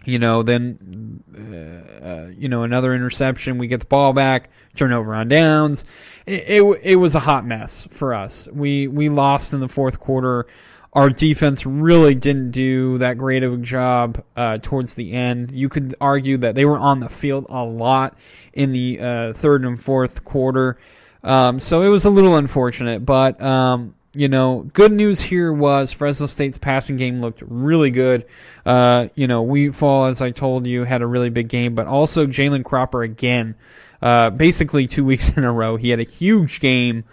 you 0.04 0.18
know, 0.18 0.42
then 0.42 1.22
uh, 1.34 2.04
uh, 2.04 2.30
you 2.36 2.48
know 2.48 2.62
another 2.62 2.94
interception. 2.94 3.58
We 3.58 3.66
get 3.66 3.80
the 3.80 3.86
ball 3.86 4.12
back, 4.12 4.50
turnover 4.74 5.14
on 5.14 5.28
downs. 5.28 5.84
It, 6.26 6.62
it, 6.62 6.80
it 6.82 6.96
was 6.96 7.14
a 7.14 7.20
hot 7.20 7.46
mess 7.46 7.86
for 7.90 8.14
us. 8.14 8.48
We 8.52 8.88
we 8.88 9.08
lost 9.08 9.52
in 9.52 9.60
the 9.60 9.68
fourth 9.68 10.00
quarter. 10.00 10.46
Our 10.94 11.08
defense 11.08 11.64
really 11.64 12.14
didn't 12.14 12.50
do 12.50 12.98
that 12.98 13.16
great 13.16 13.42
of 13.42 13.54
a 13.54 13.56
job 13.56 14.22
uh, 14.36 14.58
towards 14.58 14.94
the 14.94 15.12
end. 15.12 15.50
You 15.50 15.70
could 15.70 15.94
argue 16.02 16.36
that 16.38 16.54
they 16.54 16.66
were 16.66 16.78
on 16.78 17.00
the 17.00 17.08
field 17.08 17.46
a 17.48 17.64
lot 17.64 18.18
in 18.52 18.72
the 18.72 19.00
uh, 19.00 19.32
third 19.32 19.64
and 19.64 19.82
fourth 19.82 20.22
quarter. 20.24 20.78
Um, 21.24 21.60
so 21.60 21.80
it 21.80 21.88
was 21.88 22.04
a 22.04 22.10
little 22.10 22.36
unfortunate, 22.36 23.06
but 23.06 23.40
um, 23.40 23.94
you 24.14 24.28
know, 24.28 24.68
good 24.72 24.92
news 24.92 25.20
here 25.20 25.52
was 25.52 25.92
Fresno 25.92 26.26
State's 26.26 26.58
passing 26.58 26.96
game 26.96 27.20
looked 27.20 27.42
really 27.46 27.90
good. 27.90 28.26
Uh, 28.66 29.08
you 29.14 29.26
know, 29.26 29.44
Wheatfall, 29.44 30.10
as 30.10 30.20
I 30.20 30.30
told 30.30 30.66
you, 30.66 30.84
had 30.84 31.00
a 31.00 31.06
really 31.06 31.30
big 31.30 31.48
game, 31.48 31.74
but 31.74 31.86
also 31.86 32.26
Jalen 32.26 32.64
Cropper 32.64 33.02
again, 33.02 33.54
uh, 34.02 34.30
basically 34.30 34.86
two 34.86 35.04
weeks 35.06 35.30
in 35.36 35.44
a 35.44 35.52
row. 35.52 35.76
He 35.76 35.90
had 35.90 36.00
a 36.00 36.04
huge 36.04 36.60
game 36.60 37.04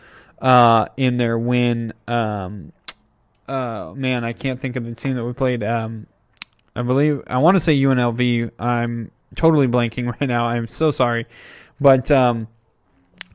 uh, 0.41 0.87
in 0.97 1.17
their 1.17 1.37
win. 1.37 1.93
Um, 2.07 2.73
uh, 3.47 3.93
man, 3.95 4.23
I 4.23 4.33
can't 4.33 4.59
think 4.59 4.75
of 4.75 4.83
the 4.83 4.93
team 4.93 5.15
that 5.15 5.23
we 5.23 5.33
played. 5.33 5.63
Um, 5.63 6.05
I 6.75 6.81
believe 6.81 7.23
I 7.27 7.37
want 7.37 7.55
to 7.55 7.59
say 7.59 7.77
UNLV. 7.79 8.51
I'm 8.59 9.11
totally 9.35 9.67
blanking 9.67 10.07
right 10.19 10.27
now. 10.27 10.47
I'm 10.47 10.67
so 10.67 10.91
sorry, 10.91 11.27
but 11.79 12.11
um, 12.11 12.47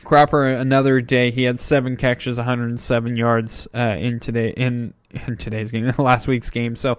Cropper 0.05 0.47
another 0.47 1.01
day. 1.01 1.31
He 1.31 1.45
had 1.45 1.59
seven 1.59 1.97
catches, 1.97 2.37
107 2.37 3.17
yards 3.17 3.69
uh, 3.75 3.97
in 3.99 4.21
today 4.21 4.51
in 4.51 4.95
in 5.11 5.37
today's 5.37 5.71
game, 5.71 5.93
last 5.99 6.27
week's 6.27 6.51
game. 6.51 6.77
So 6.77 6.99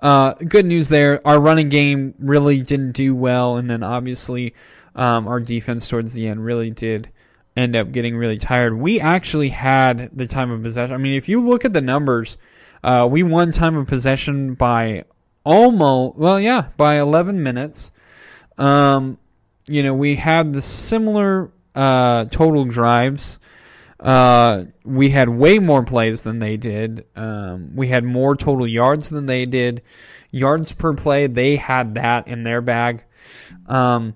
uh, 0.00 0.34
good 0.34 0.66
news 0.66 0.88
there. 0.88 1.26
Our 1.26 1.40
running 1.40 1.68
game 1.68 2.14
really 2.18 2.60
didn't 2.60 2.92
do 2.92 3.14
well, 3.14 3.56
and 3.56 3.70
then 3.70 3.82
obviously 3.82 4.54
um, 4.94 5.26
our 5.28 5.40
defense 5.40 5.88
towards 5.88 6.12
the 6.12 6.26
end 6.26 6.44
really 6.44 6.70
did 6.70 7.10
end 7.56 7.76
up 7.76 7.92
getting 7.92 8.16
really 8.16 8.38
tired. 8.38 8.74
We 8.74 9.00
actually 9.00 9.50
had 9.50 10.10
the 10.12 10.26
time 10.26 10.50
of 10.50 10.62
possession. 10.62 10.94
I 10.94 10.98
mean, 10.98 11.14
if 11.14 11.28
you 11.28 11.40
look 11.40 11.64
at 11.64 11.72
the 11.72 11.80
numbers, 11.80 12.38
uh, 12.82 13.08
we 13.10 13.22
won 13.22 13.52
time 13.52 13.76
of 13.76 13.86
possession 13.86 14.54
by 14.54 15.04
almost 15.44 16.16
well, 16.16 16.40
yeah, 16.40 16.68
by 16.76 16.98
11 16.98 17.42
minutes. 17.42 17.90
Um, 18.58 19.18
you 19.68 19.82
know, 19.82 19.94
we 19.94 20.16
had 20.16 20.52
the 20.52 20.62
similar 20.62 21.50
uh, 21.74 22.26
total 22.26 22.64
drives. 22.64 23.38
Uh, 23.98 24.64
we 24.84 25.10
had 25.10 25.28
way 25.28 25.58
more 25.58 25.84
plays 25.84 26.22
than 26.22 26.40
they 26.40 26.56
did. 26.56 27.06
Um, 27.14 27.76
we 27.76 27.88
had 27.88 28.02
more 28.04 28.34
total 28.34 28.66
yards 28.66 29.08
than 29.08 29.26
they 29.26 29.46
did. 29.46 29.82
Yards 30.32 30.72
per 30.72 30.92
play, 30.94 31.28
they 31.28 31.56
had 31.56 31.94
that 31.94 32.26
in 32.26 32.42
their 32.42 32.60
bag. 32.60 33.04
Um, 33.66 34.14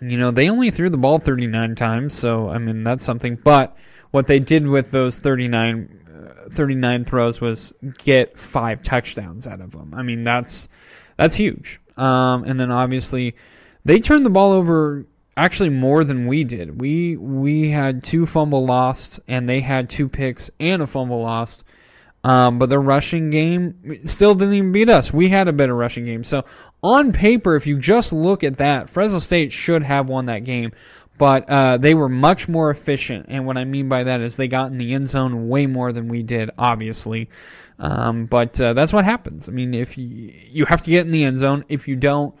you 0.00 0.16
know, 0.16 0.30
they 0.30 0.48
only 0.48 0.70
threw 0.70 0.88
the 0.88 0.96
ball 0.96 1.18
39 1.18 1.74
times, 1.74 2.14
so, 2.14 2.48
I 2.48 2.58
mean, 2.58 2.82
that's 2.84 3.04
something. 3.04 3.36
But 3.36 3.76
what 4.10 4.26
they 4.26 4.40
did 4.40 4.66
with 4.66 4.90
those 4.90 5.18
39, 5.18 6.00
uh, 6.46 6.48
39 6.50 7.04
throws 7.04 7.40
was 7.40 7.74
get 7.98 8.38
five 8.38 8.82
touchdowns 8.82 9.46
out 9.46 9.60
of 9.60 9.72
them. 9.72 9.92
I 9.94 10.02
mean, 10.02 10.24
that's, 10.24 10.68
that's 11.16 11.34
huge. 11.34 11.80
Um, 11.96 12.44
and 12.44 12.58
then 12.58 12.70
obviously, 12.70 13.36
they 13.84 14.00
turned 14.00 14.24
the 14.24 14.30
ball 14.30 14.52
over 14.52 15.06
actually 15.36 15.70
more 15.70 16.04
than 16.04 16.26
we 16.26 16.44
did. 16.44 16.80
We 16.80 17.16
we 17.16 17.70
had 17.70 18.02
two 18.02 18.26
fumble 18.26 18.64
lost, 18.64 19.20
and 19.28 19.48
they 19.48 19.60
had 19.60 19.88
two 19.88 20.08
picks 20.08 20.50
and 20.60 20.82
a 20.82 20.86
fumble 20.86 21.22
lost. 21.22 21.64
Um, 22.24 22.58
but 22.58 22.70
the 22.70 22.78
rushing 22.78 23.30
game 23.30 23.98
still 24.04 24.34
didn't 24.34 24.54
even 24.54 24.72
beat 24.72 24.88
us. 24.88 25.12
We 25.12 25.28
had 25.28 25.48
a 25.48 25.52
better 25.52 25.74
rushing 25.74 26.04
game. 26.04 26.22
So 26.22 26.44
on 26.80 27.12
paper, 27.12 27.56
if 27.56 27.66
you 27.66 27.78
just 27.78 28.12
look 28.12 28.44
at 28.44 28.58
that, 28.58 28.88
Fresno 28.88 29.18
State 29.18 29.52
should 29.52 29.82
have 29.82 30.08
won 30.08 30.26
that 30.26 30.44
game. 30.44 30.72
But 31.18 31.48
uh, 31.50 31.78
they 31.78 31.94
were 31.94 32.08
much 32.08 32.48
more 32.48 32.70
efficient, 32.70 33.26
and 33.28 33.46
what 33.46 33.56
I 33.56 33.64
mean 33.64 33.88
by 33.88 34.04
that 34.04 34.20
is 34.20 34.36
they 34.36 34.48
got 34.48 34.72
in 34.72 34.78
the 34.78 34.94
end 34.94 35.08
zone 35.08 35.48
way 35.48 35.66
more 35.66 35.92
than 35.92 36.08
we 36.08 36.22
did, 36.22 36.50
obviously. 36.56 37.28
Um, 37.78 38.24
but 38.24 38.58
uh, 38.60 38.72
that's 38.72 38.92
what 38.92 39.04
happens. 39.04 39.48
I 39.48 39.52
mean, 39.52 39.74
if 39.74 39.98
you, 39.98 40.32
you 40.48 40.64
have 40.64 40.82
to 40.82 40.90
get 40.90 41.04
in 41.04 41.12
the 41.12 41.24
end 41.24 41.38
zone, 41.38 41.64
if 41.68 41.86
you 41.86 41.96
don't, 41.96 42.34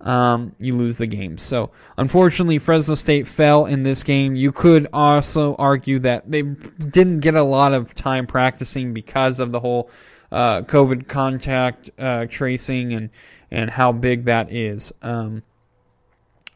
um, 0.00 0.54
you 0.58 0.76
lose 0.76 0.98
the 0.98 1.06
game. 1.06 1.38
So, 1.38 1.70
unfortunately, 1.96 2.58
Fresno 2.58 2.94
State 2.94 3.26
fell 3.26 3.66
in 3.66 3.82
this 3.82 4.02
game. 4.02 4.34
You 4.34 4.52
could 4.52 4.88
also 4.92 5.54
argue 5.56 5.98
that 6.00 6.30
they 6.30 6.42
didn't 6.42 7.20
get 7.20 7.34
a 7.34 7.42
lot 7.42 7.74
of 7.74 7.94
time 7.94 8.26
practicing 8.26 8.94
because 8.94 9.40
of 9.40 9.52
the 9.52 9.60
whole 9.60 9.90
uh, 10.32 10.62
COVID 10.62 11.08
contact 11.08 11.90
uh, 11.98 12.26
tracing 12.26 12.92
and 12.92 13.10
and 13.50 13.68
how 13.68 13.92
big 13.92 14.24
that 14.24 14.52
is. 14.52 14.92
Um, 15.02 15.42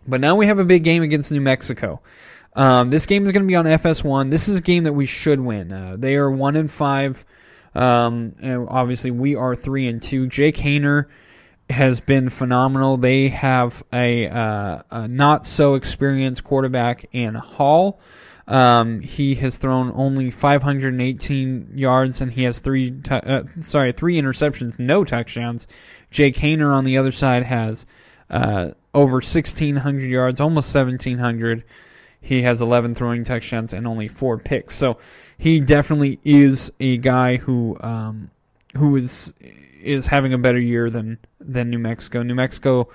but 0.06 0.20
now 0.20 0.36
we 0.36 0.46
have 0.46 0.58
a 0.58 0.64
big 0.64 0.84
game 0.84 1.02
against 1.02 1.32
New 1.32 1.40
Mexico. 1.40 2.00
Um, 2.54 2.90
this 2.90 3.04
game 3.06 3.26
is 3.26 3.32
going 3.32 3.42
to 3.42 3.48
be 3.48 3.56
on 3.56 3.64
FS1. 3.64 4.30
This 4.30 4.48
is 4.48 4.58
a 4.58 4.62
game 4.62 4.84
that 4.84 4.92
we 4.92 5.06
should 5.06 5.40
win. 5.40 5.72
Uh, 5.72 5.96
they 5.98 6.14
are 6.14 6.30
one 6.30 6.54
and 6.54 6.70
five. 6.70 7.24
Um, 7.74 8.36
and 8.40 8.68
obviously, 8.68 9.10
we 9.10 9.34
are 9.34 9.56
three 9.56 9.88
and 9.88 10.00
two. 10.00 10.28
Jake 10.28 10.56
Haener 10.56 11.06
has 11.70 12.00
been 12.00 12.28
phenomenal. 12.28 12.96
They 12.96 13.28
have 13.28 13.82
a, 13.92 14.28
uh, 14.28 14.82
a 14.90 15.08
not 15.08 15.46
so 15.46 15.74
experienced 15.74 16.44
quarterback 16.44 17.06
in 17.12 17.34
Hall. 17.34 18.00
Um, 18.46 19.00
he 19.00 19.36
has 19.36 19.56
thrown 19.56 19.90
only 19.94 20.30
518 20.30 21.72
yards 21.74 22.20
and 22.20 22.30
he 22.32 22.42
has 22.42 22.58
three, 22.58 22.90
t- 22.90 23.10
uh, 23.10 23.44
sorry, 23.60 23.92
three 23.92 24.16
interceptions, 24.16 24.78
no 24.78 25.04
touchdowns. 25.04 25.66
Jake 26.10 26.36
Haener 26.36 26.74
on 26.74 26.84
the 26.84 26.98
other 26.98 27.12
side 27.12 27.44
has 27.44 27.86
uh, 28.28 28.72
over 28.92 29.14
1,600 29.14 30.02
yards, 30.02 30.40
almost 30.40 30.74
1,700. 30.74 31.64
He 32.20 32.42
has 32.42 32.60
11 32.60 32.94
throwing 32.94 33.24
touchdowns 33.24 33.72
and 33.72 33.86
only 33.86 34.08
four 34.08 34.38
picks. 34.38 34.74
So 34.74 34.98
he 35.38 35.60
definitely 35.60 36.20
is 36.24 36.72
a 36.80 36.98
guy 36.98 37.36
who 37.36 37.76
um, 37.80 38.30
who 38.76 38.96
is 38.96 39.34
is 39.84 40.06
having 40.06 40.32
a 40.32 40.38
better 40.38 40.58
year 40.58 40.90
than 40.90 41.18
than 41.40 41.70
New 41.70 41.78
Mexico. 41.78 42.22
New 42.22 42.34
Mexico 42.34 42.88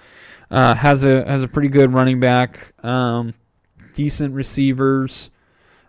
uh, 0.51 0.73
has 0.73 1.03
a 1.03 1.25
has 1.25 1.43
a 1.43 1.47
pretty 1.47 1.69
good 1.69 1.93
running 1.93 2.19
back, 2.19 2.73
um, 2.83 3.33
decent 3.93 4.33
receivers. 4.33 5.29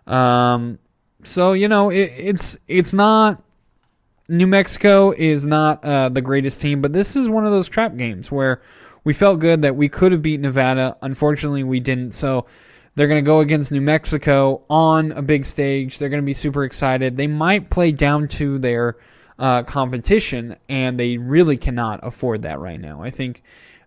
Um, 0.07 0.79
so 1.23 1.53
you 1.53 1.67
know 1.67 1.89
it, 1.89 2.11
it's 2.17 2.57
it's 2.67 2.93
not 2.93 3.41
New 4.27 4.47
Mexico 4.47 5.11
is 5.11 5.45
not 5.45 5.83
uh, 5.83 6.09
the 6.09 6.21
greatest 6.21 6.61
team, 6.61 6.81
but 6.81 6.93
this 6.93 7.15
is 7.15 7.27
one 7.27 7.45
of 7.45 7.51
those 7.51 7.67
trap 7.67 7.97
games 7.97 8.31
where 8.31 8.61
we 9.03 9.13
felt 9.13 9.39
good 9.39 9.63
that 9.63 9.75
we 9.75 9.89
could 9.89 10.11
have 10.11 10.21
beat 10.21 10.39
Nevada. 10.39 10.95
Unfortunately, 11.01 11.63
we 11.63 11.79
didn't. 11.79 12.11
So 12.11 12.45
they're 12.95 13.07
going 13.07 13.23
to 13.23 13.27
go 13.27 13.39
against 13.39 13.71
New 13.71 13.81
Mexico 13.81 14.63
on 14.69 15.11
a 15.13 15.21
big 15.21 15.45
stage. 15.45 15.97
They're 15.97 16.09
going 16.09 16.21
to 16.21 16.25
be 16.25 16.33
super 16.33 16.63
excited. 16.63 17.17
They 17.17 17.27
might 17.27 17.69
play 17.69 17.91
down 17.91 18.27
to 18.29 18.59
their 18.59 18.97
uh, 19.41 19.63
competition, 19.63 20.55
and 20.69 20.99
they 20.99 21.17
really 21.17 21.57
cannot 21.57 21.99
afford 22.03 22.43
that 22.43 22.59
right 22.59 22.79
now. 22.79 23.01
I 23.01 23.09
think 23.09 23.41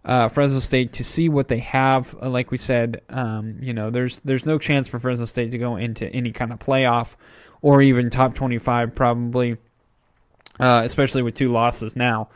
uh, 0.04 0.26
Fresno 0.26 0.58
State 0.58 0.94
to 0.94 1.04
see 1.04 1.28
what 1.28 1.46
they 1.46 1.60
have. 1.60 2.14
Uh, 2.20 2.28
like 2.28 2.50
we 2.50 2.58
said, 2.58 3.02
um, 3.08 3.58
you 3.60 3.72
know, 3.72 3.88
there's 3.88 4.18
there's 4.20 4.44
no 4.46 4.58
chance 4.58 4.88
for 4.88 4.98
Fresno 4.98 5.26
State 5.26 5.52
to 5.52 5.58
go 5.58 5.76
into 5.76 6.08
any 6.08 6.32
kind 6.32 6.52
of 6.52 6.58
playoff 6.58 7.14
or 7.62 7.80
even 7.80 8.10
top 8.10 8.34
25 8.34 8.96
probably, 8.96 9.56
uh, 10.58 10.82
especially 10.84 11.22
with 11.22 11.36
two 11.36 11.52
losses 11.52 11.94
now. 11.94 12.30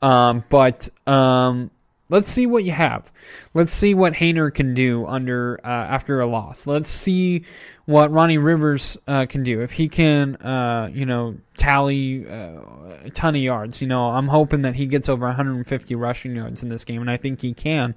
Um, 0.00 0.44
but 0.48 0.88
um, 1.08 1.72
let's 2.10 2.28
see 2.28 2.46
what 2.46 2.64
you 2.64 2.72
have. 2.72 3.10
Let's 3.54 3.72
see 3.72 3.94
what 3.94 4.14
Haener 4.14 4.52
can 4.52 4.74
do 4.74 5.06
under 5.06 5.60
uh, 5.64 5.68
after 5.68 6.20
a 6.20 6.26
loss. 6.26 6.66
Let's 6.66 6.90
see 6.90 7.44
what 7.86 8.12
Ronnie 8.12 8.38
Rivers 8.38 8.98
uh, 9.08 9.26
can 9.26 9.42
do 9.42 9.62
if 9.62 9.72
he 9.72 9.88
can, 9.88 10.36
uh, 10.36 10.90
you 10.92 11.06
know, 11.06 11.36
tally 11.56 12.28
uh, 12.28 12.60
a 13.04 13.10
ton 13.10 13.34
of 13.34 13.40
yards. 13.40 13.80
You 13.80 13.88
know, 13.88 14.10
I'm 14.10 14.28
hoping 14.28 14.62
that 14.62 14.74
he 14.74 14.86
gets 14.86 15.08
over 15.08 15.26
150 15.26 15.94
rushing 15.94 16.36
yards 16.36 16.62
in 16.62 16.68
this 16.68 16.84
game, 16.84 17.00
and 17.00 17.10
I 17.10 17.16
think 17.16 17.40
he 17.40 17.52
can 17.54 17.94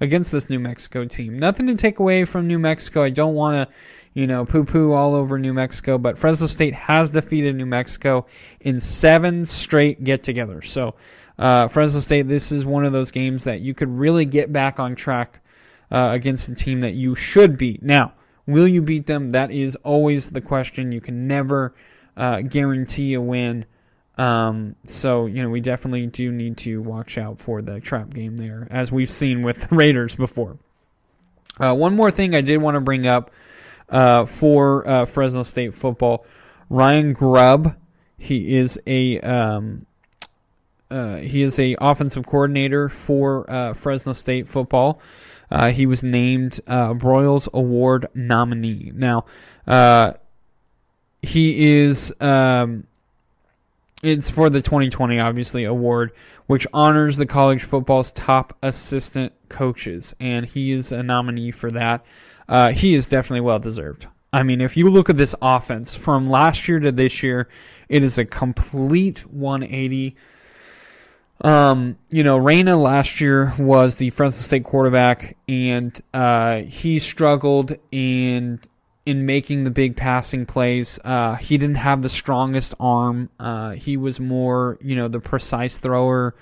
against 0.00 0.32
this 0.32 0.48
New 0.48 0.58
Mexico 0.58 1.04
team. 1.04 1.38
Nothing 1.38 1.66
to 1.68 1.74
take 1.74 1.98
away 1.98 2.24
from 2.24 2.46
New 2.46 2.58
Mexico. 2.58 3.02
I 3.02 3.10
don't 3.10 3.34
want 3.34 3.68
to. 3.68 3.74
You 4.14 4.26
know, 4.26 4.46
poo 4.46 4.64
poo 4.64 4.94
all 4.94 5.14
over 5.14 5.38
New 5.38 5.52
Mexico, 5.52 5.98
but 5.98 6.16
Fresno 6.16 6.46
State 6.46 6.72
has 6.72 7.10
defeated 7.10 7.54
New 7.54 7.66
Mexico 7.66 8.24
in 8.60 8.80
seven 8.80 9.44
straight 9.44 10.02
get 10.04 10.22
togethers. 10.22 10.68
So, 10.68 10.94
uh, 11.38 11.68
Fresno 11.68 12.00
State, 12.00 12.28
this 12.28 12.50
is 12.52 12.64
one 12.64 12.84
of 12.84 12.92
those 12.92 13.10
games 13.10 13.44
that 13.44 13.60
you 13.60 13.74
could 13.74 13.88
really 13.88 14.24
get 14.24 14.52
back 14.52 14.80
on 14.80 14.94
track 14.94 15.40
uh, 15.90 16.10
against 16.12 16.48
a 16.48 16.54
team 16.54 16.80
that 16.80 16.94
you 16.94 17.14
should 17.14 17.56
beat. 17.56 17.82
Now, 17.82 18.14
will 18.46 18.66
you 18.66 18.82
beat 18.82 19.06
them? 19.06 19.30
That 19.30 19.50
is 19.50 19.76
always 19.76 20.30
the 20.30 20.40
question. 20.40 20.92
You 20.92 21.00
can 21.00 21.26
never 21.26 21.74
uh, 22.16 22.40
guarantee 22.42 23.14
a 23.14 23.20
win. 23.20 23.66
Um, 24.18 24.76
so, 24.84 25.26
you 25.26 25.42
know, 25.42 25.50
we 25.50 25.60
definitely 25.60 26.06
do 26.06 26.32
need 26.32 26.56
to 26.58 26.80
watch 26.80 27.18
out 27.18 27.38
for 27.38 27.60
the 27.60 27.80
trap 27.80 28.14
game 28.14 28.38
there, 28.38 28.66
as 28.70 28.90
we've 28.90 29.10
seen 29.10 29.42
with 29.42 29.68
the 29.68 29.76
Raiders 29.76 30.14
before. 30.14 30.58
Uh, 31.60 31.74
one 31.74 31.94
more 31.94 32.10
thing 32.10 32.34
I 32.34 32.40
did 32.40 32.58
want 32.58 32.74
to 32.76 32.80
bring 32.80 33.06
up 33.06 33.30
uh, 33.88 34.24
for 34.24 34.86
uh, 34.88 35.04
Fresno 35.04 35.42
State 35.42 35.74
football 35.74 36.24
Ryan 36.68 37.12
Grubb. 37.12 37.76
He 38.18 38.56
is 38.56 38.80
a 38.86 39.20
um, 39.20 39.85
uh, 40.90 41.16
he 41.16 41.42
is 41.42 41.58
a 41.58 41.76
offensive 41.80 42.26
coordinator 42.26 42.88
for 42.88 43.50
uh, 43.50 43.72
Fresno 43.74 44.12
State 44.12 44.48
football. 44.48 45.00
Uh, 45.50 45.70
he 45.70 45.86
was 45.86 46.02
named 46.02 46.60
uh, 46.66 46.94
Broyles 46.94 47.48
Award 47.52 48.08
nominee. 48.14 48.92
Now, 48.94 49.24
uh, 49.66 50.14
he 51.22 51.74
is. 51.74 52.14
Um, 52.20 52.86
it's 54.02 54.28
for 54.28 54.50
the 54.50 54.60
2020, 54.60 55.18
obviously, 55.18 55.64
award, 55.64 56.12
which 56.46 56.66
honors 56.72 57.16
the 57.16 57.26
college 57.26 57.62
football's 57.62 58.12
top 58.12 58.56
assistant 58.62 59.32
coaches, 59.48 60.14
and 60.20 60.44
he 60.44 60.70
is 60.70 60.92
a 60.92 61.02
nominee 61.02 61.50
for 61.50 61.70
that. 61.70 62.04
Uh, 62.48 62.72
he 62.72 62.94
is 62.94 63.06
definitely 63.06 63.40
well 63.40 63.58
deserved. 63.58 64.06
I 64.32 64.42
mean, 64.42 64.60
if 64.60 64.76
you 64.76 64.90
look 64.90 65.08
at 65.08 65.16
this 65.16 65.34
offense 65.40 65.94
from 65.94 66.28
last 66.28 66.68
year 66.68 66.78
to 66.80 66.92
this 66.92 67.22
year, 67.22 67.48
it 67.88 68.04
is 68.04 68.18
a 68.18 68.24
complete 68.24 69.20
180. 69.26 70.14
Um, 71.42 71.98
you 72.10 72.24
know, 72.24 72.36
Reyna 72.38 72.76
last 72.76 73.20
year 73.20 73.52
was 73.58 73.98
the 73.98 74.10
Fresno 74.10 74.40
State 74.40 74.64
quarterback, 74.64 75.36
and 75.48 75.98
uh, 76.14 76.62
he 76.62 76.98
struggled 76.98 77.76
in 77.90 78.60
in 79.04 79.24
making 79.24 79.62
the 79.62 79.70
big 79.70 79.96
passing 79.96 80.46
plays. 80.46 80.98
Uh, 81.04 81.36
he 81.36 81.58
didn't 81.58 81.76
have 81.76 82.02
the 82.02 82.08
strongest 82.08 82.74
arm. 82.80 83.30
Uh, 83.38 83.70
he 83.70 83.96
was 83.96 84.18
more, 84.18 84.78
you 84.80 84.96
know, 84.96 85.06
the 85.08 85.20
precise 85.20 85.78
thrower. 85.78 86.34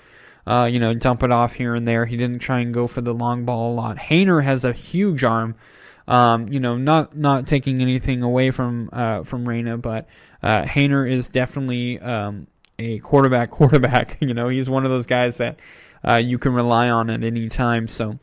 Uh, 0.47 0.65
you 0.71 0.79
know, 0.79 0.93
dump 0.93 1.23
it 1.23 1.31
off 1.31 1.53
here 1.53 1.73
and 1.73 1.87
there. 1.87 2.05
He 2.05 2.17
didn't 2.17 2.39
try 2.39 2.59
and 2.59 2.73
go 2.73 2.85
for 2.85 3.01
the 3.01 3.13
long 3.13 3.45
ball 3.45 3.73
a 3.73 3.75
lot. 3.75 3.97
Haener 3.97 4.43
has 4.43 4.63
a 4.63 4.73
huge 4.73 5.23
arm. 5.23 5.55
Um, 6.07 6.47
you 6.49 6.59
know, 6.59 6.77
not 6.77 7.17
not 7.17 7.47
taking 7.47 7.81
anything 7.81 8.21
away 8.21 8.51
from 8.51 8.89
uh, 8.93 9.23
from 9.23 9.47
Reyna, 9.47 9.77
but 9.77 10.07
uh, 10.43 10.61
Haener 10.63 11.09
is 11.09 11.29
definitely 11.29 11.99
um, 11.99 12.45
a 12.79 12.99
quarterback 12.99 13.51
quarterback. 13.51 14.17
You 14.21 14.33
know, 14.33 14.49
he's 14.49 14.69
one 14.69 14.85
of 14.85 14.91
those 14.91 15.05
guys 15.05 15.37
that 15.37 15.59
uh, 16.07 16.15
you 16.15 16.37
can 16.37 16.53
rely 16.53 16.89
on 16.89 17.09
at 17.09 17.23
any 17.23 17.49
time. 17.49 17.87
So, 17.87 18.19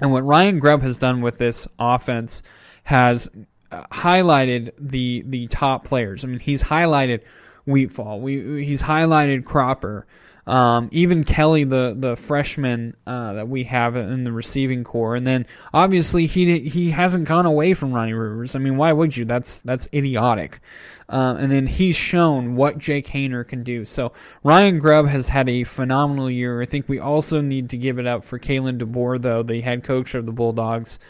and 0.00 0.12
what 0.12 0.24
Ryan 0.24 0.58
Grubb 0.58 0.82
has 0.82 0.96
done 0.96 1.20
with 1.20 1.38
this 1.38 1.68
offense 1.78 2.42
has 2.84 3.28
uh, 3.70 3.82
highlighted 3.92 4.72
the 4.78 5.22
the 5.26 5.46
top 5.48 5.84
players. 5.84 6.24
I 6.24 6.28
mean, 6.28 6.40
he's 6.40 6.64
highlighted 6.64 7.20
Wheatfall. 7.66 8.20
We 8.20 8.64
he's 8.64 8.82
highlighted 8.82 9.44
Cropper. 9.44 10.06
Um, 10.46 10.88
even 10.90 11.24
Kelly, 11.24 11.64
the 11.64 11.94
the 11.96 12.16
freshman 12.16 12.96
uh, 13.06 13.34
that 13.34 13.48
we 13.48 13.64
have 13.64 13.94
in 13.96 14.24
the 14.24 14.32
receiving 14.32 14.84
corps, 14.84 15.14
and 15.14 15.26
then 15.26 15.46
obviously 15.72 16.26
he 16.26 16.60
he 16.60 16.90
hasn't 16.90 17.28
gone 17.28 17.46
away 17.46 17.74
from 17.74 17.92
Ronnie 17.92 18.14
Rivers. 18.14 18.56
I 18.56 18.58
mean, 18.58 18.76
why 18.76 18.92
would 18.92 19.16
you? 19.16 19.24
That's 19.24 19.60
that's 19.62 19.88
idiotic. 19.92 20.60
Uh, 21.08 21.36
and 21.38 21.50
then 21.50 21.66
he's 21.66 21.96
shown 21.96 22.54
what 22.54 22.78
Jake 22.78 23.08
Haener 23.08 23.46
can 23.46 23.64
do. 23.64 23.84
So 23.84 24.12
Ryan 24.44 24.78
Grubb 24.78 25.08
has 25.08 25.28
had 25.28 25.48
a 25.48 25.64
phenomenal 25.64 26.30
year. 26.30 26.62
I 26.62 26.66
think 26.66 26.88
we 26.88 27.00
also 27.00 27.40
need 27.40 27.70
to 27.70 27.76
give 27.76 27.98
it 27.98 28.06
up 28.06 28.22
for 28.22 28.38
Kalen 28.38 28.78
DeBoer, 28.78 29.20
though 29.20 29.42
the 29.42 29.60
head 29.60 29.82
coach 29.82 30.14
of 30.14 30.24
the 30.24 30.32
Bulldogs. 30.32 31.00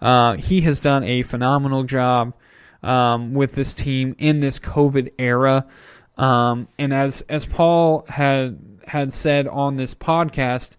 Uh, 0.00 0.36
he 0.36 0.62
has 0.62 0.80
done 0.80 1.04
a 1.04 1.22
phenomenal 1.22 1.84
job 1.84 2.32
um, 2.82 3.34
with 3.34 3.54
this 3.54 3.74
team 3.74 4.14
in 4.18 4.40
this 4.40 4.58
COVID 4.58 5.12
era. 5.18 5.66
Um, 6.16 6.68
and 6.78 6.92
as 6.92 7.22
as 7.22 7.46
Paul 7.46 8.04
had 8.08 8.69
had 8.90 9.12
said 9.12 9.46
on 9.48 9.76
this 9.76 9.94
podcast, 9.94 10.76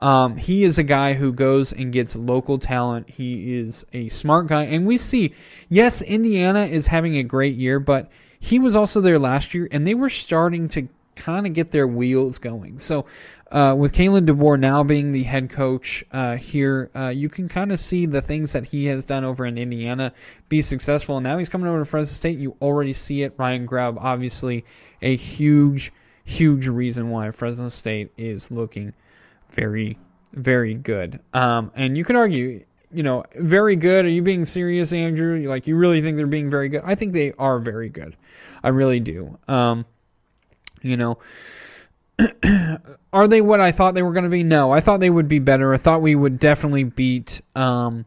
um, 0.00 0.36
he 0.36 0.64
is 0.64 0.78
a 0.78 0.82
guy 0.82 1.14
who 1.14 1.32
goes 1.32 1.72
and 1.72 1.92
gets 1.92 2.14
local 2.14 2.58
talent. 2.58 3.08
He 3.08 3.56
is 3.56 3.84
a 3.92 4.08
smart 4.10 4.46
guy, 4.46 4.64
and 4.64 4.86
we 4.86 4.98
see, 4.98 5.34
yes, 5.68 6.02
Indiana 6.02 6.64
is 6.64 6.88
having 6.88 7.16
a 7.16 7.22
great 7.22 7.56
year, 7.56 7.80
but 7.80 8.10
he 8.38 8.58
was 8.58 8.76
also 8.76 9.00
there 9.00 9.18
last 9.18 9.54
year, 9.54 9.68
and 9.70 9.86
they 9.86 9.94
were 9.94 10.10
starting 10.10 10.68
to 10.68 10.88
kind 11.14 11.46
of 11.46 11.54
get 11.54 11.70
their 11.70 11.86
wheels 11.86 12.38
going. 12.38 12.78
So, 12.78 13.06
uh, 13.50 13.74
with 13.78 13.92
Kalen 13.92 14.26
DeBoer 14.26 14.58
now 14.58 14.82
being 14.82 15.12
the 15.12 15.22
head 15.22 15.48
coach 15.48 16.04
uh, 16.12 16.36
here, 16.36 16.90
uh, 16.94 17.08
you 17.08 17.28
can 17.28 17.48
kind 17.48 17.72
of 17.72 17.78
see 17.78 18.04
the 18.04 18.20
things 18.20 18.52
that 18.52 18.64
he 18.64 18.86
has 18.86 19.04
done 19.04 19.24
over 19.24 19.46
in 19.46 19.56
Indiana 19.56 20.12
be 20.48 20.60
successful. 20.60 21.16
And 21.16 21.24
now 21.24 21.38
he's 21.38 21.48
coming 21.48 21.68
over 21.68 21.78
to 21.78 21.84
Fresno 21.84 22.12
State. 22.12 22.38
You 22.38 22.56
already 22.60 22.92
see 22.92 23.22
it. 23.22 23.34
Ryan 23.38 23.64
Grubb, 23.64 23.98
obviously, 24.00 24.64
a 25.00 25.14
huge 25.14 25.92
huge 26.26 26.66
reason 26.66 27.08
why 27.08 27.30
Fresno 27.30 27.68
State 27.68 28.12
is 28.18 28.50
looking 28.50 28.92
very, 29.50 29.96
very 30.32 30.74
good. 30.74 31.20
Um, 31.32 31.72
and 31.74 31.96
you 31.96 32.04
can 32.04 32.16
argue, 32.16 32.64
you 32.92 33.02
know, 33.02 33.24
very 33.36 33.76
good. 33.76 34.04
Are 34.04 34.10
you 34.10 34.22
being 34.22 34.44
serious, 34.44 34.92
Andrew? 34.92 35.48
Like, 35.48 35.66
you 35.66 35.76
really 35.76 36.02
think 36.02 36.16
they're 36.16 36.26
being 36.26 36.50
very 36.50 36.68
good? 36.68 36.82
I 36.84 36.96
think 36.96 37.12
they 37.12 37.32
are 37.38 37.58
very 37.58 37.88
good. 37.88 38.16
I 38.62 38.68
really 38.68 39.00
do. 39.00 39.38
Um, 39.46 39.86
you 40.82 40.96
know, 40.96 41.18
are 43.12 43.28
they 43.28 43.40
what 43.40 43.60
I 43.60 43.70
thought 43.70 43.94
they 43.94 44.02
were 44.02 44.12
going 44.12 44.24
to 44.24 44.30
be? 44.30 44.42
No, 44.42 44.72
I 44.72 44.80
thought 44.80 45.00
they 45.00 45.10
would 45.10 45.28
be 45.28 45.38
better. 45.38 45.72
I 45.72 45.78
thought 45.78 46.02
we 46.02 46.16
would 46.16 46.40
definitely 46.40 46.84
beat 46.84 47.40
um, 47.54 48.04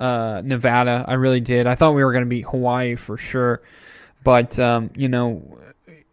uh, 0.00 0.42
Nevada. 0.44 1.04
I 1.06 1.14
really 1.14 1.40
did. 1.40 1.68
I 1.68 1.76
thought 1.76 1.94
we 1.94 2.04
were 2.04 2.12
going 2.12 2.24
to 2.24 2.28
beat 2.28 2.46
Hawaii 2.46 2.96
for 2.96 3.16
sure. 3.16 3.62
But, 4.24 4.58
um, 4.58 4.90
you 4.96 5.08
know, 5.08 5.58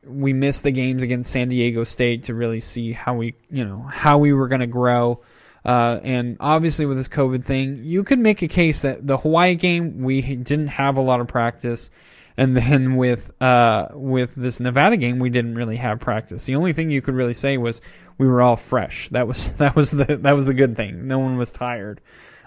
we 0.07 0.33
missed 0.33 0.63
the 0.63 0.71
games 0.71 1.03
against 1.03 1.31
San 1.31 1.49
Diego 1.49 1.83
State 1.83 2.23
to 2.23 2.33
really 2.33 2.59
see 2.59 2.91
how 2.91 3.15
we, 3.15 3.35
you 3.49 3.65
know, 3.65 3.81
how 3.81 4.17
we 4.17 4.33
were 4.33 4.47
going 4.47 4.61
to 4.61 4.67
grow. 4.67 5.21
Uh, 5.63 5.99
and 6.03 6.37
obviously, 6.39 6.85
with 6.85 6.97
this 6.97 7.07
COVID 7.07 7.43
thing, 7.43 7.83
you 7.83 8.03
could 8.03 8.19
make 8.19 8.41
a 8.41 8.47
case 8.47 8.83
that 8.83 9.05
the 9.05 9.17
Hawaii 9.17 9.55
game 9.55 10.03
we 10.03 10.21
didn't 10.21 10.67
have 10.67 10.97
a 10.97 11.01
lot 11.01 11.21
of 11.21 11.27
practice, 11.27 11.89
and 12.37 12.55
then 12.55 12.97
with 12.97 13.31
uh, 13.41 13.87
with 13.93 14.35
this 14.35 14.59
Nevada 14.59 14.95
game, 14.95 15.17
we 15.17 15.31
didn't 15.31 15.55
really 15.55 15.77
have 15.77 15.99
practice. 15.99 16.45
The 16.45 16.55
only 16.55 16.73
thing 16.73 16.91
you 16.91 17.01
could 17.01 17.15
really 17.15 17.33
say 17.33 17.57
was 17.57 17.81
we 18.19 18.27
were 18.27 18.43
all 18.43 18.55
fresh. 18.55 19.09
That 19.15 19.27
was 19.27 19.53
that 19.53 19.75
was 19.75 19.89
the 19.89 20.17
that 20.17 20.33
was 20.33 20.45
the 20.45 20.53
good 20.53 20.77
thing. 20.77 21.07
No 21.07 21.17
one 21.17 21.37
was 21.37 21.51
tired, 21.51 21.99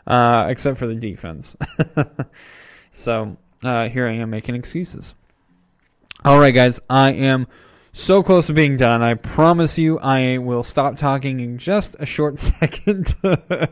uh, 0.06 0.46
except 0.48 0.78
for 0.78 0.86
the 0.86 0.94
defense. 0.94 1.56
so 2.92 3.36
uh, 3.64 3.88
here 3.88 4.06
I 4.06 4.12
am 4.12 4.30
making 4.30 4.54
excuses. 4.54 5.14
All 6.24 6.40
right, 6.40 6.50
guys, 6.50 6.80
I 6.90 7.12
am 7.12 7.46
so 7.92 8.24
close 8.24 8.48
to 8.48 8.52
being 8.52 8.74
done. 8.74 9.02
I 9.02 9.14
promise 9.14 9.78
you 9.78 10.00
I 10.00 10.38
will 10.38 10.64
stop 10.64 10.96
talking 10.96 11.38
in 11.38 11.58
just 11.58 11.94
a 12.00 12.06
short 12.06 12.38
second. 12.40 13.14
but 13.22 13.70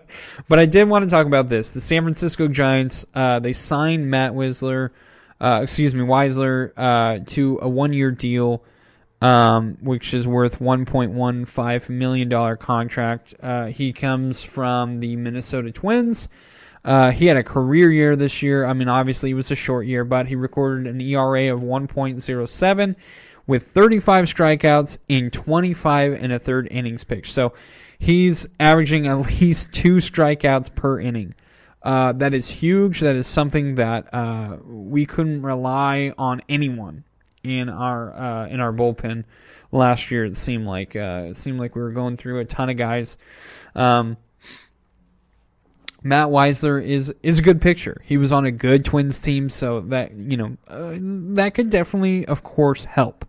I 0.59 0.65
did 0.65 0.89
want 0.89 1.03
to 1.03 1.11
talk 1.11 1.27
about 1.27 1.49
this. 1.49 1.73
The 1.73 1.81
San 1.81 2.05
Francisco 2.05 2.47
Giants, 2.47 3.05
uh, 3.17 3.41
they 3.41 3.53
signed 3.53 4.09
Matt 4.09 4.33
Wisler, 4.33 4.91
uh, 5.41 5.59
excuse 5.65 5.93
me, 5.93 6.05
Weisler, 6.05 6.71
uh, 6.77 7.19
to 7.31 7.59
a 7.61 7.69
one 7.69 7.93
year 7.93 8.13
deal, 8.13 8.63
um, 9.21 9.77
which 9.81 10.15
is 10.15 10.25
worth 10.25 10.61
$1.15 10.61 11.89
million 11.91 12.57
contract. 12.59 13.35
Uh, 13.43 13.67
he 13.67 13.93
comes 13.93 14.45
from 14.45 15.01
the 15.01 15.17
Minnesota 15.17 15.73
Twins. 15.73 16.29
Uh, 16.87 17.11
he 17.11 17.27
had 17.27 17.37
a 17.37 17.43
career 17.43 17.91
year 17.91 18.15
this 18.15 18.43
year. 18.43 18.65
I 18.65 18.73
mean, 18.73 18.89
obviously, 18.89 19.33
it 19.33 19.35
was 19.35 19.51
a 19.51 19.57
short 19.57 19.87
year, 19.87 20.05
but 20.05 20.29
he 20.29 20.37
recorded 20.37 20.87
an 20.87 21.01
ERA 21.01 21.53
of 21.53 21.63
1.07, 21.63 22.97
with 23.49 23.67
35 23.67 24.25
strikeouts 24.27 24.99
in 25.09 25.31
25 25.33 26.13
and 26.13 26.33
a 26.33 26.39
third 26.39 26.69
innings 26.71 27.03
pitched. 27.03 27.33
So 27.33 27.55
he's 27.99 28.47
averaging 28.61 29.09
at 29.09 29.15
least 29.41 29.73
two 29.73 29.97
strikeouts 29.97 30.75
per 30.77 31.01
inning. 31.01 31.35
Uh, 31.83 32.13
that 32.13 32.33
is 32.33 32.49
huge. 32.49 33.01
That 33.01 33.17
is 33.17 33.27
something 33.27 33.75
that 33.77 34.13
uh, 34.15 34.59
we 34.65 35.07
couldn't 35.07 35.43
rely 35.43 36.13
on 36.17 36.41
anyone 36.49 37.05
in 37.43 37.69
our 37.69 38.13
uh, 38.15 38.47
in 38.49 38.61
our 38.61 38.73
bullpen 38.73 39.25
last 39.71 40.11
year. 40.11 40.25
It 40.25 40.37
seemed 40.37 40.67
like 40.67 40.97
uh, 40.97 41.27
it 41.31 41.37
seemed 41.37 41.61
like 41.61 41.77
we 41.77 41.83
were 41.83 41.93
going 41.93 42.17
through 42.17 42.41
a 42.41 42.45
ton 42.45 42.71
of 42.71 42.77
guys. 42.77 43.19
Um, 43.75 44.17
Matt 46.03 46.29
Weisler 46.29 46.83
is 46.83 47.15
is 47.23 47.39
a 47.39 47.43
good 47.43 47.61
pitcher. 47.61 48.01
He 48.05 48.17
was 48.17 48.33
on 48.33 48.45
a 48.45 48.51
good 48.51 48.85
Twins 48.85 49.21
team, 49.21 49.51
so 49.51 49.81
that 49.81 50.15
you 50.15 50.37
know 50.37 50.57
uh, 50.69 50.95
that 51.35 51.55
could 51.55 51.71
definitely, 51.71 52.27
of 52.27 52.43
course, 52.43 52.85
help. 52.85 53.25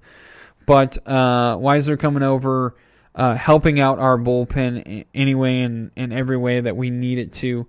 But 0.66 0.98
uh, 1.06 1.58
Wisler 1.58 1.98
coming 1.98 2.24
over, 2.24 2.76
uh, 3.16 3.36
helping 3.36 3.80
out 3.80 4.00
our 4.00 4.18
bullpen 4.18 5.06
anyway, 5.14 5.60
in 5.60 5.92
in 5.96 6.12
every 6.12 6.38
way 6.38 6.60
that 6.60 6.76
we 6.76 6.90
need 6.90 7.20
it 7.20 7.34
to, 7.34 7.68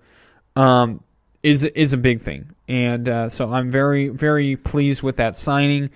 um, 0.57 1.03
is 1.43 1.65
is 1.65 1.93
a 1.93 1.99
big 1.99 2.21
thing. 2.21 2.51
And 2.67 3.09
uh, 3.09 3.29
so 3.29 3.51
I'm 3.53 3.71
very 3.71 4.09
very 4.09 4.57
pleased 4.57 5.03
with 5.03 5.17
that 5.17 5.37
signing. 5.37 5.91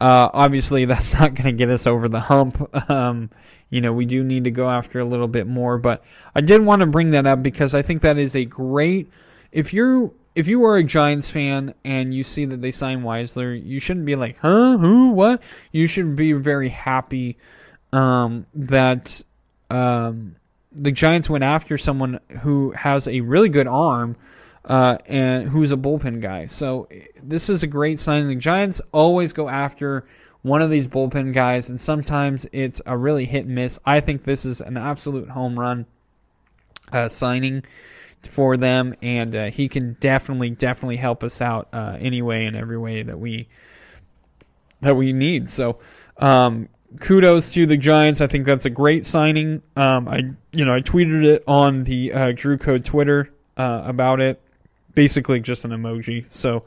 Uh, 0.00 0.28
obviously, 0.32 0.84
that's 0.86 1.14
not 1.14 1.34
going 1.34 1.46
to 1.46 1.52
get 1.52 1.70
us 1.70 1.86
over 1.86 2.08
the 2.08 2.20
hump. 2.20 2.68
Um, 2.90 3.30
you 3.70 3.82
know, 3.82 3.92
we 3.92 4.06
do 4.06 4.24
need 4.24 4.44
to 4.44 4.50
go 4.50 4.70
after 4.70 4.98
a 4.98 5.04
little 5.04 5.28
bit 5.28 5.46
more. 5.46 5.76
But 5.76 6.02
I 6.34 6.40
did 6.40 6.64
want 6.64 6.80
to 6.80 6.86
bring 6.86 7.10
that 7.10 7.26
up 7.26 7.42
because 7.42 7.74
I 7.74 7.82
think 7.82 8.00
that 8.00 8.16
is 8.16 8.34
a 8.34 8.46
great. 8.46 9.10
If 9.52 9.74
you're 9.74 10.10
if 10.34 10.46
you 10.46 10.64
are 10.64 10.76
a 10.76 10.84
Giants 10.84 11.30
fan 11.30 11.74
and 11.84 12.14
you 12.14 12.22
see 12.22 12.44
that 12.44 12.62
they 12.62 12.70
signed 12.70 13.02
Wisler, 13.02 13.60
you 13.60 13.80
shouldn't 13.80 14.06
be 14.06 14.14
like, 14.14 14.38
huh, 14.38 14.78
who, 14.78 15.10
what? 15.10 15.42
You 15.72 15.86
should 15.86 16.14
be 16.14 16.32
very 16.32 16.68
happy 16.68 17.36
um, 17.92 18.46
that 18.54 19.22
um, 19.68 20.36
the 20.72 20.92
Giants 20.92 21.28
went 21.28 21.42
after 21.42 21.76
someone 21.76 22.20
who 22.42 22.70
has 22.70 23.08
a 23.08 23.20
really 23.20 23.48
good 23.48 23.66
arm 23.66 24.16
uh, 24.68 24.98
and 25.06 25.48
who's 25.48 25.72
a 25.72 25.76
bullpen 25.76 26.20
guy. 26.20 26.46
So 26.46 26.88
this 27.22 27.48
is 27.48 27.62
a 27.62 27.66
great 27.66 27.98
sign. 27.98 28.28
The 28.28 28.36
Giants 28.36 28.80
always 28.92 29.32
go 29.32 29.48
after 29.48 30.06
one 30.42 30.62
of 30.62 30.70
these 30.70 30.86
bullpen 30.86 31.32
guys, 31.32 31.70
and 31.70 31.80
sometimes 31.80 32.46
it's 32.52 32.80
a 32.86 32.96
really 32.96 33.24
hit 33.24 33.46
and 33.46 33.54
miss. 33.54 33.78
I 33.84 34.00
think 34.00 34.24
this 34.24 34.44
is 34.44 34.60
an 34.60 34.76
absolute 34.76 35.30
home 35.30 35.58
run 35.58 35.86
uh, 36.92 37.08
signing 37.08 37.64
for 38.22 38.56
them, 38.56 38.94
and 39.02 39.34
uh, 39.34 39.46
he 39.46 39.68
can 39.68 39.96
definitely, 40.00 40.50
definitely 40.50 40.96
help 40.96 41.24
us 41.24 41.40
out 41.40 41.68
uh, 41.72 41.96
anyway 41.98 42.44
and 42.44 42.54
every 42.54 42.78
way 42.78 43.02
that 43.02 43.18
we 43.18 43.48
that 44.80 44.94
we 44.94 45.12
need. 45.12 45.48
So, 45.48 45.78
um, 46.18 46.68
kudos 47.00 47.52
to 47.54 47.66
the 47.66 47.76
Giants. 47.76 48.20
I 48.20 48.28
think 48.28 48.46
that's 48.46 48.64
a 48.64 48.70
great 48.70 49.04
signing. 49.04 49.62
Um, 49.74 50.06
I, 50.06 50.30
you 50.52 50.64
know, 50.64 50.74
I 50.74 50.82
tweeted 50.82 51.24
it 51.24 51.42
on 51.48 51.82
the 51.82 52.12
uh, 52.12 52.32
Drew 52.32 52.58
Code 52.58 52.84
Twitter 52.84 53.32
uh, 53.56 53.82
about 53.84 54.20
it. 54.20 54.40
Basically, 54.98 55.38
just 55.38 55.64
an 55.64 55.70
emoji. 55.70 56.24
So, 56.28 56.64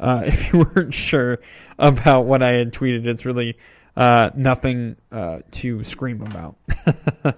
uh, 0.00 0.22
if 0.26 0.50
you 0.50 0.60
weren't 0.60 0.94
sure 0.94 1.40
about 1.78 2.22
what 2.22 2.42
I 2.42 2.52
had 2.52 2.72
tweeted, 2.72 3.04
it's 3.04 3.26
really 3.26 3.58
uh, 3.94 4.30
nothing 4.34 4.96
uh, 5.12 5.40
to 5.50 5.84
scream 5.84 6.22
about. 6.22 6.56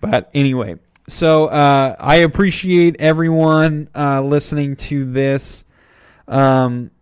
but 0.00 0.30
anyway, 0.34 0.76
so 1.08 1.46
uh, 1.46 1.96
I 1.98 2.18
appreciate 2.18 3.00
everyone 3.00 3.88
uh, 3.92 4.20
listening 4.22 4.76
to 4.76 5.04
this. 5.04 5.64
Um, 6.28 6.92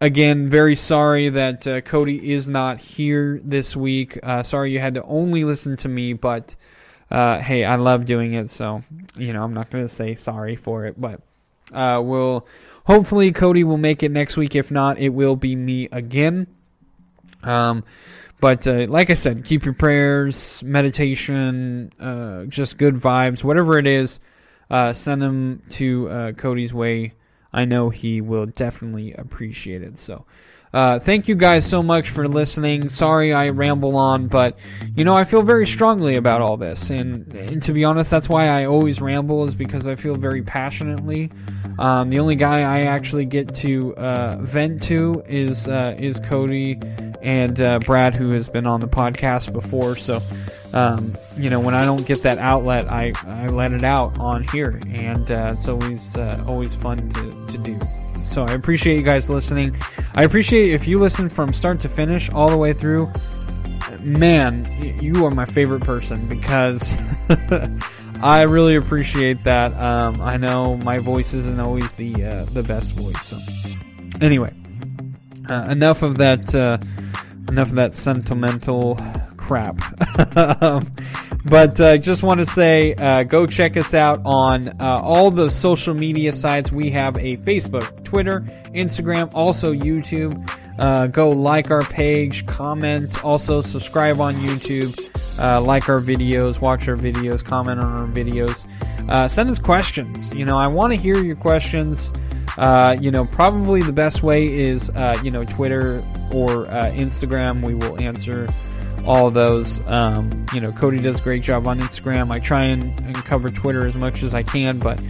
again, 0.00 0.46
very 0.46 0.76
sorry 0.76 1.30
that 1.30 1.66
uh, 1.66 1.80
Cody 1.80 2.32
is 2.32 2.48
not 2.48 2.78
here 2.78 3.40
this 3.42 3.74
week. 3.74 4.20
sorry 4.44 4.70
you 4.70 4.78
had 4.78 4.94
to 4.94 5.02
only 5.02 5.42
listen 5.42 5.76
to 5.78 5.88
me, 5.88 6.12
but 6.12 6.54
hey, 7.10 7.64
I 7.64 7.74
love 7.74 8.04
doing 8.04 8.34
it, 8.34 8.50
so 8.50 8.84
you 9.16 9.32
know 9.32 9.42
I'm 9.42 9.52
not 9.52 9.68
going 9.68 9.82
to 9.84 9.92
say 9.92 10.14
sorry 10.14 10.54
for 10.54 10.86
it, 10.86 10.94
but 10.96 11.22
we'll 11.72 12.46
Hopefully, 12.90 13.30
Cody 13.30 13.62
will 13.62 13.76
make 13.76 14.02
it 14.02 14.10
next 14.10 14.36
week. 14.36 14.56
If 14.56 14.70
not, 14.70 14.98
it 14.98 15.10
will 15.10 15.36
be 15.36 15.54
me 15.54 15.88
again. 15.92 16.48
Um, 17.42 17.84
but 18.40 18.66
uh, 18.66 18.86
like 18.88 19.10
I 19.10 19.14
said, 19.14 19.44
keep 19.44 19.64
your 19.64 19.74
prayers, 19.74 20.60
meditation, 20.64 21.92
uh, 22.00 22.46
just 22.46 22.78
good 22.78 22.96
vibes, 22.96 23.44
whatever 23.44 23.78
it 23.78 23.86
is. 23.86 24.18
Uh, 24.68 24.92
send 24.92 25.22
them 25.22 25.62
to 25.70 26.08
uh, 26.08 26.32
Cody's 26.32 26.74
way. 26.74 27.12
I 27.52 27.64
know 27.64 27.90
he 27.90 28.20
will 28.20 28.46
definitely 28.46 29.12
appreciate 29.12 29.82
it. 29.82 29.96
So. 29.96 30.24
Uh, 30.72 31.00
thank 31.00 31.26
you 31.26 31.34
guys 31.34 31.68
so 31.68 31.82
much 31.82 32.10
for 32.10 32.28
listening. 32.28 32.88
Sorry 32.88 33.32
I 33.32 33.48
ramble 33.48 33.96
on, 33.96 34.28
but 34.28 34.56
you 34.94 35.04
know 35.04 35.16
I 35.16 35.24
feel 35.24 35.42
very 35.42 35.66
strongly 35.66 36.14
about 36.16 36.40
all 36.40 36.56
this, 36.56 36.90
and, 36.90 37.32
and 37.34 37.60
to 37.64 37.72
be 37.72 37.84
honest, 37.84 38.10
that's 38.10 38.28
why 38.28 38.48
I 38.48 38.66
always 38.66 39.00
ramble 39.00 39.44
is 39.44 39.54
because 39.54 39.88
I 39.88 39.96
feel 39.96 40.14
very 40.14 40.42
passionately. 40.42 41.32
Um, 41.80 42.10
the 42.10 42.20
only 42.20 42.36
guy 42.36 42.60
I 42.60 42.82
actually 42.82 43.24
get 43.24 43.52
to 43.56 43.96
uh, 43.96 44.36
vent 44.40 44.82
to 44.84 45.24
is 45.26 45.66
uh, 45.66 45.96
is 45.98 46.20
Cody 46.20 46.78
and 47.20 47.60
uh, 47.60 47.80
Brad, 47.80 48.14
who 48.14 48.30
has 48.30 48.48
been 48.48 48.66
on 48.66 48.80
the 48.80 48.88
podcast 48.88 49.52
before. 49.52 49.96
So, 49.96 50.20
um, 50.72 51.16
you 51.36 51.50
know, 51.50 51.58
when 51.58 51.74
I 51.74 51.84
don't 51.84 52.06
get 52.06 52.22
that 52.22 52.38
outlet, 52.38 52.90
I, 52.90 53.12
I 53.26 53.46
let 53.46 53.72
it 53.72 53.82
out 53.82 54.18
on 54.20 54.44
here, 54.44 54.78
and 54.88 55.30
uh, 55.30 55.50
it's 55.52 55.68
always 55.68 56.16
uh, 56.16 56.44
always 56.46 56.76
fun 56.76 57.08
to, 57.10 57.46
to 57.46 57.58
do. 57.58 57.78
So 58.30 58.44
I 58.44 58.52
appreciate 58.52 58.96
you 58.96 59.02
guys 59.02 59.28
listening. 59.28 59.76
I 60.14 60.22
appreciate 60.22 60.72
if 60.72 60.86
you 60.86 61.00
listen 61.00 61.28
from 61.28 61.52
start 61.52 61.80
to 61.80 61.88
finish 61.88 62.30
all 62.30 62.48
the 62.48 62.56
way 62.56 62.72
through. 62.72 63.10
Man, 64.02 64.96
you 65.02 65.26
are 65.26 65.32
my 65.32 65.44
favorite 65.44 65.82
person 65.82 66.28
because 66.28 66.96
I 68.22 68.42
really 68.42 68.76
appreciate 68.76 69.42
that. 69.42 69.74
Um, 69.74 70.22
I 70.22 70.36
know 70.36 70.76
my 70.84 70.98
voice 70.98 71.34
isn't 71.34 71.58
always 71.58 71.92
the 71.94 72.24
uh, 72.24 72.44
the 72.44 72.62
best 72.62 72.92
voice. 72.92 73.20
So 73.26 73.38
anyway, 74.20 74.54
uh, 75.48 75.66
enough 75.68 76.02
of 76.02 76.18
that. 76.18 76.54
Uh, 76.54 76.78
enough 77.48 77.70
of 77.70 77.74
that 77.74 77.94
sentimental 77.94 78.96
crap. 79.36 79.76
but 81.44 81.80
uh, 81.80 81.96
just 81.96 82.22
want 82.22 82.40
to 82.40 82.46
say, 82.46 82.94
uh, 82.94 83.22
go 83.22 83.46
check 83.46 83.76
us 83.76 83.94
out 83.94 84.20
on 84.24 84.68
uh, 84.80 85.00
all 85.02 85.30
the 85.30 85.50
social 85.50 85.94
media 85.94 86.32
sites. 86.32 86.70
We 86.70 86.90
have 86.90 87.16
a 87.16 87.36
Facebook, 87.38 88.04
Twitter, 88.04 88.40
Instagram, 88.74 89.30
also 89.34 89.72
YouTube. 89.72 90.48
Uh, 90.78 91.06
go 91.06 91.30
like 91.30 91.70
our 91.70 91.82
page, 91.82 92.46
comment, 92.46 93.22
also 93.24 93.60
subscribe 93.60 94.20
on 94.20 94.34
YouTube, 94.36 94.98
uh, 95.38 95.60
like 95.60 95.88
our 95.88 96.00
videos, 96.00 96.60
watch 96.60 96.88
our 96.88 96.96
videos, 96.96 97.44
comment 97.44 97.80
on 97.80 97.92
our 97.92 98.06
videos. 98.06 98.66
Uh, 99.08 99.28
send 99.28 99.50
us 99.50 99.58
questions. 99.58 100.32
You 100.34 100.44
know, 100.44 100.56
I 100.56 100.66
want 100.66 100.92
to 100.92 100.96
hear 100.96 101.22
your 101.22 101.36
questions. 101.36 102.12
you 103.00 103.10
know, 103.10 103.26
probably 103.32 103.82
the 103.82 103.92
best 103.92 104.22
way 104.22 104.46
is, 104.46 104.90
you 105.22 105.30
know, 105.30 105.44
Twitter 105.44 105.98
or 106.32 106.64
Instagram. 106.66 107.64
We 107.66 107.74
will 107.74 108.00
answer 108.00 108.46
all 109.06 109.30
those. 109.30 109.84
Um, 109.86 110.46
you 110.52 110.60
know, 110.60 110.72
Cody 110.72 110.98
does 110.98 111.20
a 111.20 111.22
great 111.22 111.42
job 111.42 111.66
on 111.66 111.80
Instagram. 111.80 112.30
I 112.30 112.38
try 112.38 112.64
and, 112.64 112.84
and, 113.00 113.14
cover 113.16 113.48
Twitter 113.48 113.86
as 113.86 113.94
much 113.94 114.22
as 114.22 114.34
I 114.34 114.42
can, 114.42 114.78
but 114.78 115.00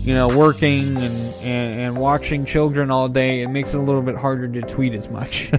you 0.00 0.14
know, 0.14 0.28
working 0.28 0.96
and, 0.96 1.34
and, 1.42 1.80
and 1.80 1.96
watching 1.98 2.44
children 2.44 2.90
all 2.90 3.08
day, 3.08 3.42
it 3.42 3.48
makes 3.48 3.74
it 3.74 3.78
a 3.78 3.82
little 3.82 4.02
bit 4.02 4.16
harder 4.16 4.48
to 4.48 4.62
tweet 4.62 4.94
as 4.94 5.08
much. 5.10 5.50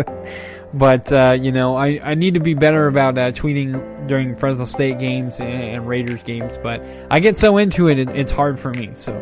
but 0.74 1.12
uh, 1.12 1.36
you 1.38 1.52
know, 1.52 1.76
I, 1.76 2.00
I 2.02 2.14
need 2.14 2.34
to 2.34 2.40
be 2.40 2.54
better 2.54 2.86
about 2.86 3.16
uh, 3.18 3.32
tweeting 3.32 4.08
during 4.08 4.34
Fresno 4.34 4.64
State 4.64 4.98
games 4.98 5.40
and, 5.40 5.62
and, 5.62 5.88
Raiders 5.88 6.22
games. 6.22 6.58
But 6.58 6.82
I 7.10 7.20
get 7.20 7.36
so 7.36 7.58
into 7.58 7.88
it, 7.88 7.98
it 7.98 8.10
it's 8.10 8.30
hard 8.30 8.58
for 8.58 8.72
me. 8.72 8.90
So. 8.94 9.14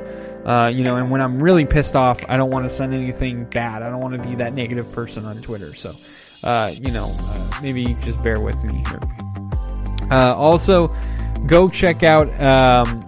Uh, 0.44 0.68
you 0.68 0.84
know, 0.84 0.98
and 0.98 1.10
when 1.10 1.22
I'm 1.22 1.42
really 1.42 1.64
pissed 1.64 1.96
off, 1.96 2.22
I 2.28 2.36
don't 2.36 2.50
want 2.50 2.66
to 2.66 2.68
send 2.68 2.92
anything 2.92 3.44
bad. 3.44 3.82
I 3.82 3.88
don't 3.88 4.00
want 4.00 4.22
to 4.22 4.28
be 4.28 4.34
that 4.34 4.52
negative 4.52 4.92
person 4.92 5.24
on 5.24 5.40
Twitter. 5.40 5.72
So, 5.74 5.96
uh, 6.44 6.70
you 6.74 6.92
know, 6.92 7.10
uh, 7.18 7.60
maybe 7.62 7.94
just 8.00 8.22
bear 8.22 8.38
with 8.38 8.62
me 8.62 8.84
here. 8.88 9.00
Uh, 10.10 10.34
also, 10.34 10.94
go 11.46 11.66
check 11.68 12.02
out 12.02 12.28
um, 12.40 13.00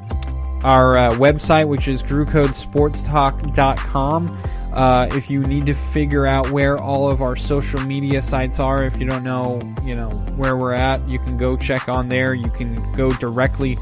our 0.64 0.97
uh, 0.97 1.11
website, 1.12 1.68
which 1.68 1.87
is 1.87 2.03
drewcodesportstalk.com. 2.03 4.39
Uh, 4.72 5.09
if 5.12 5.30
you 5.30 5.41
need 5.41 5.66
to 5.66 5.74
figure 5.74 6.26
out 6.26 6.51
where 6.51 6.78
all 6.78 7.11
of 7.11 7.22
our 7.22 7.37
social 7.37 7.80
media 7.80 8.20
sites 8.20 8.59
are, 8.59 8.82
if 8.82 9.01
you 9.01 9.07
don't 9.07 9.24
know, 9.24 9.61
you 9.84 9.95
know 9.95 10.09
where 10.37 10.57
we're 10.57 10.72
at, 10.72 11.07
you 11.09 11.18
can 11.18 11.37
go 11.37 11.57
check 11.57 11.89
on 11.89 12.09
there. 12.09 12.34
You 12.34 12.51
can 12.51 12.74
go 12.93 13.12
directly 13.12 13.78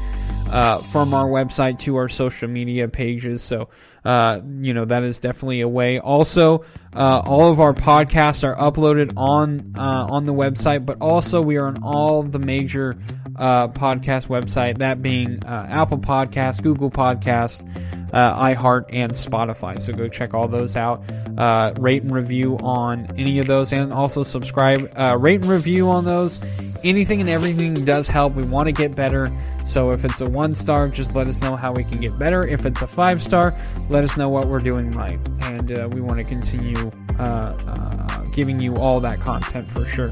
uh, 0.49 0.79
from 0.79 1.13
our 1.13 1.25
website 1.25 1.79
to 1.79 1.97
our 1.97 2.07
social 2.07 2.47
media 2.47 2.87
pages. 2.87 3.43
So 3.43 3.67
uh, 4.05 4.39
you 4.61 4.73
know 4.73 4.85
that 4.85 5.03
is 5.03 5.17
definitely 5.17 5.61
a 5.61 5.67
way. 5.67 5.99
Also, 5.99 6.63
uh, 6.95 7.21
all 7.25 7.49
of 7.49 7.59
our 7.59 7.73
podcasts 7.73 8.43
are 8.43 8.55
uploaded 8.55 9.13
on 9.17 9.73
uh, 9.75 10.07
on 10.09 10.25
the 10.25 10.33
website, 10.33 10.85
but 10.85 11.01
also 11.01 11.41
we 11.41 11.57
are 11.57 11.65
on 11.67 11.81
all 11.83 12.21
the 12.21 12.37
major 12.37 12.95
uh, 13.35 13.67
podcast 13.69 14.27
website. 14.27 14.77
That 14.77 15.01
being 15.01 15.43
uh, 15.43 15.67
Apple 15.69 15.97
Podcast, 15.97 16.61
Google 16.61 16.91
Podcast, 16.91 17.67
iHeart, 18.13 18.85
and 18.93 19.11
Spotify. 19.11 19.81
So 19.81 19.91
go 19.91 20.07
check 20.07 20.35
all 20.35 20.47
those 20.47 20.75
out. 20.77 21.03
Rate 21.79 22.03
and 22.03 22.13
review 22.13 22.57
on 22.59 23.07
any 23.17 23.39
of 23.39 23.47
those, 23.47 23.73
and 23.73 23.91
also 23.91 24.21
subscribe. 24.21 24.81
Rate 25.19 25.41
and 25.41 25.49
review 25.49 25.89
on 25.89 26.05
those. 26.05 26.39
Anything 26.83 27.19
and 27.21 27.29
everything 27.29 27.73
does 27.73 28.07
help. 28.07 28.35
We 28.35 28.45
want 28.45 28.67
to 28.67 28.71
get 28.71 28.95
better. 28.95 29.31
So 29.65 29.91
if 29.91 30.05
it's 30.05 30.21
a 30.21 30.29
one 30.29 30.53
star, 30.53 30.87
just 30.87 31.15
let 31.15 31.27
us 31.27 31.39
know 31.41 31.55
how 31.55 31.73
we 31.73 31.83
can 31.83 31.99
get 31.99 32.17
better. 32.17 32.45
If 32.47 32.65
it's 32.65 32.81
a 32.81 32.87
five 32.87 33.21
star, 33.21 33.53
let 33.89 34.03
us 34.03 34.15
know 34.15 34.29
what 34.29 34.47
we're 34.47 34.59
doing 34.59 34.91
right. 34.91 35.19
And 35.41 35.77
uh, 35.77 35.89
we 35.91 36.01
want 36.01 36.17
to 36.17 36.23
continue 36.23 36.91
uh, 37.19 37.21
uh, 37.21 38.23
giving 38.33 38.59
you 38.59 38.75
all 38.75 38.99
that 39.01 39.19
content 39.19 39.69
for 39.71 39.85
sure. 39.85 40.11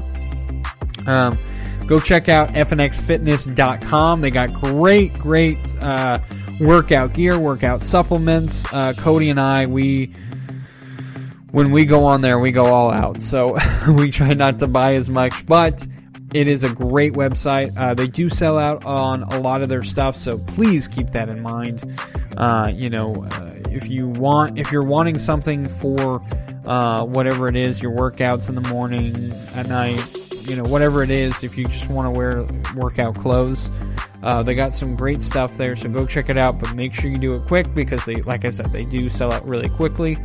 Um, 1.06 1.38
go 1.86 2.00
check 2.00 2.28
out 2.28 2.50
fnxfitness.com. 2.50 4.20
They 4.20 4.30
got 4.30 4.52
great, 4.54 5.18
great 5.18 5.58
uh, 5.82 6.18
workout 6.60 7.12
gear, 7.14 7.38
workout 7.38 7.82
supplements. 7.82 8.64
Uh, 8.72 8.92
Cody 8.96 9.30
and 9.30 9.40
I, 9.40 9.66
we 9.66 10.12
when 11.52 11.70
we 11.70 11.84
go 11.84 12.04
on 12.04 12.20
there, 12.20 12.40
we 12.40 12.50
go 12.50 12.66
all 12.66 12.90
out. 12.90 13.20
So 13.20 13.56
we 13.88 14.10
try 14.10 14.34
not 14.34 14.58
to 14.58 14.66
buy 14.66 14.94
as 14.94 15.08
much, 15.08 15.46
but 15.46 15.86
it 16.34 16.50
is 16.50 16.64
a 16.64 16.74
great 16.74 17.12
website. 17.12 17.72
Uh, 17.78 17.94
they 17.94 18.08
do 18.08 18.28
sell 18.28 18.58
out 18.58 18.84
on 18.84 19.22
a 19.22 19.40
lot 19.40 19.62
of 19.62 19.68
their 19.68 19.82
stuff, 19.82 20.16
so 20.16 20.36
please 20.36 20.88
keep 20.88 21.10
that 21.10 21.28
in 21.28 21.40
mind. 21.40 21.98
Uh, 22.36 22.70
you 22.74 22.90
know, 22.90 23.24
uh, 23.30 23.52
if 23.70 23.88
you 23.88 24.08
want, 24.08 24.58
if 24.58 24.72
you're 24.72 24.84
wanting 24.84 25.16
something 25.16 25.64
for 25.64 26.20
uh, 26.66 27.04
whatever 27.04 27.46
it 27.46 27.54
is, 27.54 27.80
your 27.80 27.92
workouts 27.92 28.48
in 28.48 28.56
the 28.56 28.68
morning, 28.68 29.32
at 29.54 29.68
night, 29.68 30.04
you 30.48 30.56
know, 30.56 30.64
whatever 30.64 31.04
it 31.04 31.10
is, 31.10 31.44
if 31.44 31.56
you 31.56 31.64
just 31.66 31.88
want 31.88 32.12
to 32.12 32.18
wear 32.18 32.44
workout 32.74 33.16
clothes. 33.16 33.70
Uh, 34.24 34.42
they 34.42 34.54
got 34.54 34.74
some 34.74 34.96
great 34.96 35.20
stuff 35.20 35.54
there, 35.58 35.76
so 35.76 35.86
go 35.88 36.06
check 36.06 36.30
it 36.30 36.38
out. 36.38 36.58
But 36.58 36.74
make 36.74 36.94
sure 36.94 37.10
you 37.10 37.18
do 37.18 37.36
it 37.36 37.46
quick 37.46 37.72
because 37.74 38.04
they, 38.06 38.16
like 38.22 38.44
I 38.46 38.50
said, 38.50 38.66
they 38.66 38.84
do 38.84 39.08
sell 39.10 39.30
out 39.30 39.46
really 39.46 39.68
quickly. 39.68 40.16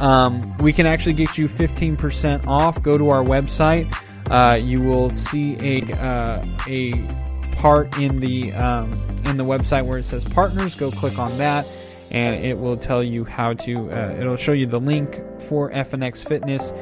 Um, 0.00 0.56
we 0.56 0.72
can 0.72 0.86
actually 0.86 1.12
get 1.12 1.36
you 1.36 1.48
15% 1.48 2.46
off. 2.48 2.82
Go 2.82 2.96
to 2.96 3.10
our 3.10 3.22
website 3.22 3.94
uh, 4.30 4.58
you 4.60 4.80
will 4.80 5.10
see 5.10 5.56
a 5.60 5.82
uh, 5.98 6.44
a 6.66 6.92
part 7.56 7.98
in 7.98 8.20
the 8.20 8.52
um, 8.52 8.90
in 9.24 9.36
the 9.36 9.44
website 9.44 9.84
where 9.84 9.98
it 9.98 10.04
says 10.04 10.24
partners. 10.24 10.74
Go 10.74 10.90
click 10.90 11.18
on 11.18 11.36
that, 11.38 11.66
and 12.10 12.44
it 12.44 12.58
will 12.58 12.76
tell 12.76 13.02
you 13.02 13.24
how 13.24 13.52
to. 13.54 13.90
Uh, 13.90 14.16
it'll 14.18 14.36
show 14.36 14.52
you 14.52 14.66
the 14.66 14.80
link 14.80 15.20
for 15.40 15.70
FNX 15.70 16.26
Fitness 16.26 16.72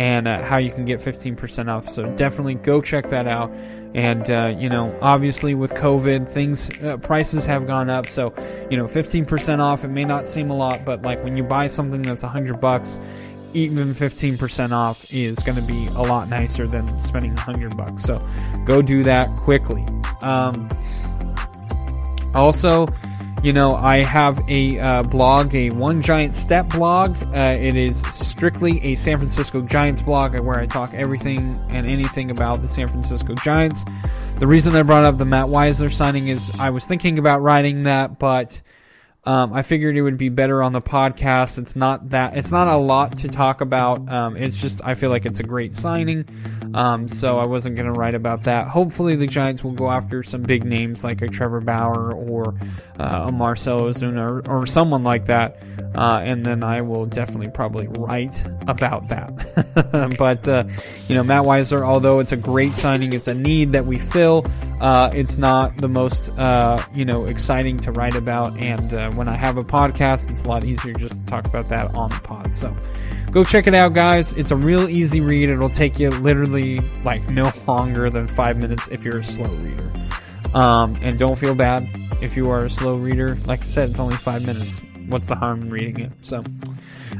and 0.00 0.26
uh, 0.26 0.42
how 0.42 0.56
you 0.56 0.70
can 0.70 0.86
get 0.86 0.98
15% 1.00 1.68
off. 1.68 1.90
So 1.90 2.06
definitely 2.16 2.54
go 2.54 2.80
check 2.80 3.10
that 3.10 3.26
out. 3.26 3.52
And 3.92 4.30
uh, 4.30 4.54
you 4.56 4.70
know, 4.70 4.96
obviously 5.02 5.54
with 5.54 5.72
COVID, 5.74 6.26
things 6.26 6.70
uh, 6.80 6.96
prices 6.96 7.44
have 7.44 7.66
gone 7.66 7.90
up. 7.90 8.08
So 8.08 8.32
you 8.70 8.78
know, 8.78 8.86
15% 8.86 9.58
off. 9.58 9.84
It 9.84 9.88
may 9.88 10.04
not 10.04 10.26
seem 10.26 10.50
a 10.50 10.56
lot, 10.56 10.84
but 10.86 11.02
like 11.02 11.22
when 11.22 11.36
you 11.36 11.42
buy 11.42 11.66
something 11.66 12.00
that's 12.00 12.22
100 12.22 12.60
bucks 12.60 12.98
even 13.54 13.94
15% 13.94 14.72
off 14.72 15.12
is 15.12 15.38
going 15.38 15.56
to 15.56 15.62
be 15.62 15.86
a 15.88 16.02
lot 16.02 16.28
nicer 16.28 16.66
than 16.66 16.98
spending 17.00 17.34
100 17.34 17.76
bucks. 17.76 18.02
So 18.02 18.26
go 18.64 18.82
do 18.82 19.02
that 19.04 19.34
quickly. 19.36 19.84
Um, 20.22 20.68
also, 22.34 22.86
you 23.42 23.52
know, 23.52 23.74
I 23.74 24.02
have 24.02 24.40
a 24.48 24.78
uh, 24.78 25.02
blog, 25.04 25.54
a 25.54 25.70
One 25.70 26.02
Giant 26.02 26.34
Step 26.34 26.68
blog. 26.68 27.16
Uh, 27.34 27.56
it 27.58 27.74
is 27.74 28.02
strictly 28.14 28.82
a 28.84 28.94
San 28.96 29.16
Francisco 29.16 29.62
Giants 29.62 30.02
blog 30.02 30.38
where 30.40 30.58
I 30.58 30.66
talk 30.66 30.92
everything 30.92 31.58
and 31.70 31.88
anything 31.88 32.30
about 32.30 32.60
the 32.60 32.68
San 32.68 32.86
Francisco 32.86 33.34
Giants. 33.36 33.84
The 34.36 34.46
reason 34.46 34.74
I 34.74 34.82
brought 34.82 35.04
up 35.04 35.18
the 35.18 35.24
Matt 35.24 35.46
Wisler 35.46 35.92
signing 35.92 36.28
is 36.28 36.50
I 36.58 36.70
was 36.70 36.86
thinking 36.86 37.18
about 37.18 37.42
writing 37.42 37.84
that, 37.84 38.18
but 38.18 38.60
um, 39.24 39.52
I 39.52 39.62
figured 39.62 39.96
it 39.96 40.02
would 40.02 40.16
be 40.16 40.30
better 40.30 40.62
on 40.62 40.72
the 40.72 40.80
podcast. 40.80 41.58
It's 41.58 41.76
not 41.76 42.10
that 42.10 42.38
it's 42.38 42.50
not 42.50 42.68
a 42.68 42.76
lot 42.76 43.18
to 43.18 43.28
talk 43.28 43.60
about. 43.60 44.08
Um, 44.10 44.36
it's 44.36 44.56
just 44.56 44.80
I 44.82 44.94
feel 44.94 45.10
like 45.10 45.26
it's 45.26 45.40
a 45.40 45.42
great 45.42 45.74
signing, 45.74 46.24
um, 46.72 47.06
so 47.06 47.38
I 47.38 47.44
wasn't 47.44 47.76
going 47.76 47.86
to 47.86 47.92
write 47.92 48.14
about 48.14 48.44
that. 48.44 48.68
Hopefully, 48.68 49.16
the 49.16 49.26
Giants 49.26 49.62
will 49.62 49.72
go 49.72 49.90
after 49.90 50.22
some 50.22 50.42
big 50.42 50.64
names 50.64 51.04
like 51.04 51.20
a 51.20 51.28
Trevor 51.28 51.60
Bauer 51.60 52.14
or 52.14 52.54
uh, 52.98 53.26
a 53.28 53.32
Marcell 53.32 53.82
Ozuna 53.82 54.46
or, 54.48 54.50
or 54.50 54.66
someone 54.66 55.04
like 55.04 55.26
that, 55.26 55.62
uh, 55.94 56.22
and 56.24 56.46
then 56.46 56.64
I 56.64 56.80
will 56.80 57.04
definitely 57.04 57.50
probably 57.50 57.88
write 57.88 58.42
about 58.68 59.08
that. 59.08 60.16
but 60.18 60.48
uh, 60.48 60.64
you 61.08 61.14
know, 61.14 61.24
Matt 61.24 61.42
Weiser, 61.42 61.82
although 61.82 62.20
it's 62.20 62.32
a 62.32 62.38
great 62.38 62.72
signing, 62.72 63.12
it's 63.12 63.28
a 63.28 63.34
need 63.34 63.72
that 63.72 63.84
we 63.84 63.98
fill. 63.98 64.46
Uh, 64.80 65.10
it's 65.12 65.36
not 65.36 65.76
the 65.76 65.88
most 65.88 66.30
uh, 66.38 66.82
you 66.94 67.04
know 67.04 67.24
exciting 67.24 67.76
to 67.76 67.92
write 67.92 68.16
about 68.16 68.62
and 68.62 68.94
uh, 68.94 69.10
when 69.12 69.28
I 69.28 69.36
have 69.36 69.58
a 69.58 69.62
podcast, 69.62 70.30
it's 70.30 70.44
a 70.44 70.48
lot 70.48 70.64
easier 70.64 70.94
just 70.94 71.16
to 71.16 71.26
talk 71.26 71.46
about 71.46 71.68
that 71.68 71.94
on 71.94 72.10
the 72.10 72.20
pod. 72.20 72.54
So 72.54 72.74
go 73.30 73.44
check 73.44 73.66
it 73.66 73.74
out, 73.74 73.92
guys. 73.92 74.32
It's 74.32 74.50
a 74.50 74.56
real 74.56 74.88
easy 74.88 75.20
read. 75.20 75.50
It'll 75.50 75.68
take 75.68 75.98
you 75.98 76.10
literally 76.10 76.78
like 77.04 77.28
no 77.28 77.52
longer 77.68 78.08
than 78.10 78.26
five 78.26 78.56
minutes 78.56 78.88
if 78.88 79.04
you're 79.04 79.18
a 79.18 79.24
slow 79.24 79.50
reader. 79.56 79.90
Um, 80.54 80.96
and 81.00 81.18
don't 81.18 81.38
feel 81.38 81.54
bad 81.54 81.88
if 82.22 82.36
you 82.36 82.50
are 82.50 82.64
a 82.64 82.70
slow 82.70 82.94
reader. 82.94 83.36
Like 83.46 83.60
I 83.60 83.64
said, 83.64 83.90
it's 83.90 83.98
only 83.98 84.16
five 84.16 84.46
minutes. 84.46 84.80
What's 85.08 85.26
the 85.26 85.36
harm 85.36 85.62
in 85.62 85.70
reading 85.70 86.00
it? 86.00 86.12
So, 86.22 86.44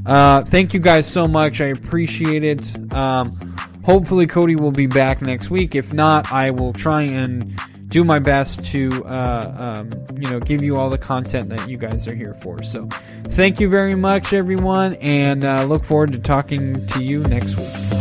uh, 0.06 0.42
thank 0.44 0.74
you 0.74 0.80
guys 0.80 1.06
so 1.06 1.26
much. 1.26 1.60
I 1.60 1.66
appreciate 1.66 2.44
it. 2.44 2.94
Um, 2.94 3.30
hopefully, 3.84 4.26
Cody 4.26 4.56
will 4.56 4.70
be 4.70 4.86
back 4.86 5.22
next 5.22 5.50
week. 5.50 5.74
If 5.74 5.92
not, 5.92 6.32
I 6.32 6.50
will 6.50 6.72
try 6.72 7.02
and 7.02 7.58
do 7.88 8.04
my 8.04 8.20
best 8.20 8.64
to 8.66 9.04
uh, 9.06 9.80
um, 9.80 9.90
you 10.18 10.30
know 10.30 10.40
give 10.40 10.62
you 10.62 10.76
all 10.76 10.88
the 10.88 10.98
content 10.98 11.48
that 11.50 11.68
you 11.68 11.76
guys 11.76 12.06
are 12.06 12.14
here 12.14 12.34
for. 12.34 12.62
So 12.62 12.88
thank 13.24 13.60
you 13.60 13.68
very 13.68 13.94
much, 13.94 14.32
everyone, 14.32 14.94
and 14.94 15.44
uh, 15.44 15.64
look 15.64 15.84
forward 15.84 16.12
to 16.12 16.18
talking 16.18 16.86
to 16.86 17.02
you 17.02 17.20
next 17.24 17.56
week. 17.56 17.99